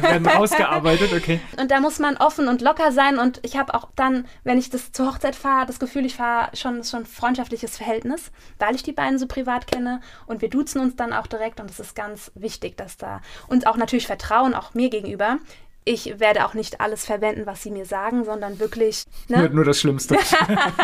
werden 0.00 0.26
ausgearbeitet, 0.26 1.12
okay. 1.12 1.40
Und 1.60 1.70
da 1.70 1.80
muss 1.80 1.98
man 1.98 2.16
offen 2.16 2.48
und 2.48 2.60
locker 2.60 2.92
sein 2.92 3.18
und 3.18 3.40
ich 3.42 3.56
habe 3.56 3.74
auch 3.74 3.88
dann, 3.96 4.26
wenn 4.44 4.58
ich 4.58 4.70
das 4.70 4.92
zur 4.92 5.06
Hochzeit 5.06 5.36
fahre, 5.36 5.66
das 5.66 5.78
Gefühl, 5.78 6.04
ich 6.04 6.14
fahre 6.14 6.54
schon, 6.56 6.82
schon 6.84 7.00
ein 7.00 7.06
freundschaftliches 7.06 7.76
Verhältnis, 7.76 8.30
weil 8.58 8.74
ich 8.74 8.82
die 8.82 8.92
beiden 8.92 9.18
so 9.18 9.26
privat 9.26 9.66
kenne 9.66 10.00
und 10.26 10.42
wir 10.42 10.50
duzen 10.50 10.80
uns 10.80 10.96
dann 10.96 11.12
auch 11.12 11.26
direkt 11.26 11.60
und 11.60 11.70
es 11.70 11.80
ist 11.80 11.94
ganz 11.94 12.30
wichtig, 12.34 12.76
dass 12.76 12.96
da 12.96 13.20
und 13.48 13.66
auch 13.66 13.76
natürlich 13.76 14.06
Vertrauen 14.06 14.54
auch 14.54 14.74
mir 14.74 14.90
gegenüber 14.90 15.38
ich 15.84 16.20
werde 16.20 16.44
auch 16.44 16.54
nicht 16.54 16.80
alles 16.80 17.06
verwenden, 17.06 17.46
was 17.46 17.62
sie 17.62 17.70
mir 17.70 17.86
sagen, 17.86 18.24
sondern 18.24 18.60
wirklich. 18.60 19.04
Ne? 19.28 19.38
Nur, 19.38 19.48
nur, 19.48 19.64
das 19.64 19.80
Schlimmste. 19.80 20.16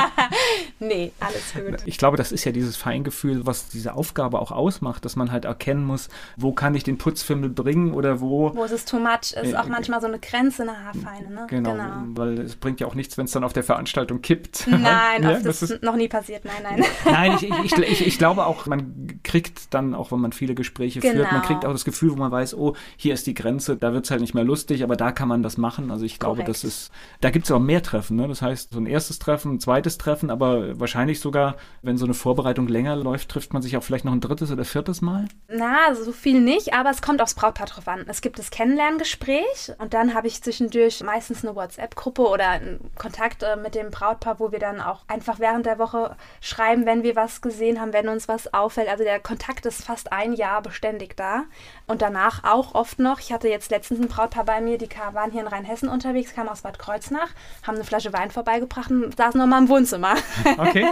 nee, 0.80 1.12
alles 1.20 1.52
gut. 1.54 1.82
Ich 1.84 1.98
glaube, 1.98 2.16
das 2.16 2.32
ist 2.32 2.44
ja 2.44 2.52
dieses 2.52 2.76
Feingefühl, 2.76 3.44
was 3.44 3.68
diese 3.68 3.94
Aufgabe 3.94 4.40
auch 4.40 4.52
ausmacht, 4.52 5.04
dass 5.04 5.14
man 5.14 5.32
halt 5.32 5.44
erkennen 5.44 5.84
muss, 5.84 6.08
wo 6.36 6.52
kann 6.52 6.74
ich 6.74 6.82
den 6.82 6.96
Putzfimmel 6.96 7.50
bringen 7.50 7.92
oder 7.92 8.20
wo. 8.20 8.54
Wo 8.54 8.64
ist 8.64 8.72
es 8.72 8.86
too 8.86 8.98
much 8.98 9.32
ist, 9.32 9.52
äh, 9.52 9.56
auch 9.56 9.66
manchmal 9.66 10.00
so 10.00 10.06
eine 10.06 10.18
Grenze 10.18 10.62
in 10.62 10.68
der 10.68 10.84
Haarfeine. 10.84 11.30
Ne? 11.30 11.46
Genau, 11.48 11.72
genau, 11.72 11.92
weil 12.14 12.38
es 12.40 12.56
bringt 12.56 12.80
ja 12.80 12.86
auch 12.86 12.94
nichts, 12.94 13.18
wenn 13.18 13.26
es 13.26 13.32
dann 13.32 13.44
auf 13.44 13.52
der 13.52 13.64
Veranstaltung 13.64 14.22
kippt. 14.22 14.66
Nein, 14.70 15.22
ja, 15.22 15.32
das, 15.34 15.42
das 15.42 15.62
ist 15.62 15.82
noch 15.82 15.96
nie 15.96 16.08
passiert. 16.08 16.44
Nein, 16.44 16.54
nein. 16.62 16.84
nein, 17.04 17.32
ich, 17.34 17.50
ich, 17.64 17.78
ich, 17.78 18.06
ich, 18.06 18.18
glaube 18.18 18.46
auch, 18.46 18.66
man 18.66 19.20
kriegt 19.22 19.74
dann, 19.74 19.94
auch 19.94 20.10
wenn 20.10 20.20
man 20.20 20.32
viele 20.32 20.54
Gespräche 20.54 21.00
genau. 21.00 21.16
führt, 21.16 21.32
man 21.32 21.42
kriegt 21.42 21.64
auch 21.66 21.72
das 21.72 21.84
Gefühl, 21.84 22.12
wo 22.12 22.16
man 22.16 22.32
weiß, 22.32 22.54
oh, 22.54 22.74
hier 22.96 23.12
ist 23.12 23.26
die 23.26 23.34
Grenze, 23.34 23.76
da 23.76 23.92
wird 23.92 24.06
es 24.06 24.10
halt 24.10 24.22
nicht 24.22 24.34
mehr 24.34 24.44
lustig, 24.44 24.85
aber 24.86 24.96
da 24.96 25.10
kann 25.10 25.26
man 25.26 25.42
das 25.42 25.56
machen. 25.56 25.90
Also 25.90 26.04
ich 26.04 26.20
glaube, 26.20 26.42
Korrekt. 26.42 26.48
das 26.48 26.62
ist, 26.62 26.92
da 27.20 27.30
gibt 27.30 27.46
es 27.46 27.50
auch 27.50 27.58
mehr 27.58 27.82
Treffen. 27.82 28.16
Ne? 28.16 28.28
Das 28.28 28.40
heißt, 28.40 28.72
so 28.72 28.78
ein 28.78 28.86
erstes 28.86 29.18
Treffen, 29.18 29.54
ein 29.54 29.60
zweites 29.60 29.98
Treffen, 29.98 30.30
aber 30.30 30.78
wahrscheinlich 30.78 31.18
sogar, 31.18 31.56
wenn 31.82 31.98
so 31.98 32.04
eine 32.04 32.14
Vorbereitung 32.14 32.68
länger 32.68 32.94
läuft, 32.94 33.28
trifft 33.28 33.52
man 33.52 33.62
sich 33.62 33.76
auch 33.76 33.82
vielleicht 33.82 34.04
noch 34.04 34.12
ein 34.12 34.20
drittes 34.20 34.52
oder 34.52 34.64
viertes 34.64 35.02
Mal? 35.02 35.26
Na, 35.48 35.92
so 35.96 36.12
viel 36.12 36.40
nicht, 36.40 36.72
aber 36.72 36.90
es 36.90 37.02
kommt 37.02 37.20
aufs 37.20 37.34
Brautpaar 37.34 37.66
drauf 37.66 37.88
an. 37.88 38.04
Es 38.06 38.20
gibt 38.20 38.38
das 38.38 38.50
Kennenlerngespräch 38.50 39.72
und 39.78 39.92
dann 39.92 40.14
habe 40.14 40.28
ich 40.28 40.40
zwischendurch 40.40 41.02
meistens 41.02 41.44
eine 41.44 41.56
WhatsApp-Gruppe 41.56 42.22
oder 42.22 42.48
einen 42.50 42.78
Kontakt 42.96 43.42
äh, 43.42 43.56
mit 43.56 43.74
dem 43.74 43.90
Brautpaar, 43.90 44.38
wo 44.38 44.52
wir 44.52 44.60
dann 44.60 44.80
auch 44.80 45.00
einfach 45.08 45.40
während 45.40 45.66
der 45.66 45.80
Woche 45.80 46.14
schreiben, 46.40 46.86
wenn 46.86 47.02
wir 47.02 47.16
was 47.16 47.40
gesehen 47.40 47.80
haben, 47.80 47.92
wenn 47.92 48.08
uns 48.08 48.28
was 48.28 48.54
auffällt. 48.54 48.88
Also 48.88 49.02
der 49.02 49.18
Kontakt 49.18 49.66
ist 49.66 49.84
fast 49.84 50.12
ein 50.12 50.32
Jahr 50.32 50.62
beständig 50.62 51.16
da. 51.16 51.42
Und 51.88 52.02
danach 52.02 52.44
auch 52.44 52.76
oft 52.76 53.00
noch. 53.00 53.18
Ich 53.18 53.32
hatte 53.32 53.48
jetzt 53.48 53.70
letztens 53.72 54.00
ein 54.00 54.08
Brautpaar 54.08 54.44
bei 54.44 54.60
mir, 54.60 54.75
die 54.78 54.88
waren 55.12 55.30
hier 55.30 55.42
in 55.42 55.46
Rheinhessen 55.46 55.88
unterwegs, 55.88 56.34
kamen 56.34 56.48
aus 56.48 56.62
Bad 56.62 56.78
Kreuznach, 56.78 57.28
haben 57.66 57.76
eine 57.76 57.84
Flasche 57.84 58.12
Wein 58.12 58.30
vorbeigebracht 58.30 58.90
und 58.90 59.16
saßen 59.16 59.38
nochmal 59.38 59.62
im 59.62 59.68
Wohnzimmer. 59.68 60.14
Okay. 60.58 60.86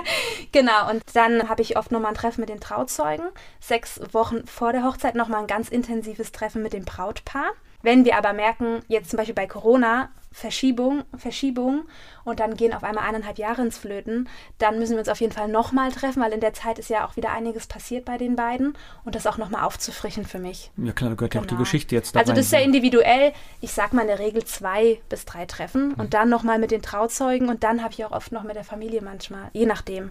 genau, 0.53 0.91
und 0.91 1.03
dann 1.15 1.49
habe 1.49 1.63
ich 1.63 1.77
oft 1.79 1.91
nochmal 1.91 2.13
ein 2.13 2.17
Treffen 2.17 2.41
mit 2.41 2.51
den 2.51 2.61
Trauzeugen. 2.61 3.27
Sechs 3.61 4.01
Wochen 4.13 4.47
vor 4.47 4.73
der 4.73 4.85
Hochzeit 4.85 5.15
nochmal 5.15 5.41
ein 5.41 5.47
ganz 5.47 5.69
intensives 5.69 6.33
Treffen 6.33 6.63
mit 6.63 6.73
dem 6.73 6.85
Brautpaar. 6.85 7.51
Wenn 7.83 8.05
wir 8.05 8.17
aber 8.17 8.33
merken, 8.33 8.81
jetzt 8.89 9.11
zum 9.11 9.17
Beispiel 9.19 9.35
bei 9.35 9.47
Corona, 9.47 10.11
Verschiebung, 10.35 11.05
Verschiebung 11.17 11.85
und 12.25 12.41
dann 12.41 12.57
gehen 12.57 12.75
auf 12.75 12.83
einmal 12.83 13.07
eineinhalb 13.07 13.39
Jahre 13.39 13.63
ins 13.63 13.79
Flöten, 13.79 14.29
dann 14.59 14.81
müssen 14.81 14.95
wir 14.95 14.99
uns 14.99 15.09
auf 15.09 15.21
jeden 15.21 15.33
Fall 15.33 15.47
nochmal 15.47 15.93
treffen, 15.93 16.21
weil 16.21 16.33
in 16.33 16.41
der 16.41 16.53
Zeit 16.53 16.81
ist 16.81 16.91
ja 16.91 17.07
auch 17.07 17.15
wieder 17.15 17.31
einiges 17.31 17.69
passiert 17.69 18.05
bei 18.05 18.19
den 18.19 18.35
beiden 18.35 18.77
und 19.05 19.15
das 19.15 19.29
auch 19.29 19.39
nochmal 19.39 19.63
aufzufrischen 19.63 20.27
für 20.27 20.41
mich. 20.41 20.73
Ja 20.77 20.93
klar, 20.93 21.11
da 21.11 21.17
gehört 21.17 21.31
genau. 21.31 21.43
ja 21.43 21.45
auch 21.45 21.47
die 21.47 21.51
genau. 21.51 21.61
Geschichte 21.61 21.95
jetzt 21.95 22.17
dabei. 22.17 22.23
Also 22.23 22.33
das 22.33 22.47
ist 22.47 22.53
ja 22.53 22.59
individuell. 22.59 23.33
Ich 23.61 23.71
sag 23.71 23.93
mal 23.93 24.03
in 24.03 24.09
der 24.09 24.19
Regel 24.19 24.45
zwei 24.45 25.01
bis 25.09 25.25
drei 25.25 25.47
Treffen 25.47 25.91
mhm. 25.91 25.95
und 25.95 26.15
dann 26.15 26.29
nochmal 26.29 26.59
mit 26.59 26.73
den 26.73 26.83
Trauzeugen 26.83 27.49
und 27.49 27.63
dann 27.63 27.85
habe 27.85 27.95
ich 27.95 28.05
auch 28.05 28.11
oft 28.11 28.33
noch 28.33 28.43
mit 28.43 28.57
der 28.57 28.65
Familie 28.65 29.03
manchmal, 29.03 29.51
je 29.53 29.67
nachdem. 29.67 30.11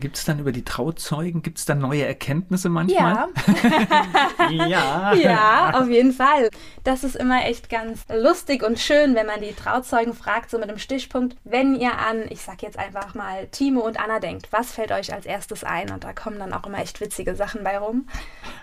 Gibt 0.00 0.16
es 0.16 0.24
dann 0.24 0.40
über 0.40 0.50
die 0.50 0.64
Trauzeugen, 0.64 1.42
gibt 1.42 1.58
es 1.58 1.64
dann 1.64 1.78
neue 1.78 2.04
Erkenntnisse 2.04 2.68
manchmal? 2.68 3.28
Ja. 4.50 4.50
ja. 4.66 5.14
Ja, 5.14 5.80
auf 5.80 5.88
jeden 5.88 6.12
Fall. 6.12 6.50
Das 6.82 7.04
ist 7.04 7.14
immer 7.14 7.44
echt 7.44 7.70
ganz 7.70 8.04
lustig 8.12 8.64
und 8.64 8.80
schön, 8.80 9.14
wenn 9.14 9.26
man 9.26 9.40
die 9.40 9.52
Trauzeugen 9.52 10.14
fragt, 10.14 10.50
so 10.50 10.58
mit 10.58 10.68
dem 10.68 10.78
Stichpunkt, 10.78 11.36
wenn 11.44 11.76
ihr 11.76 11.96
an, 11.96 12.24
ich 12.28 12.42
sag 12.42 12.62
jetzt 12.62 12.78
einfach 12.78 13.14
mal, 13.14 13.46
Timo 13.48 13.80
und 13.80 14.00
Anna 14.00 14.18
denkt, 14.18 14.48
was 14.50 14.72
fällt 14.72 14.90
euch 14.90 15.12
als 15.12 15.26
erstes 15.26 15.62
ein? 15.62 15.90
Und 15.90 16.02
da 16.02 16.12
kommen 16.12 16.38
dann 16.38 16.52
auch 16.52 16.66
immer 16.66 16.78
echt 16.78 17.00
witzige 17.00 17.36
Sachen 17.36 17.62
bei 17.62 17.78
rum. 17.78 18.08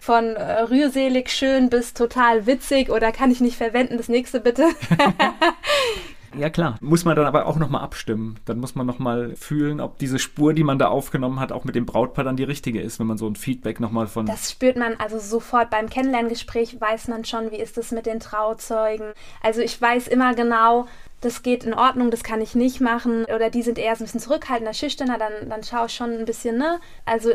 Von 0.02 0.36
äh, 0.36 0.62
rührselig 0.62 1.30
schön 1.30 1.70
bis 1.70 1.94
total 1.94 2.46
witzig 2.46 2.90
oder 2.90 3.14
kann 3.14 3.32
ich 3.32 3.40
nicht 3.40 3.58
verwenden, 3.58 3.98
das 3.98 4.10
nächste 4.10 4.42
bitte. 4.42 4.68
Ja 6.38 6.50
klar, 6.50 6.78
muss 6.82 7.06
man 7.06 7.16
dann 7.16 7.26
aber 7.26 7.46
auch 7.46 7.58
nochmal 7.58 7.82
abstimmen. 7.82 8.40
Dann 8.46 8.60
muss 8.60 8.76
man 8.76 8.86
nochmal 8.86 9.36
fühlen, 9.36 9.80
ob 9.82 9.98
diese 9.98 10.20
Spur, 10.20 10.54
die 10.54 10.64
man 10.64 10.80
da 10.80 10.88
aufgenommen 10.88 11.40
hat, 11.40 11.52
auch 11.52 11.64
mit 11.64 11.76
dem 11.76 11.86
Brautpaar 11.86 12.24
dann 12.24 12.38
die 12.38 12.44
richtige 12.44 12.82
ist, 12.82 13.00
wenn 13.00 13.08
man 13.08 13.18
so 13.18 13.28
ein 13.28 13.36
Feedback 13.36 13.80
nochmal 13.80 14.08
von... 14.08 14.26
Das 14.26 14.52
spürt 14.52 14.78
man 14.78 14.96
also 14.98 15.20
sofort 15.20 15.70
beim 15.70 15.90
Kennenlerngespräch, 15.90 16.80
weiß 16.80 17.08
man 17.08 17.26
schon, 17.26 17.52
wie 17.52 17.58
ist 17.58 17.78
es 17.78 17.92
mit 17.92 18.06
den 18.06 18.20
Trauzeugen. 18.20 19.14
Also 19.42 19.62
ich 19.62 19.82
weiß 19.82 20.08
immer 20.08 20.34
genau, 20.36 20.88
das 21.22 21.42
geht 21.42 21.64
in 21.64 21.74
Ordnung, 21.74 22.12
das 22.12 22.24
kann 22.24 22.42
ich 22.42 22.54
nicht 22.54 22.80
machen. 22.80 23.26
Oder 23.26 23.50
die 23.50 23.64
sind 23.64 23.80
eher 23.80 23.96
so 23.96 24.04
ein 24.04 24.06
bisschen 24.06 24.20
zurückhaltender, 24.20 24.74
schüchterner, 24.74 25.18
dann, 25.18 25.50
dann 25.50 25.64
schaue 25.64 25.88
ich 25.88 25.94
schon 25.94 26.12
ein 26.12 26.26
bisschen, 26.26 26.58
ne? 26.58 26.80
Also 27.06 27.32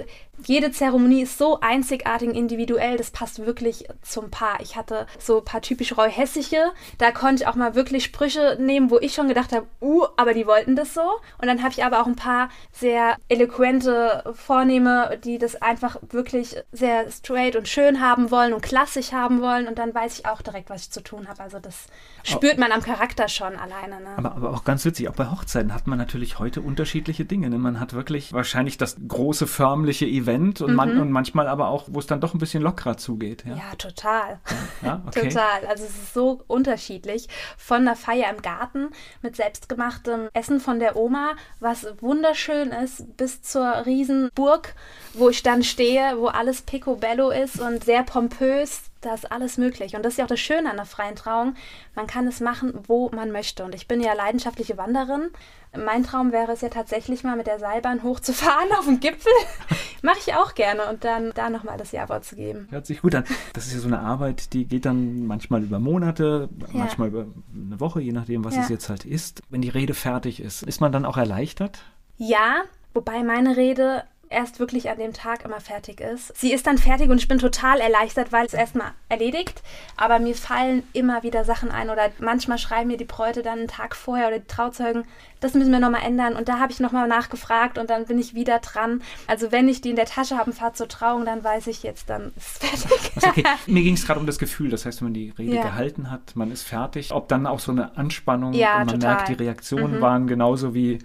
jede 0.46 0.72
Zeremonie 0.72 1.22
ist 1.22 1.38
so 1.38 1.60
einzigartig 1.60 2.28
und 2.28 2.34
individuell, 2.34 2.96
das 2.96 3.10
passt 3.10 3.44
wirklich 3.44 3.86
zum 4.02 4.30
Paar. 4.30 4.60
Ich 4.60 4.76
hatte 4.76 5.06
so 5.18 5.38
ein 5.38 5.44
paar 5.44 5.60
typisch 5.60 5.96
Reu-Hessische, 5.96 6.72
da 6.98 7.12
konnte 7.12 7.42
ich 7.42 7.48
auch 7.48 7.54
mal 7.54 7.74
wirklich 7.74 8.04
Sprüche 8.04 8.56
nehmen, 8.58 8.90
wo 8.90 8.98
ich 8.98 9.14
schon 9.14 9.28
gedacht 9.28 9.52
habe, 9.52 9.66
uh, 9.80 10.06
aber 10.16 10.34
die 10.34 10.46
wollten 10.46 10.74
das 10.74 10.94
so. 10.94 11.02
Und 11.38 11.46
dann 11.46 11.62
habe 11.62 11.72
ich 11.72 11.84
aber 11.84 12.00
auch 12.00 12.06
ein 12.06 12.16
paar 12.16 12.48
sehr 12.72 13.16
eloquente 13.28 14.32
Vornehme, 14.34 15.18
die 15.22 15.38
das 15.38 15.60
einfach 15.60 15.96
wirklich 16.10 16.56
sehr 16.72 17.10
straight 17.10 17.56
und 17.56 17.68
schön 17.68 18.00
haben 18.00 18.30
wollen 18.30 18.52
und 18.52 18.62
klassisch 18.62 19.12
haben 19.12 19.42
wollen. 19.42 19.68
Und 19.68 19.78
dann 19.78 19.94
weiß 19.94 20.18
ich 20.18 20.26
auch 20.26 20.42
direkt, 20.42 20.70
was 20.70 20.82
ich 20.82 20.90
zu 20.90 21.02
tun 21.02 21.28
habe. 21.28 21.42
Also 21.42 21.58
das 21.58 21.86
spürt 22.24 22.58
man 22.58 22.72
am 22.72 22.82
Charakter 22.82 23.28
schon 23.28 23.54
alleine. 23.56 24.00
Ne? 24.00 24.16
Aber, 24.16 24.32
aber 24.32 24.50
auch 24.50 24.64
ganz 24.64 24.84
witzig, 24.84 25.08
auch 25.08 25.14
bei 25.14 25.30
Hochzeiten 25.30 25.74
hat 25.74 25.86
man 25.86 25.98
natürlich 25.98 26.38
heute 26.38 26.62
unterschiedliche 26.62 27.24
Dinge. 27.24 27.50
Ne? 27.50 27.58
Man 27.58 27.78
hat 27.78 27.92
wirklich 27.92 28.32
wahrscheinlich 28.32 28.78
das 28.78 28.96
große 29.06 29.46
förmliche 29.46 30.06
Event 30.06 30.21
und, 30.60 30.70
mhm. 30.70 30.76
man, 30.76 31.00
und 31.00 31.10
manchmal 31.10 31.48
aber 31.48 31.68
auch, 31.68 31.84
wo 31.88 31.98
es 31.98 32.06
dann 32.06 32.20
doch 32.20 32.34
ein 32.34 32.38
bisschen 32.38 32.62
lockerer 32.62 32.96
zugeht. 32.96 33.44
Ja, 33.46 33.54
ja 33.56 33.74
total. 33.78 34.40
Ja, 34.82 35.02
okay. 35.06 35.28
Total. 35.28 35.66
Also 35.68 35.84
es 35.84 35.90
ist 35.90 36.14
so 36.14 36.42
unterschiedlich. 36.46 37.28
Von 37.56 37.84
der 37.84 37.96
Feier 37.96 38.30
im 38.30 38.42
Garten 38.42 38.88
mit 39.22 39.36
selbstgemachtem 39.36 40.28
Essen 40.32 40.60
von 40.60 40.78
der 40.78 40.96
Oma, 40.96 41.32
was 41.60 41.86
wunderschön 42.00 42.68
ist, 42.68 43.16
bis 43.16 43.42
zur 43.42 43.86
Riesenburg, 43.86 44.74
wo 45.14 45.28
ich 45.28 45.42
dann 45.42 45.62
stehe, 45.62 46.18
wo 46.18 46.26
alles 46.26 46.62
picobello 46.62 47.30
ist 47.30 47.60
und 47.60 47.84
sehr 47.84 48.02
pompös 48.02 48.91
da 49.02 49.14
ist 49.14 49.30
alles 49.30 49.58
möglich. 49.58 49.94
Und 49.94 50.04
das 50.04 50.14
ist 50.14 50.18
ja 50.18 50.24
auch 50.24 50.28
das 50.28 50.40
Schöne 50.40 50.70
an 50.70 50.76
der 50.76 50.86
freien 50.86 51.16
Trauung. 51.16 51.54
Man 51.94 52.06
kann 52.06 52.26
es 52.26 52.40
machen, 52.40 52.72
wo 52.86 53.10
man 53.10 53.30
möchte. 53.30 53.64
Und 53.64 53.74
ich 53.74 53.86
bin 53.88 54.00
ja 54.00 54.14
leidenschaftliche 54.14 54.78
Wanderin. 54.78 55.30
Mein 55.76 56.04
Traum 56.04 56.32
wäre 56.32 56.52
es 56.52 56.60
ja 56.60 56.68
tatsächlich 56.68 57.24
mal 57.24 57.36
mit 57.36 57.46
der 57.46 57.58
Seilbahn 57.58 58.02
hochzufahren 58.02 58.72
auf 58.78 58.84
den 58.84 59.00
Gipfel. 59.00 59.32
Mache 60.02 60.18
ich 60.26 60.34
auch 60.34 60.54
gerne 60.54 60.88
und 60.88 61.04
dann 61.04 61.32
da 61.34 61.50
nochmal 61.50 61.78
das 61.78 61.92
Ja-Wort 61.92 62.24
zu 62.24 62.36
geben. 62.36 62.68
Hört 62.70 62.86
sich 62.86 63.02
gut 63.02 63.14
an. 63.14 63.24
Das 63.52 63.66
ist 63.66 63.74
ja 63.74 63.80
so 63.80 63.88
eine 63.88 64.00
Arbeit, 64.00 64.52
die 64.52 64.66
geht 64.66 64.84
dann 64.84 65.26
manchmal 65.26 65.62
über 65.62 65.78
Monate, 65.78 66.48
ja. 66.58 66.66
manchmal 66.72 67.08
über 67.08 67.26
eine 67.54 67.80
Woche, 67.80 68.00
je 68.00 68.12
nachdem, 68.12 68.44
was 68.44 68.54
ja. 68.54 68.62
es 68.62 68.68
jetzt 68.68 68.88
halt 68.88 69.04
ist. 69.04 69.42
Wenn 69.48 69.62
die 69.62 69.68
Rede 69.68 69.94
fertig 69.94 70.40
ist, 70.40 70.62
ist 70.62 70.80
man 70.80 70.92
dann 70.92 71.04
auch 71.04 71.16
erleichtert? 71.16 71.84
Ja, 72.16 72.62
wobei 72.94 73.22
meine 73.22 73.56
Rede 73.56 74.04
erst 74.32 74.58
wirklich 74.58 74.90
an 74.90 74.98
dem 74.98 75.12
Tag 75.12 75.44
immer 75.44 75.60
fertig 75.60 76.00
ist. 76.00 76.36
Sie 76.36 76.52
ist 76.52 76.66
dann 76.66 76.78
fertig 76.78 77.10
und 77.10 77.18
ich 77.18 77.28
bin 77.28 77.38
total 77.38 77.80
erleichtert, 77.80 78.32
weil 78.32 78.46
es 78.46 78.54
erstmal 78.54 78.92
erledigt. 79.08 79.62
Aber 79.96 80.18
mir 80.18 80.34
fallen 80.34 80.82
immer 80.92 81.22
wieder 81.22 81.44
Sachen 81.44 81.70
ein 81.70 81.90
oder 81.90 82.10
manchmal 82.18 82.58
schreiben 82.58 82.88
mir 82.88 82.96
die 82.96 83.04
Bräute 83.04 83.42
dann 83.42 83.60
einen 83.60 83.68
Tag 83.68 83.94
vorher 83.94 84.28
oder 84.28 84.38
die 84.38 84.46
Trauzeugen, 84.46 85.04
das 85.40 85.54
müssen 85.54 85.72
wir 85.72 85.80
nochmal 85.80 86.02
ändern. 86.04 86.36
Und 86.36 86.48
da 86.48 86.58
habe 86.58 86.72
ich 86.72 86.80
nochmal 86.80 87.08
nachgefragt 87.08 87.76
und 87.76 87.90
dann 87.90 88.06
bin 88.06 88.18
ich 88.18 88.34
wieder 88.34 88.60
dran. 88.60 89.02
Also 89.26 89.52
wenn 89.52 89.68
ich 89.68 89.80
die 89.80 89.90
in 89.90 89.96
der 89.96 90.06
Tasche 90.06 90.38
habe 90.38 90.50
und 90.50 90.56
fahre 90.56 90.72
zur 90.72 90.88
Trauung, 90.88 91.24
dann 91.24 91.42
weiß 91.42 91.66
ich 91.66 91.82
jetzt, 91.82 92.08
dann 92.08 92.32
ist 92.36 92.62
es 92.62 92.84
fertig. 92.84 93.12
Also 93.16 93.28
okay. 93.28 93.44
Mir 93.66 93.82
ging 93.82 93.94
es 93.94 94.06
gerade 94.06 94.20
um 94.20 94.26
das 94.26 94.38
Gefühl, 94.38 94.70
das 94.70 94.86
heißt, 94.86 95.00
wenn 95.00 95.06
man 95.06 95.14
die 95.14 95.30
Rede 95.36 95.56
ja. 95.56 95.62
gehalten 95.62 96.10
hat, 96.10 96.36
man 96.36 96.50
ist 96.50 96.62
fertig. 96.62 97.12
Ob 97.12 97.28
dann 97.28 97.46
auch 97.46 97.58
so 97.58 97.72
eine 97.72 97.96
Anspannung 97.96 98.52
ja, 98.52 98.80
und 98.80 98.86
man 98.86 99.00
total. 99.00 99.14
merkt, 99.14 99.28
die 99.28 99.34
Reaktionen 99.34 99.96
mhm. 99.96 100.00
waren 100.00 100.26
genauso 100.26 100.74
wie 100.74 101.00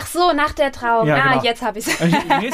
Ach 0.00 0.06
so, 0.06 0.32
nach 0.32 0.52
der 0.52 0.72
Trauung. 0.72 1.06
Ja, 1.06 1.16
ah, 1.16 1.32
genau. 1.32 1.44
jetzt 1.44 1.62
habe 1.62 1.78
ich 1.78 1.86
es. 1.86 2.00
nee, 2.00 2.50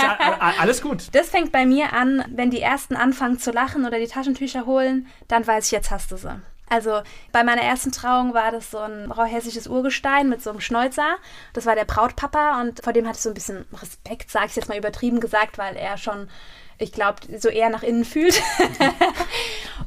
alles 0.59 0.83
gut. 0.83 1.05
Das 1.13 1.29
fängt 1.29 1.53
bei 1.53 1.65
mir 1.65 1.93
an, 1.93 2.25
wenn 2.29 2.51
die 2.51 2.61
ersten 2.61 2.97
anfangen 2.97 3.39
zu 3.39 3.53
lachen 3.53 3.85
oder 3.85 3.99
die 3.99 4.09
Taschentücher 4.09 4.67
holen, 4.67 5.07
dann 5.29 5.47
weiß 5.47 5.67
ich, 5.67 5.73
jetzt 5.73 5.91
hast 5.91 6.11
du 6.11 6.17
sie. 6.17 6.41
Also 6.69 7.03
bei 7.31 7.45
meiner 7.45 7.63
ersten 7.63 7.93
Trauung 7.93 8.35
war 8.35 8.51
das 8.51 8.73
so 8.73 8.79
ein 8.79 9.13
rauhessisches 9.13 9.69
Urgestein 9.69 10.29
mit 10.29 10.43
so 10.43 10.51
einem 10.51 10.61
Schnäuzer. 10.61 11.17
Das 11.53 11.65
war 11.65 11.77
der 11.77 11.85
Brautpapa 11.85 12.61
und 12.61 12.83
vor 12.83 12.93
dem 12.93 13.07
hatte 13.07 13.19
ich 13.19 13.23
so 13.23 13.31
ein 13.31 13.35
bisschen 13.35 13.67
Respekt, 13.81 14.31
sage 14.31 14.47
ich 14.47 14.57
jetzt 14.57 14.69
mal 14.69 14.77
übertrieben 14.77 15.21
gesagt, 15.21 15.59
weil 15.59 15.77
er 15.77 15.97
schon 15.97 16.29
ich 16.79 16.93
glaube, 16.93 17.21
so 17.39 17.49
eher 17.49 17.71
nach 17.71 17.83
innen 17.83 18.05
fühlt. 18.05 18.35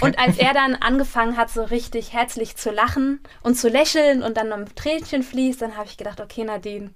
und 0.01 0.19
als 0.19 0.37
er 0.37 0.53
dann 0.53 0.75
angefangen 0.75 1.37
hat, 1.37 1.49
so 1.49 1.63
richtig 1.63 2.13
herzlich 2.13 2.55
zu 2.55 2.71
lachen 2.71 3.19
und 3.41 3.55
zu 3.55 3.69
lächeln 3.69 4.23
und 4.23 4.37
dann 4.37 4.51
ein 4.51 4.65
Tränchen 4.75 5.23
fließt, 5.23 5.61
dann 5.61 5.77
habe 5.77 5.87
ich 5.87 5.97
gedacht, 5.97 6.21
okay, 6.21 6.43
Nadine, 6.43 6.91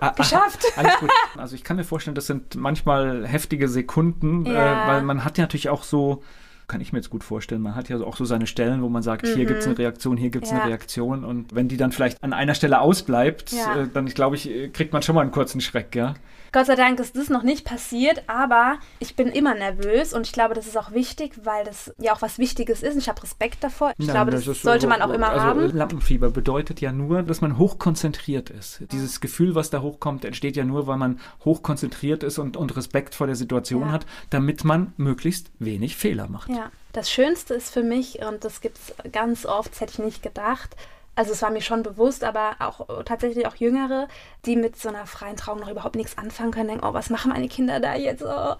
äh, 0.00 0.12
geschafft. 0.16 0.64
Alles 0.76 0.96
gut. 1.00 1.10
Also 1.36 1.54
ich 1.54 1.64
kann 1.64 1.76
mir 1.76 1.84
vorstellen, 1.84 2.14
das 2.14 2.26
sind 2.26 2.54
manchmal 2.54 3.26
heftige 3.26 3.68
Sekunden, 3.68 4.46
äh, 4.46 4.54
ja. 4.54 4.84
äh, 4.84 4.88
weil 4.88 5.02
man 5.02 5.24
hat 5.24 5.38
ja 5.38 5.42
natürlich 5.44 5.68
auch 5.68 5.82
so 5.82 6.22
kann 6.68 6.80
ich 6.80 6.92
mir 6.92 6.98
jetzt 6.98 7.10
gut 7.10 7.22
vorstellen. 7.22 7.62
Man 7.62 7.74
hat 7.74 7.88
ja 7.88 7.98
auch 8.00 8.16
so 8.16 8.24
seine 8.24 8.46
Stellen, 8.46 8.82
wo 8.82 8.88
man 8.88 9.02
sagt, 9.02 9.24
mhm. 9.24 9.34
hier 9.34 9.44
gibt 9.46 9.60
es 9.60 9.66
eine 9.66 9.78
Reaktion, 9.78 10.16
hier 10.16 10.30
gibt 10.30 10.46
es 10.46 10.50
ja. 10.50 10.58
eine 10.58 10.70
Reaktion. 10.70 11.24
Und 11.24 11.54
wenn 11.54 11.68
die 11.68 11.76
dann 11.76 11.92
vielleicht 11.92 12.22
an 12.22 12.32
einer 12.32 12.54
Stelle 12.54 12.80
ausbleibt, 12.80 13.52
ja. 13.52 13.82
äh, 13.82 13.88
dann, 13.92 14.06
glaube 14.06 14.36
ich, 14.36 14.50
kriegt 14.72 14.92
man 14.92 15.02
schon 15.02 15.14
mal 15.14 15.20
einen 15.20 15.30
kurzen 15.30 15.60
Schreck, 15.60 15.94
ja. 15.94 16.14
Gott 16.56 16.64
sei 16.64 16.74
Dank 16.74 16.98
ist 17.00 17.14
das 17.14 17.28
noch 17.28 17.42
nicht 17.42 17.66
passiert, 17.66 18.22
aber 18.28 18.78
ich 18.98 19.14
bin 19.14 19.28
immer 19.28 19.54
nervös 19.54 20.14
und 20.14 20.26
ich 20.26 20.32
glaube, 20.32 20.54
das 20.54 20.66
ist 20.66 20.78
auch 20.78 20.90
wichtig, 20.90 21.34
weil 21.44 21.66
das 21.66 21.92
ja 21.98 22.14
auch 22.14 22.22
was 22.22 22.38
Wichtiges 22.38 22.82
ist. 22.82 22.96
Ich 22.96 23.10
habe 23.10 23.22
Respekt 23.22 23.62
davor. 23.62 23.92
Ich 23.98 24.06
Nein, 24.06 24.14
glaube, 24.14 24.30
das, 24.30 24.46
das 24.46 24.62
sollte 24.62 24.84
so, 24.84 24.88
man 24.88 25.02
auch 25.02 25.10
immer 25.10 25.28
also 25.28 25.42
haben. 25.42 25.76
Lampenfieber 25.76 26.30
bedeutet 26.30 26.80
ja 26.80 26.92
nur, 26.92 27.22
dass 27.22 27.42
man 27.42 27.58
hochkonzentriert 27.58 28.48
ist. 28.48 28.84
Dieses 28.90 29.20
Gefühl, 29.20 29.54
was 29.54 29.68
da 29.68 29.82
hochkommt, 29.82 30.24
entsteht 30.24 30.56
ja 30.56 30.64
nur, 30.64 30.86
weil 30.86 30.96
man 30.96 31.20
hochkonzentriert 31.44 32.22
ist 32.22 32.38
und, 32.38 32.56
und 32.56 32.74
Respekt 32.74 33.14
vor 33.14 33.26
der 33.26 33.36
Situation 33.36 33.82
ja. 33.82 33.92
hat, 33.92 34.06
damit 34.30 34.64
man 34.64 34.94
möglichst 34.96 35.50
wenig 35.58 35.94
Fehler 35.94 36.26
macht. 36.26 36.48
Ja. 36.48 36.70
Das 36.94 37.10
Schönste 37.10 37.52
ist 37.52 37.68
für 37.68 37.82
mich, 37.82 38.20
und 38.26 38.42
das 38.42 38.62
gibt 38.62 38.78
es 38.78 39.12
ganz 39.12 39.44
oft, 39.44 39.72
das 39.72 39.82
hätte 39.82 39.92
ich 39.92 39.98
nicht 39.98 40.22
gedacht, 40.22 40.74
also 41.16 41.32
es 41.32 41.42
war 41.42 41.50
mir 41.50 41.62
schon 41.62 41.82
bewusst, 41.82 42.22
aber 42.22 42.56
auch 42.60 43.04
tatsächlich 43.04 43.46
auch 43.46 43.56
Jüngere, 43.56 44.06
die 44.44 44.54
mit 44.54 44.76
so 44.76 44.90
einer 44.90 45.06
freien 45.06 45.36
Trauung 45.36 45.60
noch 45.60 45.70
überhaupt 45.70 45.96
nichts 45.96 46.18
anfangen 46.18 46.52
können, 46.52 46.68
denken, 46.68 46.86
oh, 46.86 46.92
was 46.92 47.10
machen 47.10 47.32
meine 47.32 47.48
Kinder 47.48 47.80
da 47.80 47.94
jetzt? 47.94 48.22
Oh. 48.22 48.54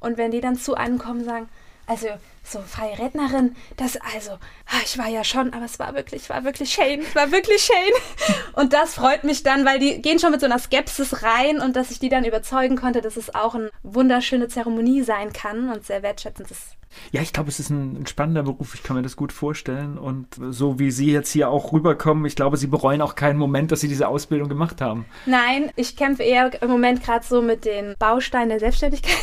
Und 0.00 0.18
wenn 0.18 0.32
die 0.32 0.40
dann 0.40 0.56
zu 0.56 0.74
einem 0.74 0.98
kommen, 0.98 1.24
sagen, 1.24 1.48
also 1.86 2.08
so 2.42 2.60
freie 2.60 2.98
Rednerin, 2.98 3.54
das 3.76 3.96
also, 4.14 4.32
ah, 4.32 4.80
ich 4.84 4.98
war 4.98 5.08
ja 5.08 5.24
schon, 5.24 5.52
aber 5.52 5.64
es 5.64 5.78
war 5.78 5.94
wirklich, 5.94 6.28
war 6.30 6.44
wirklich 6.44 6.72
Shane, 6.72 7.00
es 7.00 7.14
war 7.14 7.30
wirklich 7.30 7.62
Shane. 7.62 8.36
Und 8.54 8.72
das 8.72 8.94
freut 8.94 9.24
mich 9.24 9.42
dann, 9.42 9.64
weil 9.64 9.78
die 9.78 10.02
gehen 10.02 10.18
schon 10.18 10.32
mit 10.32 10.40
so 10.40 10.46
einer 10.46 10.58
Skepsis 10.58 11.22
rein 11.22 11.60
und 11.60 11.76
dass 11.76 11.90
ich 11.90 11.98
die 11.98 12.08
dann 12.08 12.24
überzeugen 12.24 12.76
konnte, 12.76 13.00
dass 13.00 13.16
es 13.16 13.34
auch 13.34 13.54
eine 13.54 13.70
wunderschöne 13.82 14.48
Zeremonie 14.48 15.02
sein 15.02 15.32
kann 15.32 15.70
und 15.70 15.86
sehr 15.86 16.02
wertschätzend 16.02 16.50
ist 16.50 16.76
ja, 17.12 17.22
ich 17.22 17.32
glaube, 17.32 17.48
es 17.48 17.60
ist 17.60 17.70
ein, 17.70 18.02
ein, 18.02 18.06
spannender 18.06 18.42
Beruf. 18.42 18.74
Ich 18.74 18.82
kann 18.82 18.96
mir 18.96 19.02
das 19.02 19.16
gut 19.16 19.32
vorstellen. 19.32 19.98
Und 19.98 20.26
so 20.50 20.78
wie 20.78 20.90
Sie 20.90 21.12
jetzt 21.12 21.30
hier 21.30 21.48
auch 21.48 21.72
rüberkommen, 21.72 22.24
ich 22.24 22.36
glaube, 22.36 22.56
Sie 22.56 22.66
bereuen 22.66 23.00
auch 23.00 23.14
keinen 23.14 23.38
Moment, 23.38 23.72
dass 23.72 23.80
Sie 23.80 23.88
diese 23.88 24.08
Ausbildung 24.08 24.48
gemacht 24.48 24.80
haben. 24.80 25.06
Nein, 25.26 25.70
ich 25.76 25.96
kämpfe 25.96 26.22
eher 26.22 26.50
im 26.62 26.68
Moment 26.68 27.02
gerade 27.02 27.24
so 27.24 27.42
mit 27.42 27.64
den 27.64 27.94
Bausteinen 27.98 28.50
der 28.50 28.60
Selbstständigkeit. 28.60 29.16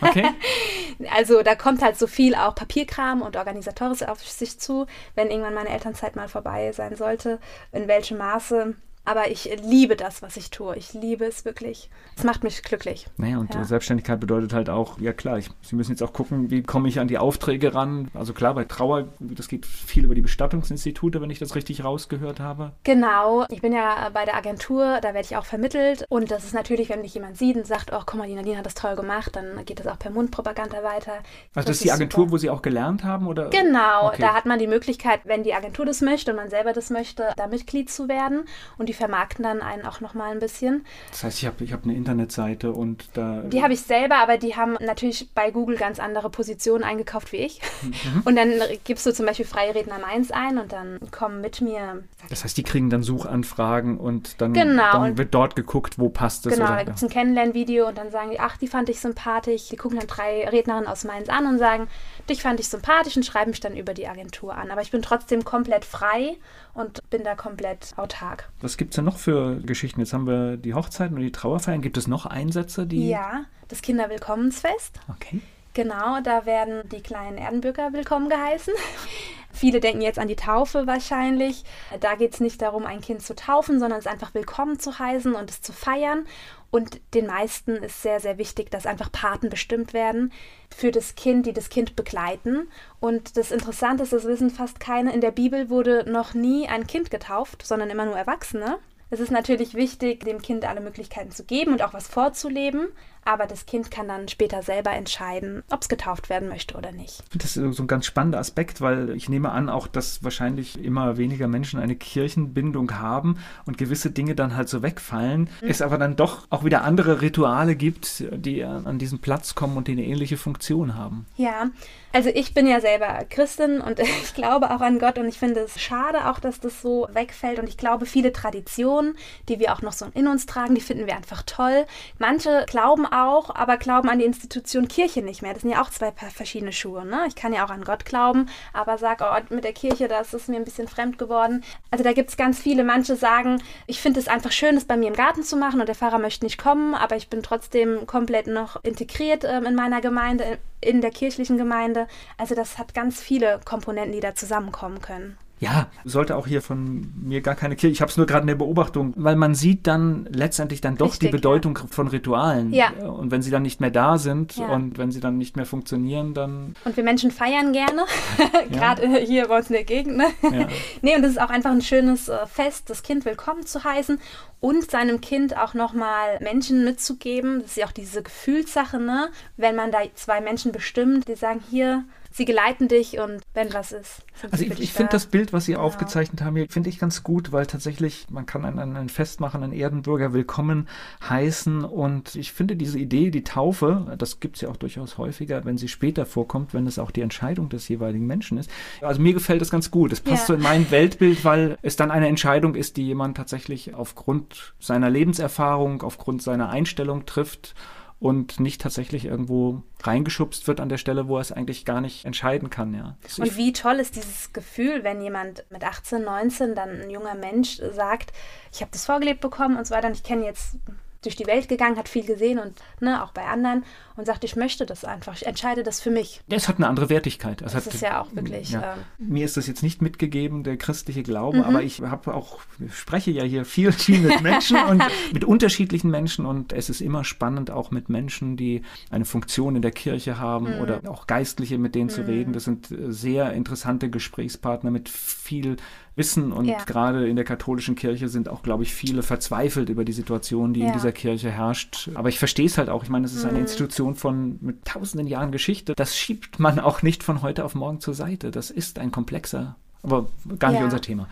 Okay. 0.00 0.28
also 1.16 1.42
da 1.42 1.54
kommt 1.54 1.82
halt 1.82 1.98
so 1.98 2.06
viel 2.06 2.34
auch 2.46 2.54
Papierkram 2.54 3.22
und 3.22 3.36
Organisatorisches 3.36 4.08
auf 4.08 4.20
sich 4.26 4.58
zu, 4.58 4.86
wenn 5.14 5.30
irgendwann 5.30 5.54
meine 5.54 5.70
Elternzeit 5.70 6.16
mal 6.16 6.28
vorbei 6.28 6.72
sein 6.72 6.96
sollte. 6.96 7.38
In 7.72 7.88
welchem 7.88 8.18
Maße 8.18 8.74
aber 9.04 9.30
ich 9.30 9.50
liebe 9.62 9.96
das, 9.96 10.22
was 10.22 10.36
ich 10.36 10.50
tue. 10.50 10.76
Ich 10.76 10.92
liebe 10.92 11.24
es 11.24 11.44
wirklich. 11.44 11.90
Es 12.16 12.24
macht 12.24 12.44
mich 12.44 12.62
glücklich. 12.62 13.06
Naja, 13.16 13.38
und 13.38 13.54
ja. 13.54 13.64
Selbstständigkeit 13.64 14.20
bedeutet 14.20 14.52
halt 14.52 14.68
auch, 14.68 15.00
ja 15.00 15.12
klar, 15.12 15.38
ich, 15.38 15.48
Sie 15.62 15.74
müssen 15.74 15.92
jetzt 15.92 16.02
auch 16.02 16.12
gucken, 16.12 16.50
wie 16.50 16.62
komme 16.62 16.88
ich 16.88 17.00
an 17.00 17.08
die 17.08 17.18
Aufträge 17.18 17.74
ran. 17.74 18.10
Also 18.14 18.34
klar, 18.34 18.54
bei 18.54 18.64
Trauer, 18.64 19.08
das 19.18 19.48
geht 19.48 19.66
viel 19.66 20.04
über 20.04 20.14
die 20.14 20.20
Bestattungsinstitute, 20.20 21.20
wenn 21.20 21.30
ich 21.30 21.38
das 21.38 21.54
richtig 21.54 21.82
rausgehört 21.82 22.40
habe. 22.40 22.72
Genau. 22.84 23.46
Ich 23.48 23.62
bin 23.62 23.72
ja 23.72 24.10
bei 24.12 24.24
der 24.24 24.36
Agentur, 24.36 25.00
da 25.00 25.14
werde 25.14 25.22
ich 25.22 25.36
auch 25.36 25.46
vermittelt. 25.46 26.04
Und 26.08 26.30
das 26.30 26.44
ist 26.44 26.54
natürlich, 26.54 26.90
wenn 26.90 27.00
mich 27.00 27.14
jemand 27.14 27.38
sieht 27.38 27.56
und 27.56 27.66
sagt, 27.66 27.92
oh, 27.92 28.02
guck 28.04 28.18
mal, 28.18 28.28
die 28.28 28.34
Nadine 28.34 28.58
hat 28.58 28.66
das 28.66 28.74
toll 28.74 28.96
gemacht, 28.96 29.34
dann 29.34 29.64
geht 29.64 29.80
das 29.80 29.86
auch 29.86 29.98
per 29.98 30.10
Mundpropaganda 30.10 30.82
weiter. 30.82 31.12
Also 31.12 31.22
das, 31.54 31.64
das 31.64 31.76
ist 31.76 31.84
die 31.84 31.92
Agentur, 31.92 32.24
super. 32.24 32.32
wo 32.32 32.36
Sie 32.38 32.50
auch 32.50 32.62
gelernt 32.62 33.02
haben? 33.02 33.26
Oder? 33.26 33.48
Genau. 33.48 34.08
Okay. 34.08 34.20
Da 34.20 34.34
hat 34.34 34.46
man 34.46 34.58
die 34.58 34.66
Möglichkeit, 34.66 35.20
wenn 35.24 35.42
die 35.42 35.54
Agentur 35.54 35.86
das 35.86 36.02
möchte 36.02 36.32
und 36.32 36.36
man 36.36 36.50
selber 36.50 36.72
das 36.72 36.90
möchte, 36.90 37.32
da 37.36 37.46
Mitglied 37.46 37.90
zu 37.90 38.08
werden. 38.08 38.44
Und 38.76 38.89
die 38.90 38.94
vermarkten 38.94 39.44
dann 39.44 39.62
einen 39.62 39.86
auch 39.86 40.00
nochmal 40.00 40.32
ein 40.32 40.40
bisschen. 40.40 40.84
Das 41.12 41.22
heißt, 41.22 41.38
ich 41.38 41.46
habe 41.46 41.62
ich 41.62 41.72
hab 41.72 41.84
eine 41.84 41.94
Internetseite 41.94 42.72
und 42.72 43.08
da. 43.14 43.42
Die 43.42 43.62
habe 43.62 43.72
ich 43.72 43.82
selber, 43.82 44.16
aber 44.16 44.36
die 44.36 44.56
haben 44.56 44.76
natürlich 44.80 45.30
bei 45.32 45.52
Google 45.52 45.76
ganz 45.76 46.00
andere 46.00 46.28
Positionen 46.28 46.82
eingekauft 46.82 47.30
wie 47.30 47.36
ich. 47.36 47.60
Mhm. 47.82 48.22
Und 48.24 48.34
dann 48.34 48.50
gibst 48.82 49.06
du 49.06 49.14
zum 49.14 49.26
Beispiel 49.26 49.46
Freie 49.46 49.76
Redner 49.76 50.00
Mainz 50.00 50.32
ein 50.32 50.58
und 50.58 50.72
dann 50.72 50.98
kommen 51.12 51.40
mit 51.40 51.60
mir. 51.60 52.02
Das 52.30 52.42
heißt, 52.42 52.56
die 52.56 52.64
kriegen 52.64 52.90
dann 52.90 53.04
Suchanfragen 53.04 53.96
und 53.96 54.40
dann, 54.40 54.54
genau, 54.54 54.92
dann 54.92 55.16
wird 55.16 55.32
dort 55.34 55.54
geguckt, 55.54 55.96
wo 56.00 56.08
passt 56.08 56.46
es. 56.46 56.54
Genau, 56.54 56.66
oder? 56.66 56.76
da 56.78 56.82
gibt 56.82 56.96
es 56.96 57.02
ein 57.04 57.10
Kennenlernvideo 57.10 57.86
und 57.86 57.96
dann 57.96 58.10
sagen 58.10 58.32
die, 58.32 58.40
ach, 58.40 58.56
die 58.56 58.66
fand 58.66 58.88
ich 58.88 58.98
sympathisch. 58.98 59.68
Die 59.68 59.76
gucken 59.76 60.00
dann 60.00 60.08
drei 60.08 60.48
Rednerinnen 60.48 60.88
aus 60.88 61.04
Mainz 61.04 61.28
an 61.28 61.46
und 61.46 61.58
sagen, 61.58 61.86
dich 62.30 62.42
fand 62.42 62.60
ich 62.60 62.68
sympathisch 62.68 63.16
und 63.16 63.24
schreiben 63.24 63.50
mich 63.50 63.60
dann 63.60 63.76
über 63.76 63.94
die 63.94 64.08
Agentur 64.08 64.56
an. 64.56 64.70
Aber 64.70 64.82
ich 64.82 64.90
bin 64.90 65.02
trotzdem 65.02 65.44
komplett 65.44 65.84
frei 65.84 66.38
und 66.74 66.98
bin 67.10 67.24
da 67.24 67.34
komplett 67.34 67.92
autark. 67.96 68.48
Was 68.60 68.76
gibt 68.76 68.92
es 68.92 68.96
denn 68.96 69.04
noch 69.04 69.18
für 69.18 69.60
Geschichten? 69.60 70.00
Jetzt 70.00 70.12
haben 70.12 70.26
wir 70.26 70.56
die 70.56 70.74
Hochzeiten 70.74 71.16
und 71.16 71.22
die 71.22 71.32
Trauerfeiern. 71.32 71.82
Gibt 71.82 71.96
es 71.96 72.06
noch 72.06 72.26
Einsätze, 72.26 72.86
die. 72.86 73.08
Ja, 73.08 73.44
das 73.68 73.82
Kinderwillkommensfest. 73.82 75.00
Okay. 75.08 75.40
Genau, 75.72 76.20
da 76.20 76.46
werden 76.46 76.88
die 76.88 77.00
kleinen 77.00 77.38
Erdenbürger 77.38 77.92
willkommen 77.92 78.28
geheißen. 78.28 78.74
Viele 79.52 79.80
denken 79.80 80.00
jetzt 80.00 80.18
an 80.18 80.28
die 80.28 80.36
Taufe 80.36 80.86
wahrscheinlich. 80.86 81.64
Da 82.00 82.14
geht 82.14 82.34
es 82.34 82.40
nicht 82.40 82.62
darum, 82.62 82.86
ein 82.86 83.00
Kind 83.00 83.22
zu 83.22 83.34
taufen, 83.34 83.78
sondern 83.78 83.98
es 83.98 84.06
einfach 84.06 84.34
willkommen 84.34 84.78
zu 84.78 84.98
heißen 84.98 85.34
und 85.34 85.50
es 85.50 85.60
zu 85.60 85.72
feiern. 85.72 86.26
Und 86.70 87.00
den 87.14 87.26
meisten 87.26 87.76
ist 87.76 88.02
sehr, 88.02 88.20
sehr 88.20 88.38
wichtig, 88.38 88.70
dass 88.70 88.86
einfach 88.86 89.10
Paten 89.10 89.50
bestimmt 89.50 89.92
werden 89.92 90.32
für 90.74 90.92
das 90.92 91.16
Kind, 91.16 91.46
die 91.46 91.52
das 91.52 91.68
Kind 91.68 91.96
begleiten. 91.96 92.68
Und 93.00 93.36
das 93.36 93.50
Interessante 93.50 94.04
ist, 94.04 94.12
das 94.12 94.24
wissen 94.24 94.50
fast 94.50 94.78
keine, 94.78 95.12
in 95.12 95.20
der 95.20 95.32
Bibel 95.32 95.68
wurde 95.68 96.08
noch 96.08 96.34
nie 96.34 96.68
ein 96.68 96.86
Kind 96.86 97.10
getauft, 97.10 97.66
sondern 97.66 97.90
immer 97.90 98.04
nur 98.04 98.16
Erwachsene. 98.16 98.78
Es 99.12 99.18
ist 99.18 99.32
natürlich 99.32 99.74
wichtig, 99.74 100.24
dem 100.24 100.40
Kind 100.40 100.64
alle 100.64 100.80
Möglichkeiten 100.80 101.32
zu 101.32 101.44
geben 101.44 101.72
und 101.72 101.82
auch 101.82 101.92
was 101.92 102.06
vorzuleben 102.06 102.88
aber 103.24 103.46
das 103.46 103.66
Kind 103.66 103.90
kann 103.90 104.08
dann 104.08 104.28
später 104.28 104.62
selber 104.62 104.92
entscheiden, 104.92 105.62
ob 105.70 105.82
es 105.82 105.88
getauft 105.88 106.30
werden 106.30 106.48
möchte 106.48 106.76
oder 106.76 106.92
nicht. 106.92 107.22
Das 107.34 107.56
ist 107.56 107.76
so 107.76 107.82
ein 107.82 107.86
ganz 107.86 108.06
spannender 108.06 108.38
Aspekt, 108.38 108.80
weil 108.80 109.10
ich 109.10 109.28
nehme 109.28 109.50
an, 109.50 109.68
auch 109.68 109.86
dass 109.86 110.24
wahrscheinlich 110.24 110.82
immer 110.82 111.16
weniger 111.16 111.48
Menschen 111.48 111.80
eine 111.80 111.96
Kirchenbindung 111.96 112.98
haben 112.98 113.38
und 113.66 113.78
gewisse 113.78 114.10
Dinge 114.10 114.34
dann 114.34 114.56
halt 114.56 114.68
so 114.68 114.82
wegfallen, 114.82 115.48
mhm. 115.60 115.68
es 115.68 115.82
aber 115.82 115.98
dann 115.98 116.16
doch 116.16 116.46
auch 116.50 116.64
wieder 116.64 116.82
andere 116.82 117.20
Rituale 117.20 117.76
gibt, 117.76 118.24
die 118.32 118.64
an 118.64 118.98
diesen 118.98 119.20
Platz 119.20 119.54
kommen 119.54 119.76
und 119.76 119.88
die 119.88 119.92
eine 119.92 120.04
ähnliche 120.04 120.36
Funktion 120.36 120.96
haben. 120.96 121.26
Ja, 121.36 121.70
also 122.12 122.28
ich 122.28 122.54
bin 122.54 122.66
ja 122.66 122.80
selber 122.80 123.24
Christin 123.28 123.80
und 123.80 123.98
ich 124.22 124.34
glaube 124.34 124.70
auch 124.70 124.80
an 124.80 124.98
Gott 124.98 125.18
und 125.18 125.28
ich 125.28 125.38
finde 125.38 125.60
es 125.60 125.80
schade 125.80 126.28
auch, 126.28 126.40
dass 126.40 126.60
das 126.60 126.82
so 126.82 127.08
wegfällt 127.12 127.58
und 127.58 127.68
ich 127.68 127.76
glaube, 127.76 128.06
viele 128.06 128.32
Traditionen, 128.32 129.16
die 129.48 129.60
wir 129.60 129.72
auch 129.72 129.82
noch 129.82 129.92
so 129.92 130.06
in 130.14 130.26
uns 130.26 130.46
tragen, 130.46 130.74
die 130.74 130.80
finden 130.80 131.06
wir 131.06 131.16
einfach 131.16 131.42
toll. 131.42 131.86
Manche 132.18 132.64
glauben 132.66 133.06
auch, 133.06 133.10
aber 133.20 133.76
glauben 133.76 134.08
an 134.08 134.18
die 134.18 134.24
Institution 134.24 134.88
Kirche 134.88 135.22
nicht 135.22 135.42
mehr. 135.42 135.52
Das 135.52 135.62
sind 135.62 135.70
ja 135.70 135.82
auch 135.82 135.90
zwei 135.90 136.12
verschiedene 136.12 136.72
Schuhe. 136.72 137.04
Ne? 137.04 137.24
Ich 137.28 137.34
kann 137.34 137.52
ja 137.52 137.64
auch 137.64 137.70
an 137.70 137.84
Gott 137.84 138.04
glauben, 138.04 138.46
aber 138.72 138.98
sage, 138.98 139.24
oh, 139.24 139.54
mit 139.54 139.64
der 139.64 139.72
Kirche, 139.72 140.08
das 140.08 140.34
ist 140.34 140.48
mir 140.48 140.56
ein 140.56 140.64
bisschen 140.64 140.88
fremd 140.88 141.18
geworden. 141.18 141.64
Also 141.90 142.04
da 142.04 142.12
gibt 142.12 142.30
es 142.30 142.36
ganz 142.36 142.58
viele. 142.58 142.84
Manche 142.84 143.16
sagen, 143.16 143.62
ich 143.86 144.00
finde 144.00 144.20
es 144.20 144.28
einfach 144.28 144.52
schön, 144.52 144.76
es 144.76 144.84
bei 144.84 144.96
mir 144.96 145.08
im 145.08 145.14
Garten 145.14 145.42
zu 145.42 145.56
machen 145.56 145.80
und 145.80 145.86
der 145.86 145.94
Pfarrer 145.94 146.18
möchte 146.18 146.44
nicht 146.44 146.58
kommen, 146.58 146.94
aber 146.94 147.16
ich 147.16 147.28
bin 147.28 147.42
trotzdem 147.42 148.06
komplett 148.06 148.46
noch 148.46 148.82
integriert 148.84 149.44
ähm, 149.44 149.66
in 149.66 149.74
meiner 149.74 150.00
Gemeinde, 150.00 150.58
in 150.80 151.00
der 151.00 151.10
kirchlichen 151.10 151.58
Gemeinde. 151.58 152.06
Also 152.38 152.54
das 152.54 152.78
hat 152.78 152.94
ganz 152.94 153.20
viele 153.20 153.60
Komponenten, 153.64 154.12
die 154.12 154.20
da 154.20 154.34
zusammenkommen 154.34 155.00
können. 155.00 155.38
Ja, 155.60 155.88
sollte 156.04 156.36
auch 156.36 156.46
hier 156.46 156.62
von 156.62 157.12
mir 157.22 157.42
gar 157.42 157.54
keine 157.54 157.76
Kirche. 157.76 157.92
Ich 157.92 158.00
habe 158.00 158.10
es 158.10 158.16
nur 158.16 158.24
gerade 158.24 158.42
in 158.42 158.46
der 158.46 158.54
Beobachtung, 158.54 159.12
weil 159.16 159.36
man 159.36 159.54
sieht 159.54 159.86
dann 159.86 160.26
letztendlich 160.32 160.80
dann 160.80 160.96
doch 160.96 161.12
Richtig, 161.12 161.28
die 161.28 161.32
Bedeutung 161.36 161.76
ja. 161.76 161.86
von 161.90 162.08
Ritualen. 162.08 162.72
Ja. 162.72 162.90
Und 162.92 163.30
wenn 163.30 163.42
sie 163.42 163.50
dann 163.50 163.60
nicht 163.60 163.78
mehr 163.78 163.90
da 163.90 164.16
sind 164.16 164.56
ja. 164.56 164.68
und 164.68 164.96
wenn 164.96 165.12
sie 165.12 165.20
dann 165.20 165.36
nicht 165.36 165.56
mehr 165.56 165.66
funktionieren, 165.66 166.32
dann. 166.32 166.74
Und 166.86 166.96
wir 166.96 167.04
Menschen 167.04 167.30
feiern 167.30 167.74
gerne, 167.74 168.06
gerade 168.70 169.04
ja. 169.04 169.18
hier 169.18 169.48
bei 169.48 169.58
uns 169.58 169.68
in 169.68 169.74
der 169.74 169.84
Gegend. 169.84 170.16
Ne? 170.16 170.28
Ja. 170.50 170.66
nee, 171.02 171.14
und 171.14 171.20
das 171.20 171.32
ist 171.32 171.40
auch 171.40 171.50
einfach 171.50 171.72
ein 171.72 171.82
schönes 171.82 172.30
äh, 172.30 172.46
Fest, 172.46 172.88
das 172.88 173.02
Kind 173.02 173.26
willkommen 173.26 173.66
zu 173.66 173.84
heißen 173.84 174.18
und 174.60 174.90
seinem 174.90 175.20
Kind 175.20 175.58
auch 175.58 175.74
nochmal 175.74 176.38
Menschen 176.40 176.84
mitzugeben. 176.84 177.60
Das 177.60 177.72
ist 177.72 177.76
ja 177.76 177.86
auch 177.86 177.92
diese 177.92 178.22
Gefühlssache, 178.22 178.98
ne? 178.98 179.28
Wenn 179.58 179.76
man 179.76 179.92
da 179.92 179.98
zwei 180.14 180.40
Menschen 180.40 180.72
bestimmt, 180.72 181.28
die 181.28 181.34
sagen, 181.34 181.60
hier, 181.70 182.04
sie 182.30 182.44
geleiten 182.44 182.88
dich 182.88 183.18
und 183.18 183.40
wenn 183.54 183.72
was 183.72 183.92
ist. 183.92 184.22
Also 184.50 184.64
ich, 184.64 184.78
ich 184.80 184.92
finde 184.92 185.12
das 185.12 185.26
Bild, 185.26 185.52
was 185.52 185.66
Sie 185.66 185.72
genau. 185.72 185.84
aufgezeichnet 185.84 186.42
haben, 186.42 186.66
finde 186.68 186.88
ich 186.88 186.98
ganz 186.98 187.22
gut, 187.22 187.52
weil 187.52 187.66
tatsächlich 187.66 188.26
man 188.30 188.46
kann 188.46 188.64
ein, 188.64 189.08
Fest 189.08 189.40
machen, 189.40 189.62
einen 189.62 189.72
Erdenbürger 189.72 190.32
willkommen 190.32 190.88
heißen 191.28 191.84
und 191.84 192.36
ich 192.36 192.52
finde 192.52 192.76
diese 192.76 192.98
Idee, 192.98 193.30
die 193.30 193.44
Taufe, 193.44 194.16
das 194.18 194.40
gibt 194.40 194.56
es 194.56 194.62
ja 194.62 194.68
auch 194.68 194.76
durchaus 194.76 195.18
häufiger, 195.18 195.64
wenn 195.64 195.76
sie 195.76 195.88
später 195.88 196.24
vorkommt, 196.24 196.72
wenn 196.72 196.86
es 196.86 196.98
auch 196.98 197.10
die 197.10 197.20
Entscheidung 197.20 197.68
des 197.68 197.88
jeweiligen 197.88 198.26
Menschen 198.26 198.58
ist. 198.58 198.70
Also 199.00 199.20
mir 199.20 199.34
gefällt 199.34 199.60
das 199.60 199.70
ganz 199.70 199.90
gut. 199.90 200.12
Es 200.12 200.20
passt 200.20 200.42
ja. 200.42 200.46
so 200.46 200.54
in 200.54 200.62
mein 200.62 200.90
Weltbild, 200.90 201.44
weil 201.44 201.76
es 201.82 201.96
dann 201.96 202.10
eine 202.10 202.28
Entscheidung 202.28 202.74
ist, 202.74 202.96
die 202.96 203.06
jemand 203.06 203.36
tatsächlich 203.36 203.94
aufgrund 203.94 204.74
seiner 204.78 205.10
Lebenserfahrung, 205.10 206.02
aufgrund 206.02 206.42
seiner 206.42 206.70
Einstellung 206.70 207.26
trifft 207.26 207.74
und 208.20 208.60
nicht 208.60 208.82
tatsächlich 208.82 209.24
irgendwo 209.24 209.82
reingeschubst 210.02 210.68
wird 210.68 210.78
an 210.78 210.90
der 210.90 210.98
Stelle, 210.98 211.26
wo 211.26 211.38
er 211.38 211.40
es 211.40 211.52
eigentlich 211.52 211.86
gar 211.86 212.02
nicht 212.02 212.26
entscheiden 212.26 212.68
kann, 212.68 212.92
ja. 212.92 213.16
Und 213.38 213.56
wie 213.56 213.72
toll 213.72 213.96
ist 213.96 214.14
dieses 214.14 214.52
Gefühl, 214.52 215.02
wenn 215.02 215.22
jemand 215.22 215.64
mit 215.70 215.82
18, 215.82 216.22
19, 216.22 216.74
dann 216.74 217.00
ein 217.00 217.10
junger 217.10 217.34
Mensch 217.34 217.80
sagt, 217.92 218.32
ich 218.72 218.82
habe 218.82 218.90
das 218.92 219.06
vorgelebt 219.06 219.40
bekommen 219.40 219.78
und 219.78 219.86
so 219.86 219.94
weiter 219.94 220.08
und 220.08 220.14
ich 220.14 220.22
kenne 220.22 220.44
jetzt 220.44 220.76
durch 221.22 221.36
die 221.36 221.46
Welt 221.46 221.68
gegangen, 221.68 221.96
hat 221.96 222.08
viel 222.08 222.24
gesehen 222.24 222.58
und 222.58 222.74
ne, 223.00 223.22
auch 223.22 223.32
bei 223.32 223.44
anderen 223.44 223.84
und 224.16 224.26
sagt, 224.26 224.44
ich 224.44 224.56
möchte 224.56 224.86
das 224.86 225.04
einfach, 225.04 225.34
ich 225.34 225.46
entscheide 225.46 225.82
das 225.82 226.00
für 226.00 226.10
mich. 226.10 226.40
Ja, 226.48 226.56
es 226.56 226.68
hat 226.68 226.76
eine 226.76 226.88
andere 226.88 227.10
Wertigkeit. 227.10 227.60
Es 227.60 227.72
das 227.72 227.86
hat, 227.86 227.94
ist 227.94 228.00
ja 228.00 228.22
auch 228.22 228.34
wirklich. 228.34 228.70
Ja. 228.70 228.94
Ähm, 229.18 229.28
Mir 229.28 229.44
ist 229.44 229.56
das 229.56 229.66
jetzt 229.66 229.82
nicht 229.82 230.00
mitgegeben, 230.00 230.62
der 230.62 230.76
christliche 230.76 231.22
Glaube, 231.22 231.58
mhm. 231.58 231.64
aber 231.64 231.82
ich 231.82 232.00
habe 232.00 232.34
auch, 232.34 232.60
spreche 232.90 233.30
ja 233.30 233.44
hier 233.44 233.64
viel, 233.64 233.92
viel 233.92 234.20
mit 234.20 234.40
Menschen 234.42 234.78
und 234.78 235.02
mit 235.32 235.44
unterschiedlichen 235.44 236.10
Menschen 236.10 236.46
und 236.46 236.72
es 236.72 236.88
ist 236.88 237.00
immer 237.00 237.24
spannend, 237.24 237.70
auch 237.70 237.90
mit 237.90 238.08
Menschen, 238.08 238.56
die 238.56 238.82
eine 239.10 239.24
Funktion 239.24 239.76
in 239.76 239.82
der 239.82 239.92
Kirche 239.92 240.38
haben 240.38 240.76
mhm. 240.76 240.80
oder 240.80 241.00
auch 241.08 241.26
Geistliche, 241.26 241.78
mit 241.78 241.94
denen 241.94 242.06
mhm. 242.06 242.14
zu 242.14 242.26
reden. 242.26 242.52
Das 242.52 242.64
sind 242.64 242.90
äh, 242.90 243.12
sehr 243.12 243.52
interessante 243.52 244.08
Gesprächspartner 244.08 244.90
mit 244.90 245.08
viel 245.08 245.76
Wissen 246.20 246.52
und 246.52 246.66
ja. 246.66 246.84
gerade 246.84 247.26
in 247.28 247.34
der 247.34 247.44
katholischen 247.44 247.96
Kirche 247.96 248.28
sind 248.28 248.48
auch, 248.48 248.62
glaube 248.62 248.82
ich, 248.84 248.94
viele 248.94 249.22
verzweifelt 249.22 249.88
über 249.88 250.04
die 250.04 250.12
Situation, 250.12 250.74
die 250.74 250.80
ja. 250.80 250.88
in 250.88 250.92
dieser 250.92 251.12
Kirche 251.12 251.50
herrscht. 251.50 252.10
Aber 252.14 252.28
ich 252.28 252.38
verstehe 252.38 252.66
es 252.66 252.78
halt 252.78 252.90
auch. 252.90 253.02
Ich 253.02 253.08
meine, 253.08 253.26
es 253.26 253.34
ist 253.34 253.44
eine 253.44 253.54
mhm. 253.54 253.62
Institution 253.62 254.14
von 254.14 254.58
mit 254.60 254.84
tausenden 254.84 255.26
Jahren 255.26 255.50
Geschichte. 255.50 255.94
Das 255.96 256.16
schiebt 256.16 256.58
man 256.58 256.78
auch 256.78 257.02
nicht 257.02 257.22
von 257.22 257.42
heute 257.42 257.64
auf 257.64 257.74
morgen 257.74 258.00
zur 258.00 258.14
Seite. 258.14 258.50
Das 258.50 258.70
ist 258.70 258.98
ein 258.98 259.10
komplexer 259.10 259.76
aber 260.02 260.28
gar 260.58 260.70
nicht 260.70 260.78
ja. 260.78 260.84
unser 260.84 261.00
Thema. 261.00 261.28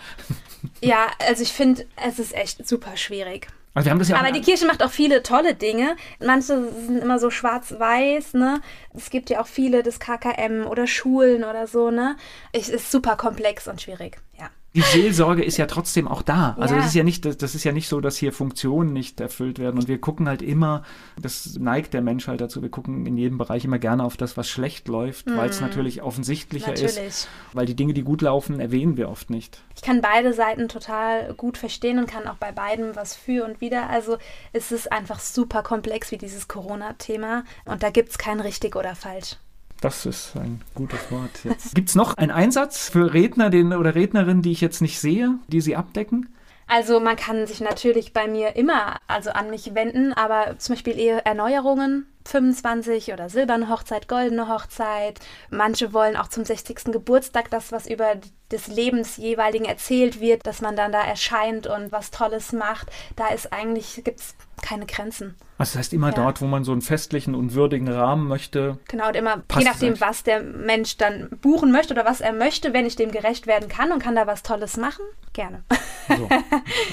Ja, 0.80 1.06
also 1.26 1.42
ich 1.42 1.52
finde, 1.52 1.86
es 1.96 2.18
ist 2.18 2.34
echt 2.34 2.66
super 2.66 2.96
schwierig. 2.96 3.46
Also 3.74 3.86
wir 3.86 3.92
haben 3.92 3.98
das 4.00 4.08
ja 4.08 4.16
Aber 4.16 4.32
die 4.32 4.40
Kirche 4.40 4.66
macht 4.66 4.82
auch 4.82 4.90
viele 4.90 5.22
tolle 5.22 5.54
Dinge. 5.54 5.96
Manche 6.18 6.68
sind 6.86 6.98
immer 6.98 7.20
so 7.20 7.30
schwarz-weiß, 7.30 8.34
ne? 8.34 8.60
Es 8.92 9.10
gibt 9.10 9.30
ja 9.30 9.40
auch 9.40 9.46
viele 9.46 9.84
das 9.84 10.00
KKM 10.00 10.66
oder 10.66 10.88
Schulen 10.88 11.44
oder 11.44 11.68
so, 11.68 11.92
ne? 11.92 12.16
Es 12.52 12.68
ist 12.68 12.90
super 12.90 13.16
komplex 13.16 13.68
und 13.68 13.80
schwierig, 13.80 14.18
ja 14.38 14.50
die 14.74 14.82
Seelsorge 14.82 15.42
ist 15.42 15.56
ja 15.56 15.66
trotzdem 15.66 16.06
auch 16.06 16.20
da. 16.20 16.54
Also 16.58 16.74
ja. 16.74 16.80
das 16.80 16.90
ist 16.90 16.94
ja 16.94 17.02
nicht, 17.02 17.24
das 17.24 17.54
ist 17.54 17.64
ja 17.64 17.72
nicht 17.72 17.88
so, 17.88 18.00
dass 18.00 18.18
hier 18.18 18.32
Funktionen 18.32 18.92
nicht 18.92 19.18
erfüllt 19.18 19.58
werden. 19.58 19.78
Und 19.78 19.88
wir 19.88 19.98
gucken 19.98 20.28
halt 20.28 20.42
immer, 20.42 20.82
das 21.20 21.56
neigt 21.58 21.94
der 21.94 22.02
Mensch 22.02 22.28
halt 22.28 22.40
dazu, 22.40 22.60
wir 22.60 22.68
gucken 22.68 23.06
in 23.06 23.16
jedem 23.16 23.38
Bereich 23.38 23.64
immer 23.64 23.78
gerne 23.78 24.04
auf 24.04 24.18
das, 24.18 24.36
was 24.36 24.48
schlecht 24.48 24.86
läuft, 24.86 25.26
mhm. 25.26 25.36
weil 25.36 25.48
es 25.48 25.62
natürlich 25.62 26.02
offensichtlicher 26.02 26.68
natürlich. 26.68 26.98
ist. 26.98 27.28
Weil 27.54 27.64
die 27.64 27.76
Dinge, 27.76 27.94
die 27.94 28.02
gut 28.02 28.20
laufen, 28.20 28.60
erwähnen 28.60 28.98
wir 28.98 29.08
oft 29.08 29.30
nicht. 29.30 29.62
Ich 29.74 29.82
kann 29.82 30.02
beide 30.02 30.34
Seiten 30.34 30.68
total 30.68 31.32
gut 31.34 31.56
verstehen 31.56 31.98
und 31.98 32.06
kann 32.06 32.26
auch 32.28 32.36
bei 32.36 32.52
beiden 32.52 32.94
was 32.94 33.16
für 33.16 33.46
und 33.46 33.62
wieder. 33.62 33.88
Also 33.88 34.18
es 34.52 34.70
ist 34.70 34.92
einfach 34.92 35.20
super 35.20 35.62
komplex 35.62 36.10
wie 36.10 36.18
dieses 36.18 36.46
Corona-Thema. 36.46 37.44
Und 37.64 37.82
da 37.82 37.90
gibt 37.90 38.10
es 38.10 38.18
kein 38.18 38.40
richtig 38.40 38.76
oder 38.76 38.94
falsch. 38.94 39.36
Das 39.80 40.06
ist 40.06 40.34
ein 40.36 40.60
gutes 40.74 41.10
Wort 41.10 41.44
jetzt. 41.44 41.74
Gibt 41.74 41.88
es 41.88 41.94
noch 41.94 42.16
einen 42.16 42.32
Einsatz 42.32 42.88
für 42.88 43.14
Redner 43.14 43.50
den, 43.50 43.72
oder 43.72 43.94
Rednerinnen, 43.94 44.42
die 44.42 44.52
ich 44.52 44.60
jetzt 44.60 44.82
nicht 44.82 44.98
sehe, 44.98 45.34
die 45.46 45.60
Sie 45.60 45.76
abdecken? 45.76 46.28
Also 46.66 47.00
man 47.00 47.16
kann 47.16 47.46
sich 47.46 47.60
natürlich 47.60 48.12
bei 48.12 48.28
mir 48.28 48.56
immer 48.56 48.96
also 49.06 49.30
an 49.30 49.50
mich 49.50 49.74
wenden, 49.74 50.12
aber 50.12 50.58
zum 50.58 50.74
Beispiel 50.74 50.98
eher 50.98 51.24
Erneuerungen 51.26 52.06
25 52.28 53.12
oder 53.12 53.30
silberne 53.30 53.70
Hochzeit, 53.70 54.06
goldene 54.06 54.48
Hochzeit. 54.48 55.18
Manche 55.50 55.92
wollen 55.92 56.16
auch 56.16 56.28
zum 56.28 56.44
60. 56.44 56.92
Geburtstag 56.92 57.50
das, 57.50 57.72
was 57.72 57.88
über 57.88 58.16
des 58.50 58.68
Lebens 58.68 59.16
jeweiligen 59.16 59.64
erzählt 59.64 60.20
wird, 60.20 60.46
dass 60.46 60.60
man 60.60 60.76
dann 60.76 60.92
da 60.92 61.02
erscheint 61.02 61.66
und 61.66 61.90
was 61.90 62.10
Tolles 62.10 62.52
macht. 62.52 62.88
Da 63.16 63.28
ist 63.28 63.52
eigentlich, 63.52 64.02
gibt 64.04 64.20
es 64.20 64.34
keine 64.62 64.86
Grenzen. 64.86 65.34
Also 65.58 65.72
das 65.72 65.76
heißt 65.78 65.92
immer 65.92 66.08
ja. 66.08 66.14
dort, 66.14 66.40
wo 66.40 66.46
man 66.46 66.64
so 66.64 66.72
einen 66.72 66.82
festlichen 66.82 67.34
und 67.34 67.54
würdigen 67.54 67.88
Rahmen 67.88 68.28
möchte. 68.28 68.78
Genau, 68.88 69.08
und 69.08 69.16
immer 69.16 69.42
je 69.56 69.64
nachdem, 69.64 70.00
was 70.00 70.22
der 70.22 70.42
Mensch 70.42 70.96
dann 70.96 71.28
buchen 71.42 71.72
möchte 71.72 71.94
oder 71.94 72.04
was 72.04 72.20
er 72.20 72.32
möchte, 72.32 72.72
wenn 72.72 72.86
ich 72.86 72.96
dem 72.96 73.10
gerecht 73.10 73.46
werden 73.46 73.68
kann 73.68 73.90
und 73.90 74.02
kann 74.02 74.14
da 74.14 74.26
was 74.26 74.42
Tolles 74.42 74.76
machen, 74.76 75.04
gerne. 75.32 75.64
So. 76.08 76.28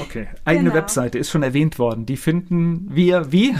Okay, 0.01 0.27
eigene 0.45 0.71
genau. 0.71 0.75
Webseite 0.75 1.17
ist 1.17 1.29
schon 1.29 1.43
erwähnt 1.43 1.79
worden. 1.79 2.05
Die 2.05 2.17
finden 2.17 2.87
wir 2.93 3.31
wie? 3.31 3.55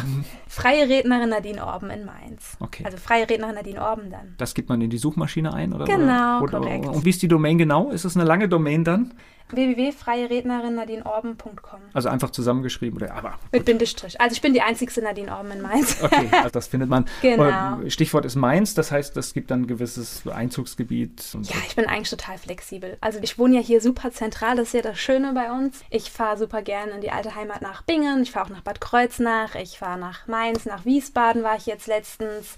Freie 0.47 0.87
Rednerin 0.87 1.29
Nadine 1.29 1.64
Orben 1.65 1.89
in 1.89 2.05
Mainz. 2.05 2.57
Okay. 2.59 2.83
Also 2.85 2.97
freie 2.97 3.29
Rednerin 3.29 3.55
Nadine 3.55 3.81
Orben 3.81 4.09
dann. 4.09 4.35
Das 4.37 4.53
gibt 4.53 4.69
man 4.69 4.81
in 4.81 4.89
die 4.89 4.97
Suchmaschine 4.97 5.53
ein, 5.53 5.73
oder? 5.73 5.85
Genau, 5.85 6.41
oder, 6.41 6.59
korrekt. 6.59 6.87
Und 6.87 7.05
wie 7.05 7.09
ist 7.09 7.21
die 7.21 7.27
Domain 7.27 7.57
genau? 7.57 7.89
Ist 7.89 8.05
es 8.05 8.15
eine 8.15 8.25
lange 8.25 8.47
Domain 8.47 8.83
dann? 8.83 9.13
www.freierednerinnadineorben.com. 9.49 11.79
Also 11.93 12.09
einfach 12.09 12.31
zusammengeschrieben 12.31 12.97
oder 12.97 13.13
aber. 13.13 13.37
Mit 13.51 13.65
Bindestrich. 13.65 14.19
Also 14.19 14.33
ich 14.33 14.41
bin 14.41 14.53
die 14.53 14.61
einzigste 14.61 15.01
Nadine 15.01 15.31
Orben 15.35 15.51
in 15.51 15.61
Mainz. 15.61 15.97
Okay, 16.05 16.29
also 16.31 16.49
das 16.49 16.67
findet 16.67 16.87
man. 16.89 17.05
genau. 17.21 17.79
Stichwort 17.89 18.25
ist 18.25 18.35
Mainz, 18.35 18.75
das 18.75 18.91
heißt, 18.91 19.17
es 19.17 19.33
gibt 19.33 19.49
dann 19.49 19.63
ein 19.63 19.67
gewisses 19.67 20.27
Einzugsgebiet. 20.27 21.33
ja, 21.33 21.39
so. 21.41 21.53
ich 21.67 21.75
bin 21.75 21.87
eigentlich 21.87 22.11
total 22.11 22.37
flexibel. 22.37 22.97
Also 23.01 23.19
ich 23.21 23.39
wohne 23.39 23.55
ja 23.55 23.61
hier 23.61 23.81
super 23.81 24.11
zentral, 24.11 24.55
das 24.55 24.67
ist 24.67 24.73
ja 24.73 24.81
das 24.81 24.99
Schöne 24.99 25.33
bei 25.33 25.51
uns. 25.51 25.81
Ich 25.89 26.11
fahre 26.11 26.37
super 26.37 26.61
gerne 26.61 26.91
in 26.91 27.01
die 27.01 27.11
alte 27.11 27.33
Heimat 27.35 27.61
nach 27.61 27.81
Bingen, 27.81 28.21
ich 28.23 28.31
fahre 28.31 28.45
auch 28.45 28.49
nach 28.51 28.61
Bad 28.61 28.79
Kreuznach, 28.81 29.55
ich 29.55 29.79
fahre 29.79 29.99
nach 29.99 30.27
Mainz, 30.27 30.65
nach 30.65 30.85
Wiesbaden 30.85 31.43
war 31.43 31.55
ich 31.57 31.65
jetzt 31.65 31.87
letztens. 31.87 32.55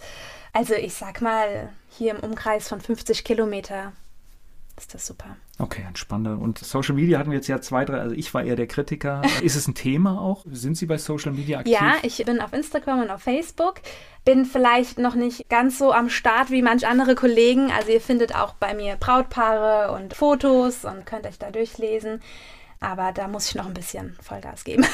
Also 0.54 0.74
ich 0.74 0.94
sag 0.94 1.22
mal, 1.22 1.70
hier 1.90 2.16
im 2.16 2.20
Umkreis 2.20 2.68
von 2.68 2.82
50 2.82 3.24
Kilometer 3.24 3.94
ist 4.78 4.94
das 4.94 5.08
super. 5.08 5.36
Okay, 5.58 5.84
entspannend. 5.88 6.40
Und 6.40 6.60
Social 6.60 6.94
Media 6.94 7.18
hatten 7.18 7.32
wir 7.32 7.38
jetzt 7.38 7.48
ja 7.48 7.60
zwei, 7.62 7.84
drei, 7.84 8.00
also 8.00 8.16
ich 8.16 8.34
war 8.34 8.44
eher 8.44 8.56
der 8.56 8.68
Kritiker. 8.68 9.24
ist 9.42 9.56
es 9.56 9.68
ein 9.68 9.76
Thema 9.76 10.22
auch? 10.22 10.46
Sind 10.50 10.78
Sie 10.78 10.86
bei 10.86 10.98
Social 10.98 11.32
Media 11.32 11.60
aktiv? 11.60 11.74
Ja, 11.74 11.96
ich 12.04 12.24
bin 12.26 12.40
auf 12.40 12.54
Instagram 12.54 13.02
und 13.02 13.10
auf 13.10 13.22
Facebook. 13.22 13.82
Bin 14.24 14.46
vielleicht 14.46 15.00
noch 15.00 15.16
nicht 15.16 15.50
ganz 15.50 15.80
so 15.80 15.92
am 15.92 16.10
Start 16.10 16.52
wie 16.52 16.62
manch 16.62 16.88
andere 16.88 17.16
Kollegen. 17.16 17.72
Also 17.72 17.92
ihr 17.92 18.02
findet 18.02 18.36
auch 18.36 18.54
bei 18.54 18.74
mir 18.76 18.98
Brautpaare 18.98 19.94
und 19.96 20.14
Fotos 20.14 20.86
und 20.86 21.06
könnt 21.06 21.26
euch 21.26 21.40
da 21.40 21.50
durchlesen. 21.50 22.22
Aber 22.80 23.12
da 23.12 23.28
muss 23.28 23.50
ich 23.50 23.56
noch 23.56 23.66
ein 23.66 23.74
bisschen 23.74 24.16
Vollgas 24.22 24.64
geben. 24.64 24.86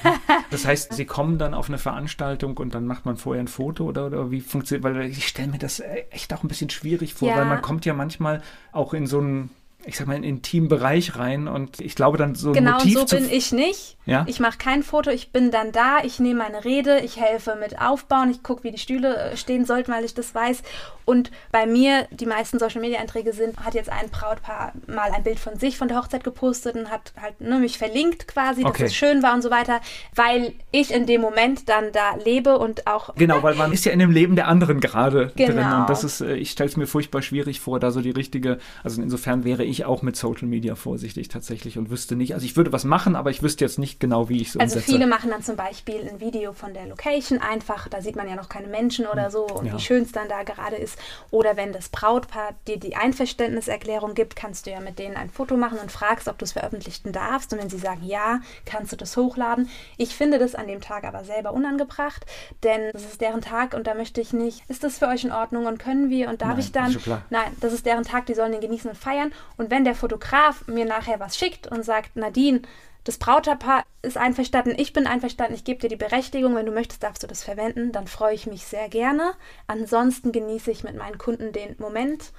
das 0.50 0.66
heißt, 0.66 0.92
Sie 0.94 1.04
kommen 1.04 1.38
dann 1.38 1.54
auf 1.54 1.68
eine 1.68 1.78
Veranstaltung 1.78 2.56
und 2.56 2.74
dann 2.74 2.86
macht 2.86 3.06
man 3.06 3.16
vorher 3.16 3.42
ein 3.42 3.48
Foto 3.48 3.84
oder, 3.84 4.06
oder 4.06 4.30
wie 4.30 4.40
funktioniert? 4.40 4.82
Weil 4.82 5.06
ich 5.06 5.28
stelle 5.28 5.48
mir 5.48 5.58
das 5.58 5.80
echt 6.10 6.34
auch 6.34 6.42
ein 6.42 6.48
bisschen 6.48 6.70
schwierig 6.70 7.14
vor, 7.14 7.28
ja. 7.28 7.36
weil 7.36 7.44
man 7.44 7.62
kommt 7.62 7.84
ja 7.84 7.94
manchmal 7.94 8.42
auch 8.72 8.92
in 8.92 9.06
so 9.06 9.20
einen 9.20 9.50
ich 9.84 9.96
sag 9.96 10.06
mal, 10.06 10.14
in 10.14 10.24
einen 10.24 10.36
intimen 10.36 10.68
Bereich 10.68 11.16
rein 11.16 11.46
und 11.46 11.80
ich 11.80 11.94
glaube 11.94 12.18
dann 12.18 12.34
so 12.34 12.52
genau, 12.52 12.72
ein 12.72 12.76
Motiv 12.78 12.94
Genau, 12.94 13.06
so 13.06 13.16
bin 13.16 13.30
ich 13.30 13.52
nicht. 13.52 13.96
Ja? 14.06 14.24
Ich 14.26 14.40
mache 14.40 14.58
kein 14.58 14.82
Foto, 14.82 15.10
ich 15.10 15.32
bin 15.32 15.50
dann 15.50 15.70
da, 15.70 15.98
ich 16.02 16.18
nehme 16.18 16.42
meine 16.42 16.64
Rede, 16.64 17.00
ich 17.00 17.20
helfe 17.20 17.56
mit 17.60 17.80
aufbauen, 17.80 18.30
ich 18.30 18.42
gucke, 18.42 18.64
wie 18.64 18.70
die 18.70 18.78
Stühle 18.78 19.16
äh, 19.16 19.36
stehen 19.36 19.66
sollten, 19.66 19.92
weil 19.92 20.04
ich 20.04 20.14
das 20.14 20.34
weiß. 20.34 20.62
Und 21.04 21.30
bei 21.52 21.66
mir, 21.66 22.06
die 22.10 22.26
meisten 22.26 22.58
Social 22.58 22.80
Media 22.80 23.00
Einträge 23.00 23.32
sind, 23.32 23.58
hat 23.58 23.74
jetzt 23.74 23.90
ein 23.90 24.10
Brautpaar 24.10 24.72
mal 24.86 25.10
ein 25.10 25.22
Bild 25.22 25.38
von 25.38 25.58
sich 25.58 25.78
von 25.78 25.88
der 25.88 25.98
Hochzeit 25.98 26.24
gepostet 26.24 26.74
und 26.74 26.90
hat 26.90 27.12
halt 27.20 27.40
ne, 27.40 27.58
mich 27.58 27.78
verlinkt 27.78 28.28
quasi, 28.28 28.62
dass 28.62 28.70
okay. 28.70 28.84
es 28.84 28.94
schön 28.94 29.22
war 29.22 29.34
und 29.34 29.42
so 29.42 29.50
weiter, 29.50 29.80
weil 30.14 30.54
ich 30.70 30.90
in 30.92 31.06
dem 31.06 31.20
Moment 31.20 31.68
dann 31.68 31.92
da 31.92 32.16
lebe 32.22 32.58
und 32.58 32.86
auch. 32.86 33.14
Genau, 33.14 33.42
weil 33.42 33.54
man 33.54 33.72
ist 33.72 33.84
ja 33.84 33.92
in 33.92 33.98
dem 33.98 34.10
Leben 34.10 34.36
der 34.36 34.48
anderen 34.48 34.80
gerade 34.80 35.32
genau. 35.36 35.52
drin 35.52 35.80
und 35.80 35.90
das 35.90 36.02
ist, 36.02 36.20
äh, 36.20 36.34
ich 36.34 36.50
stelle 36.50 36.68
es 36.68 36.76
mir 36.76 36.86
furchtbar 36.86 37.22
schwierig 37.22 37.60
vor, 37.60 37.78
da 37.78 37.90
so 37.90 38.00
die 38.00 38.10
richtige, 38.10 38.58
also 38.82 39.00
insofern 39.00 39.44
wäre 39.44 39.64
ich 39.64 39.77
auch 39.84 40.02
mit 40.02 40.16
Social 40.16 40.48
Media 40.48 40.74
vorsichtig 40.74 41.28
tatsächlich 41.28 41.78
und 41.78 41.90
wüsste 41.90 42.16
nicht, 42.16 42.34
also 42.34 42.44
ich 42.44 42.56
würde 42.56 42.72
was 42.72 42.84
machen, 42.84 43.16
aber 43.16 43.30
ich 43.30 43.42
wüsste 43.42 43.64
jetzt 43.64 43.78
nicht 43.78 44.00
genau, 44.00 44.28
wie 44.28 44.40
ich 44.40 44.48
es 44.48 44.56
also 44.56 44.62
umsetze. 44.62 44.78
Also 44.78 44.92
viele 44.92 45.06
machen 45.06 45.30
dann 45.30 45.42
zum 45.42 45.56
Beispiel 45.56 46.08
ein 46.08 46.20
Video 46.20 46.52
von 46.52 46.74
der 46.74 46.86
Location 46.86 47.38
einfach, 47.38 47.88
da 47.88 48.00
sieht 48.00 48.16
man 48.16 48.28
ja 48.28 48.36
noch 48.36 48.48
keine 48.48 48.68
Menschen 48.68 49.06
oder 49.06 49.26
hm. 49.26 49.30
so 49.30 49.46
und 49.46 49.66
ja. 49.66 49.74
wie 49.74 49.80
schön 49.80 50.02
es 50.02 50.12
dann 50.12 50.28
da 50.28 50.42
gerade 50.42 50.76
ist. 50.76 50.98
Oder 51.30 51.56
wenn 51.56 51.72
das 51.72 51.88
Brautpaar 51.88 52.54
dir 52.66 52.78
die 52.78 52.96
Einverständniserklärung 52.96 54.14
gibt, 54.14 54.36
kannst 54.36 54.66
du 54.66 54.70
ja 54.70 54.80
mit 54.80 54.98
denen 54.98 55.16
ein 55.16 55.30
Foto 55.30 55.56
machen 55.56 55.78
und 55.78 55.92
fragst, 55.92 56.28
ob 56.28 56.38
du 56.38 56.44
es 56.44 56.52
veröffentlichen 56.52 57.12
darfst. 57.12 57.52
Und 57.52 57.60
wenn 57.60 57.70
sie 57.70 57.78
sagen 57.78 58.04
ja, 58.04 58.40
kannst 58.64 58.92
du 58.92 58.96
das 58.96 59.16
hochladen. 59.16 59.68
Ich 59.96 60.16
finde 60.16 60.38
das 60.38 60.54
an 60.54 60.66
dem 60.66 60.80
Tag 60.80 61.04
aber 61.04 61.24
selber 61.24 61.52
unangebracht, 61.52 62.26
denn 62.62 62.90
das 62.92 63.02
ist 63.02 63.20
deren 63.20 63.40
Tag 63.40 63.74
und 63.74 63.86
da 63.86 63.94
möchte 63.94 64.20
ich 64.20 64.32
nicht, 64.32 64.62
ist 64.68 64.84
das 64.84 64.98
für 64.98 65.08
euch 65.08 65.24
in 65.24 65.32
Ordnung 65.32 65.66
und 65.66 65.78
können 65.78 66.10
wir 66.10 66.28
und 66.28 66.42
darf 66.42 66.50
nein, 66.50 66.60
ich 66.60 66.72
dann? 66.72 66.96
Nein, 67.30 67.56
das 67.60 67.72
ist 67.72 67.86
deren 67.86 68.04
Tag, 68.04 68.26
die 68.26 68.34
sollen 68.34 68.52
den 68.52 68.60
genießen 68.60 68.90
und 68.90 68.96
feiern. 68.96 69.32
Und 69.58 69.70
wenn 69.70 69.84
der 69.84 69.94
Fotograf 69.94 70.66
mir 70.66 70.86
nachher 70.86 71.20
was 71.20 71.36
schickt 71.36 71.66
und 71.66 71.84
sagt, 71.84 72.16
Nadine, 72.16 72.62
das 73.04 73.18
Brautpaar 73.18 73.84
ist 74.02 74.16
einverstanden, 74.16 74.74
ich 74.76 74.92
bin 74.92 75.06
einverstanden, 75.06 75.54
ich 75.54 75.64
gebe 75.64 75.80
dir 75.80 75.88
die 75.88 75.96
Berechtigung, 75.96 76.54
wenn 76.54 76.66
du 76.66 76.72
möchtest, 76.72 77.02
darfst 77.02 77.22
du 77.22 77.26
das 77.26 77.42
verwenden, 77.42 77.92
dann 77.92 78.06
freue 78.06 78.34
ich 78.34 78.46
mich 78.46 78.64
sehr 78.64 78.88
gerne. 78.88 79.32
Ansonsten 79.66 80.32
genieße 80.32 80.70
ich 80.70 80.84
mit 80.84 80.96
meinen 80.96 81.18
Kunden 81.18 81.52
den 81.52 81.74
Moment 81.78 82.32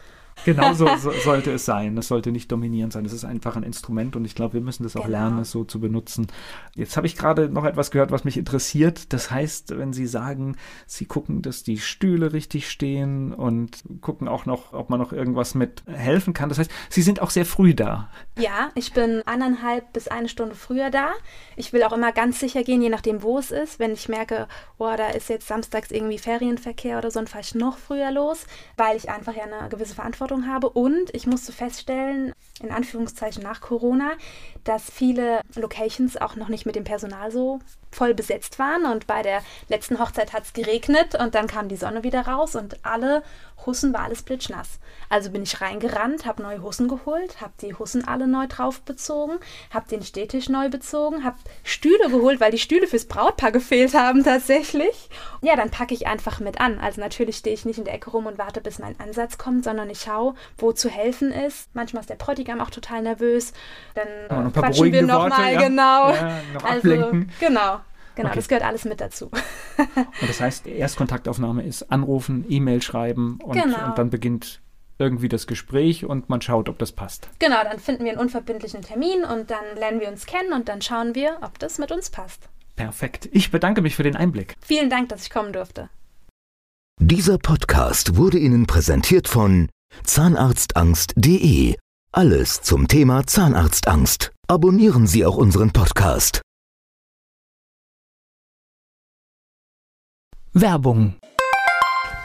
Genau 0.45 0.73
so, 0.73 0.87
so, 0.97 1.11
sollte 1.11 1.51
es 1.51 1.65
sein. 1.65 1.97
Es 1.97 2.07
sollte 2.07 2.31
nicht 2.31 2.51
dominierend 2.51 2.93
sein. 2.93 3.05
Es 3.05 3.13
ist 3.13 3.25
einfach 3.25 3.55
ein 3.55 3.63
Instrument 3.63 4.15
und 4.15 4.25
ich 4.25 4.35
glaube, 4.35 4.55
wir 4.55 4.61
müssen 4.61 4.83
das 4.83 4.95
auch 4.95 5.05
genau. 5.05 5.17
lernen, 5.17 5.39
es 5.39 5.51
so 5.51 5.63
zu 5.63 5.79
benutzen. 5.79 6.27
Jetzt 6.75 6.97
habe 6.97 7.07
ich 7.07 7.15
gerade 7.15 7.49
noch 7.49 7.65
etwas 7.65 7.91
gehört, 7.91 8.11
was 8.11 8.23
mich 8.23 8.37
interessiert. 8.37 9.13
Das 9.13 9.31
heißt, 9.31 9.77
wenn 9.77 9.93
Sie 9.93 10.07
sagen, 10.07 10.55
Sie 10.87 11.05
gucken, 11.05 11.41
dass 11.41 11.63
die 11.63 11.77
Stühle 11.77 12.33
richtig 12.33 12.69
stehen 12.69 13.33
und 13.33 13.83
gucken 14.01 14.27
auch 14.27 14.45
noch, 14.45 14.73
ob 14.73 14.89
man 14.89 14.99
noch 14.99 15.13
irgendwas 15.13 15.55
mit 15.55 15.83
helfen 15.87 16.33
kann. 16.33 16.49
Das 16.49 16.57
heißt, 16.57 16.71
Sie 16.89 17.01
sind 17.01 17.21
auch 17.21 17.29
sehr 17.29 17.45
früh 17.45 17.73
da. 17.73 18.09
Ja, 18.37 18.71
ich 18.75 18.93
bin 18.93 19.21
eineinhalb 19.25 19.93
bis 19.93 20.07
eine 20.07 20.29
Stunde 20.29 20.55
früher 20.55 20.89
da. 20.89 21.09
Ich 21.55 21.73
will 21.73 21.83
auch 21.83 21.93
immer 21.93 22.11
ganz 22.11 22.39
sicher 22.39 22.63
gehen, 22.63 22.81
je 22.81 22.89
nachdem, 22.89 23.23
wo 23.23 23.37
es 23.37 23.51
ist. 23.51 23.79
Wenn 23.79 23.91
ich 23.91 24.09
merke, 24.09 24.47
oh, 24.77 24.93
da 24.95 25.09
ist 25.09 25.29
jetzt 25.29 25.47
samstags 25.47 25.91
irgendwie 25.91 26.17
Ferienverkehr 26.17 26.97
oder 26.97 27.11
so, 27.11 27.19
dann 27.19 27.27
fahre 27.27 27.43
ich 27.43 27.55
noch 27.55 27.77
früher 27.77 28.11
los, 28.11 28.45
weil 28.77 28.95
ich 28.95 29.09
einfach 29.09 29.35
ja 29.35 29.43
eine 29.43 29.69
gewisse 29.69 29.95
Verantwortung 29.95 30.28
Verantwortung 30.29 30.47
habe. 30.47 30.69
Und 30.69 31.13
ich 31.13 31.27
musste 31.27 31.51
feststellen, 31.51 32.33
in 32.61 32.71
Anführungszeichen 32.71 33.43
nach 33.43 33.61
Corona, 33.61 34.11
dass 34.63 34.91
viele 34.91 35.41
Locations 35.55 36.17
auch 36.17 36.35
noch 36.35 36.49
nicht 36.49 36.65
mit 36.65 36.75
dem 36.75 36.83
Personal 36.83 37.31
so 37.31 37.59
voll 37.91 38.13
besetzt 38.13 38.59
waren. 38.59 38.85
Und 38.85 39.07
bei 39.07 39.21
der 39.23 39.41
letzten 39.67 39.99
Hochzeit 39.99 40.33
hat 40.33 40.43
es 40.43 40.53
geregnet 40.53 41.15
und 41.15 41.35
dann 41.35 41.47
kam 41.47 41.69
die 41.69 41.77
Sonne 41.77 42.03
wieder 42.03 42.21
raus 42.21 42.55
und 42.55 42.85
alle 42.85 43.23
Hussen 43.65 43.93
war 43.93 44.01
alles 44.01 44.21
blitschnass. 44.21 44.79
Also 45.09 45.31
bin 45.31 45.43
ich 45.43 45.59
reingerannt, 45.59 46.25
habe 46.25 46.41
neue 46.41 46.61
Hussen 46.61 46.87
geholt, 46.87 47.41
habe 47.41 47.53
die 47.61 47.73
Hussen 47.73 48.07
alle 48.07 48.27
neu 48.27 48.47
drauf 48.47 48.81
bezogen, 48.81 49.33
habe 49.71 49.89
den 49.89 50.03
Städtisch 50.03 50.49
neu 50.49 50.69
bezogen, 50.69 51.23
habe 51.23 51.37
Stühle 51.63 52.09
geholt, 52.09 52.39
weil 52.39 52.51
die 52.51 52.57
Stühle 52.57 52.87
fürs 52.87 53.05
Brautpaar 53.05 53.51
gefehlt 53.51 53.93
haben 53.95 54.23
tatsächlich. 54.23 55.09
Ja, 55.41 55.55
dann 55.55 55.71
packe 55.71 55.93
ich 55.93 56.07
einfach 56.07 56.39
mit 56.39 56.61
an. 56.61 56.79
Also 56.79 57.01
natürlich 57.01 57.37
stehe 57.37 57.53
ich 57.53 57.65
nicht 57.65 57.79
in 57.79 57.85
der 57.85 57.95
Ecke 57.95 58.11
rum 58.11 58.27
und 58.27 58.37
warte, 58.37 58.61
bis 58.61 58.79
mein 58.79 58.99
Ansatz 58.99 59.37
kommt, 59.37 59.63
sondern 59.63 59.89
ich 59.89 60.01
schaue, 60.01 60.18
wo 60.57 60.71
zu 60.71 60.89
helfen 60.89 61.31
ist. 61.31 61.69
Manchmal 61.73 62.01
ist 62.01 62.09
der 62.09 62.15
Bräutigam 62.15 62.61
auch 62.61 62.69
total 62.69 63.01
nervös. 63.01 63.53
Dann 63.95 64.47
äh, 64.47 64.51
quatschen 64.51 64.91
wir 64.91 65.01
nochmal, 65.01 65.53
ja. 65.53 65.61
genau. 65.61 66.13
Ja, 66.13 66.41
noch 66.53 66.63
also, 66.63 66.89
genau. 67.39 67.79
Genau, 68.15 68.29
okay. 68.31 68.39
das 68.39 68.47
gehört 68.49 68.65
alles 68.65 68.83
mit 68.83 68.99
dazu. 68.99 69.31
und 69.77 70.27
das 70.27 70.41
heißt, 70.41 70.67
Erstkontaktaufnahme 70.67 71.63
ist 71.63 71.89
anrufen, 71.89 72.45
E-Mail 72.49 72.81
schreiben 72.81 73.39
und, 73.41 73.53
genau. 73.53 73.85
und 73.85 73.97
dann 73.97 74.09
beginnt 74.09 74.59
irgendwie 74.97 75.29
das 75.29 75.47
Gespräch 75.47 76.05
und 76.05 76.27
man 76.27 76.41
schaut, 76.41 76.67
ob 76.67 76.77
das 76.77 76.91
passt. 76.91 77.29
Genau, 77.39 77.63
dann 77.63 77.79
finden 77.79 78.03
wir 78.03 78.11
einen 78.11 78.19
unverbindlichen 78.19 78.81
Termin 78.81 79.23
und 79.23 79.49
dann 79.49 79.63
lernen 79.77 80.01
wir 80.01 80.09
uns 80.09 80.25
kennen 80.25 80.51
und 80.51 80.67
dann 80.67 80.81
schauen 80.81 81.15
wir, 81.15 81.37
ob 81.41 81.57
das 81.59 81.79
mit 81.79 81.91
uns 81.91 82.09
passt. 82.09 82.49
Perfekt. 82.75 83.29
Ich 83.31 83.51
bedanke 83.51 83.81
mich 83.81 83.95
für 83.95 84.03
den 84.03 84.17
Einblick. 84.17 84.55
Vielen 84.61 84.89
Dank, 84.89 85.09
dass 85.09 85.23
ich 85.23 85.29
kommen 85.29 85.53
durfte. 85.53 85.89
Dieser 87.01 87.37
Podcast 87.37 88.17
wurde 88.17 88.37
Ihnen 88.37 88.67
präsentiert 88.67 89.29
von 89.29 89.69
Zahnarztangst.de. 90.03 91.75
Alles 92.11 92.61
zum 92.61 92.87
Thema 92.87 93.25
Zahnarztangst. 93.27 94.31
Abonnieren 94.47 95.07
Sie 95.07 95.25
auch 95.25 95.35
unseren 95.37 95.71
Podcast. 95.71 96.41
Werbung. 100.53 101.15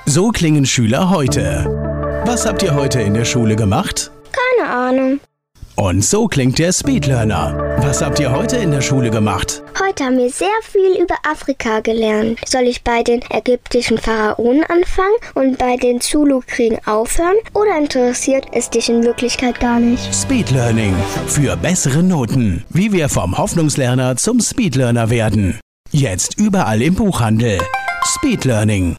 So 0.07 0.31
klingen 0.31 0.67
Schüler 0.67 1.11
heute. 1.11 2.23
Was 2.27 2.47
habt 2.47 2.63
ihr 2.63 2.75
heute 2.75 3.03
in 3.03 3.15
der 3.15 3.25
Schule 3.25 3.57
gemacht? 3.57 4.11
Keine 4.33 4.71
Ahnung. 4.71 5.21
Und 5.77 6.05
so 6.05 6.27
klingt 6.29 6.59
der 6.59 6.73
Speedlearner. 6.73 7.74
Was 7.95 8.03
habt 8.03 8.19
ihr 8.19 8.33
heute 8.33 8.57
in 8.57 8.73
der 8.73 8.81
Schule 8.81 9.09
gemacht? 9.09 9.63
Heute 9.81 10.03
haben 10.03 10.19
wir 10.19 10.29
sehr 10.29 10.49
viel 10.65 11.01
über 11.01 11.15
Afrika 11.23 11.79
gelernt. 11.79 12.41
Soll 12.45 12.63
ich 12.63 12.83
bei 12.83 13.05
den 13.05 13.21
ägyptischen 13.31 13.99
Pharaonen 13.99 14.65
anfangen 14.65 15.15
und 15.35 15.59
bei 15.59 15.77
den 15.77 16.01
Zulu-Kriegen 16.01 16.79
aufhören? 16.87 17.37
Oder 17.53 17.79
interessiert 17.79 18.47
es 18.51 18.69
dich 18.69 18.89
in 18.89 19.05
Wirklichkeit 19.05 19.61
gar 19.61 19.79
nicht? 19.79 20.13
Speedlearning. 20.13 20.93
Für 21.29 21.57
bessere 21.57 22.03
Noten. 22.03 22.65
Wie 22.69 22.93
wir 22.93 23.09
vom 23.09 23.39
Hoffnungslerner 23.39 24.17
zum 24.17 24.41
Speedlearner 24.41 25.11
werden. 25.11 25.61
Jetzt 25.93 26.37
überall 26.37 26.83
im 26.83 26.97
Buchhandel. 26.97 27.61
Speed 28.05 28.45
Learning. 28.45 28.93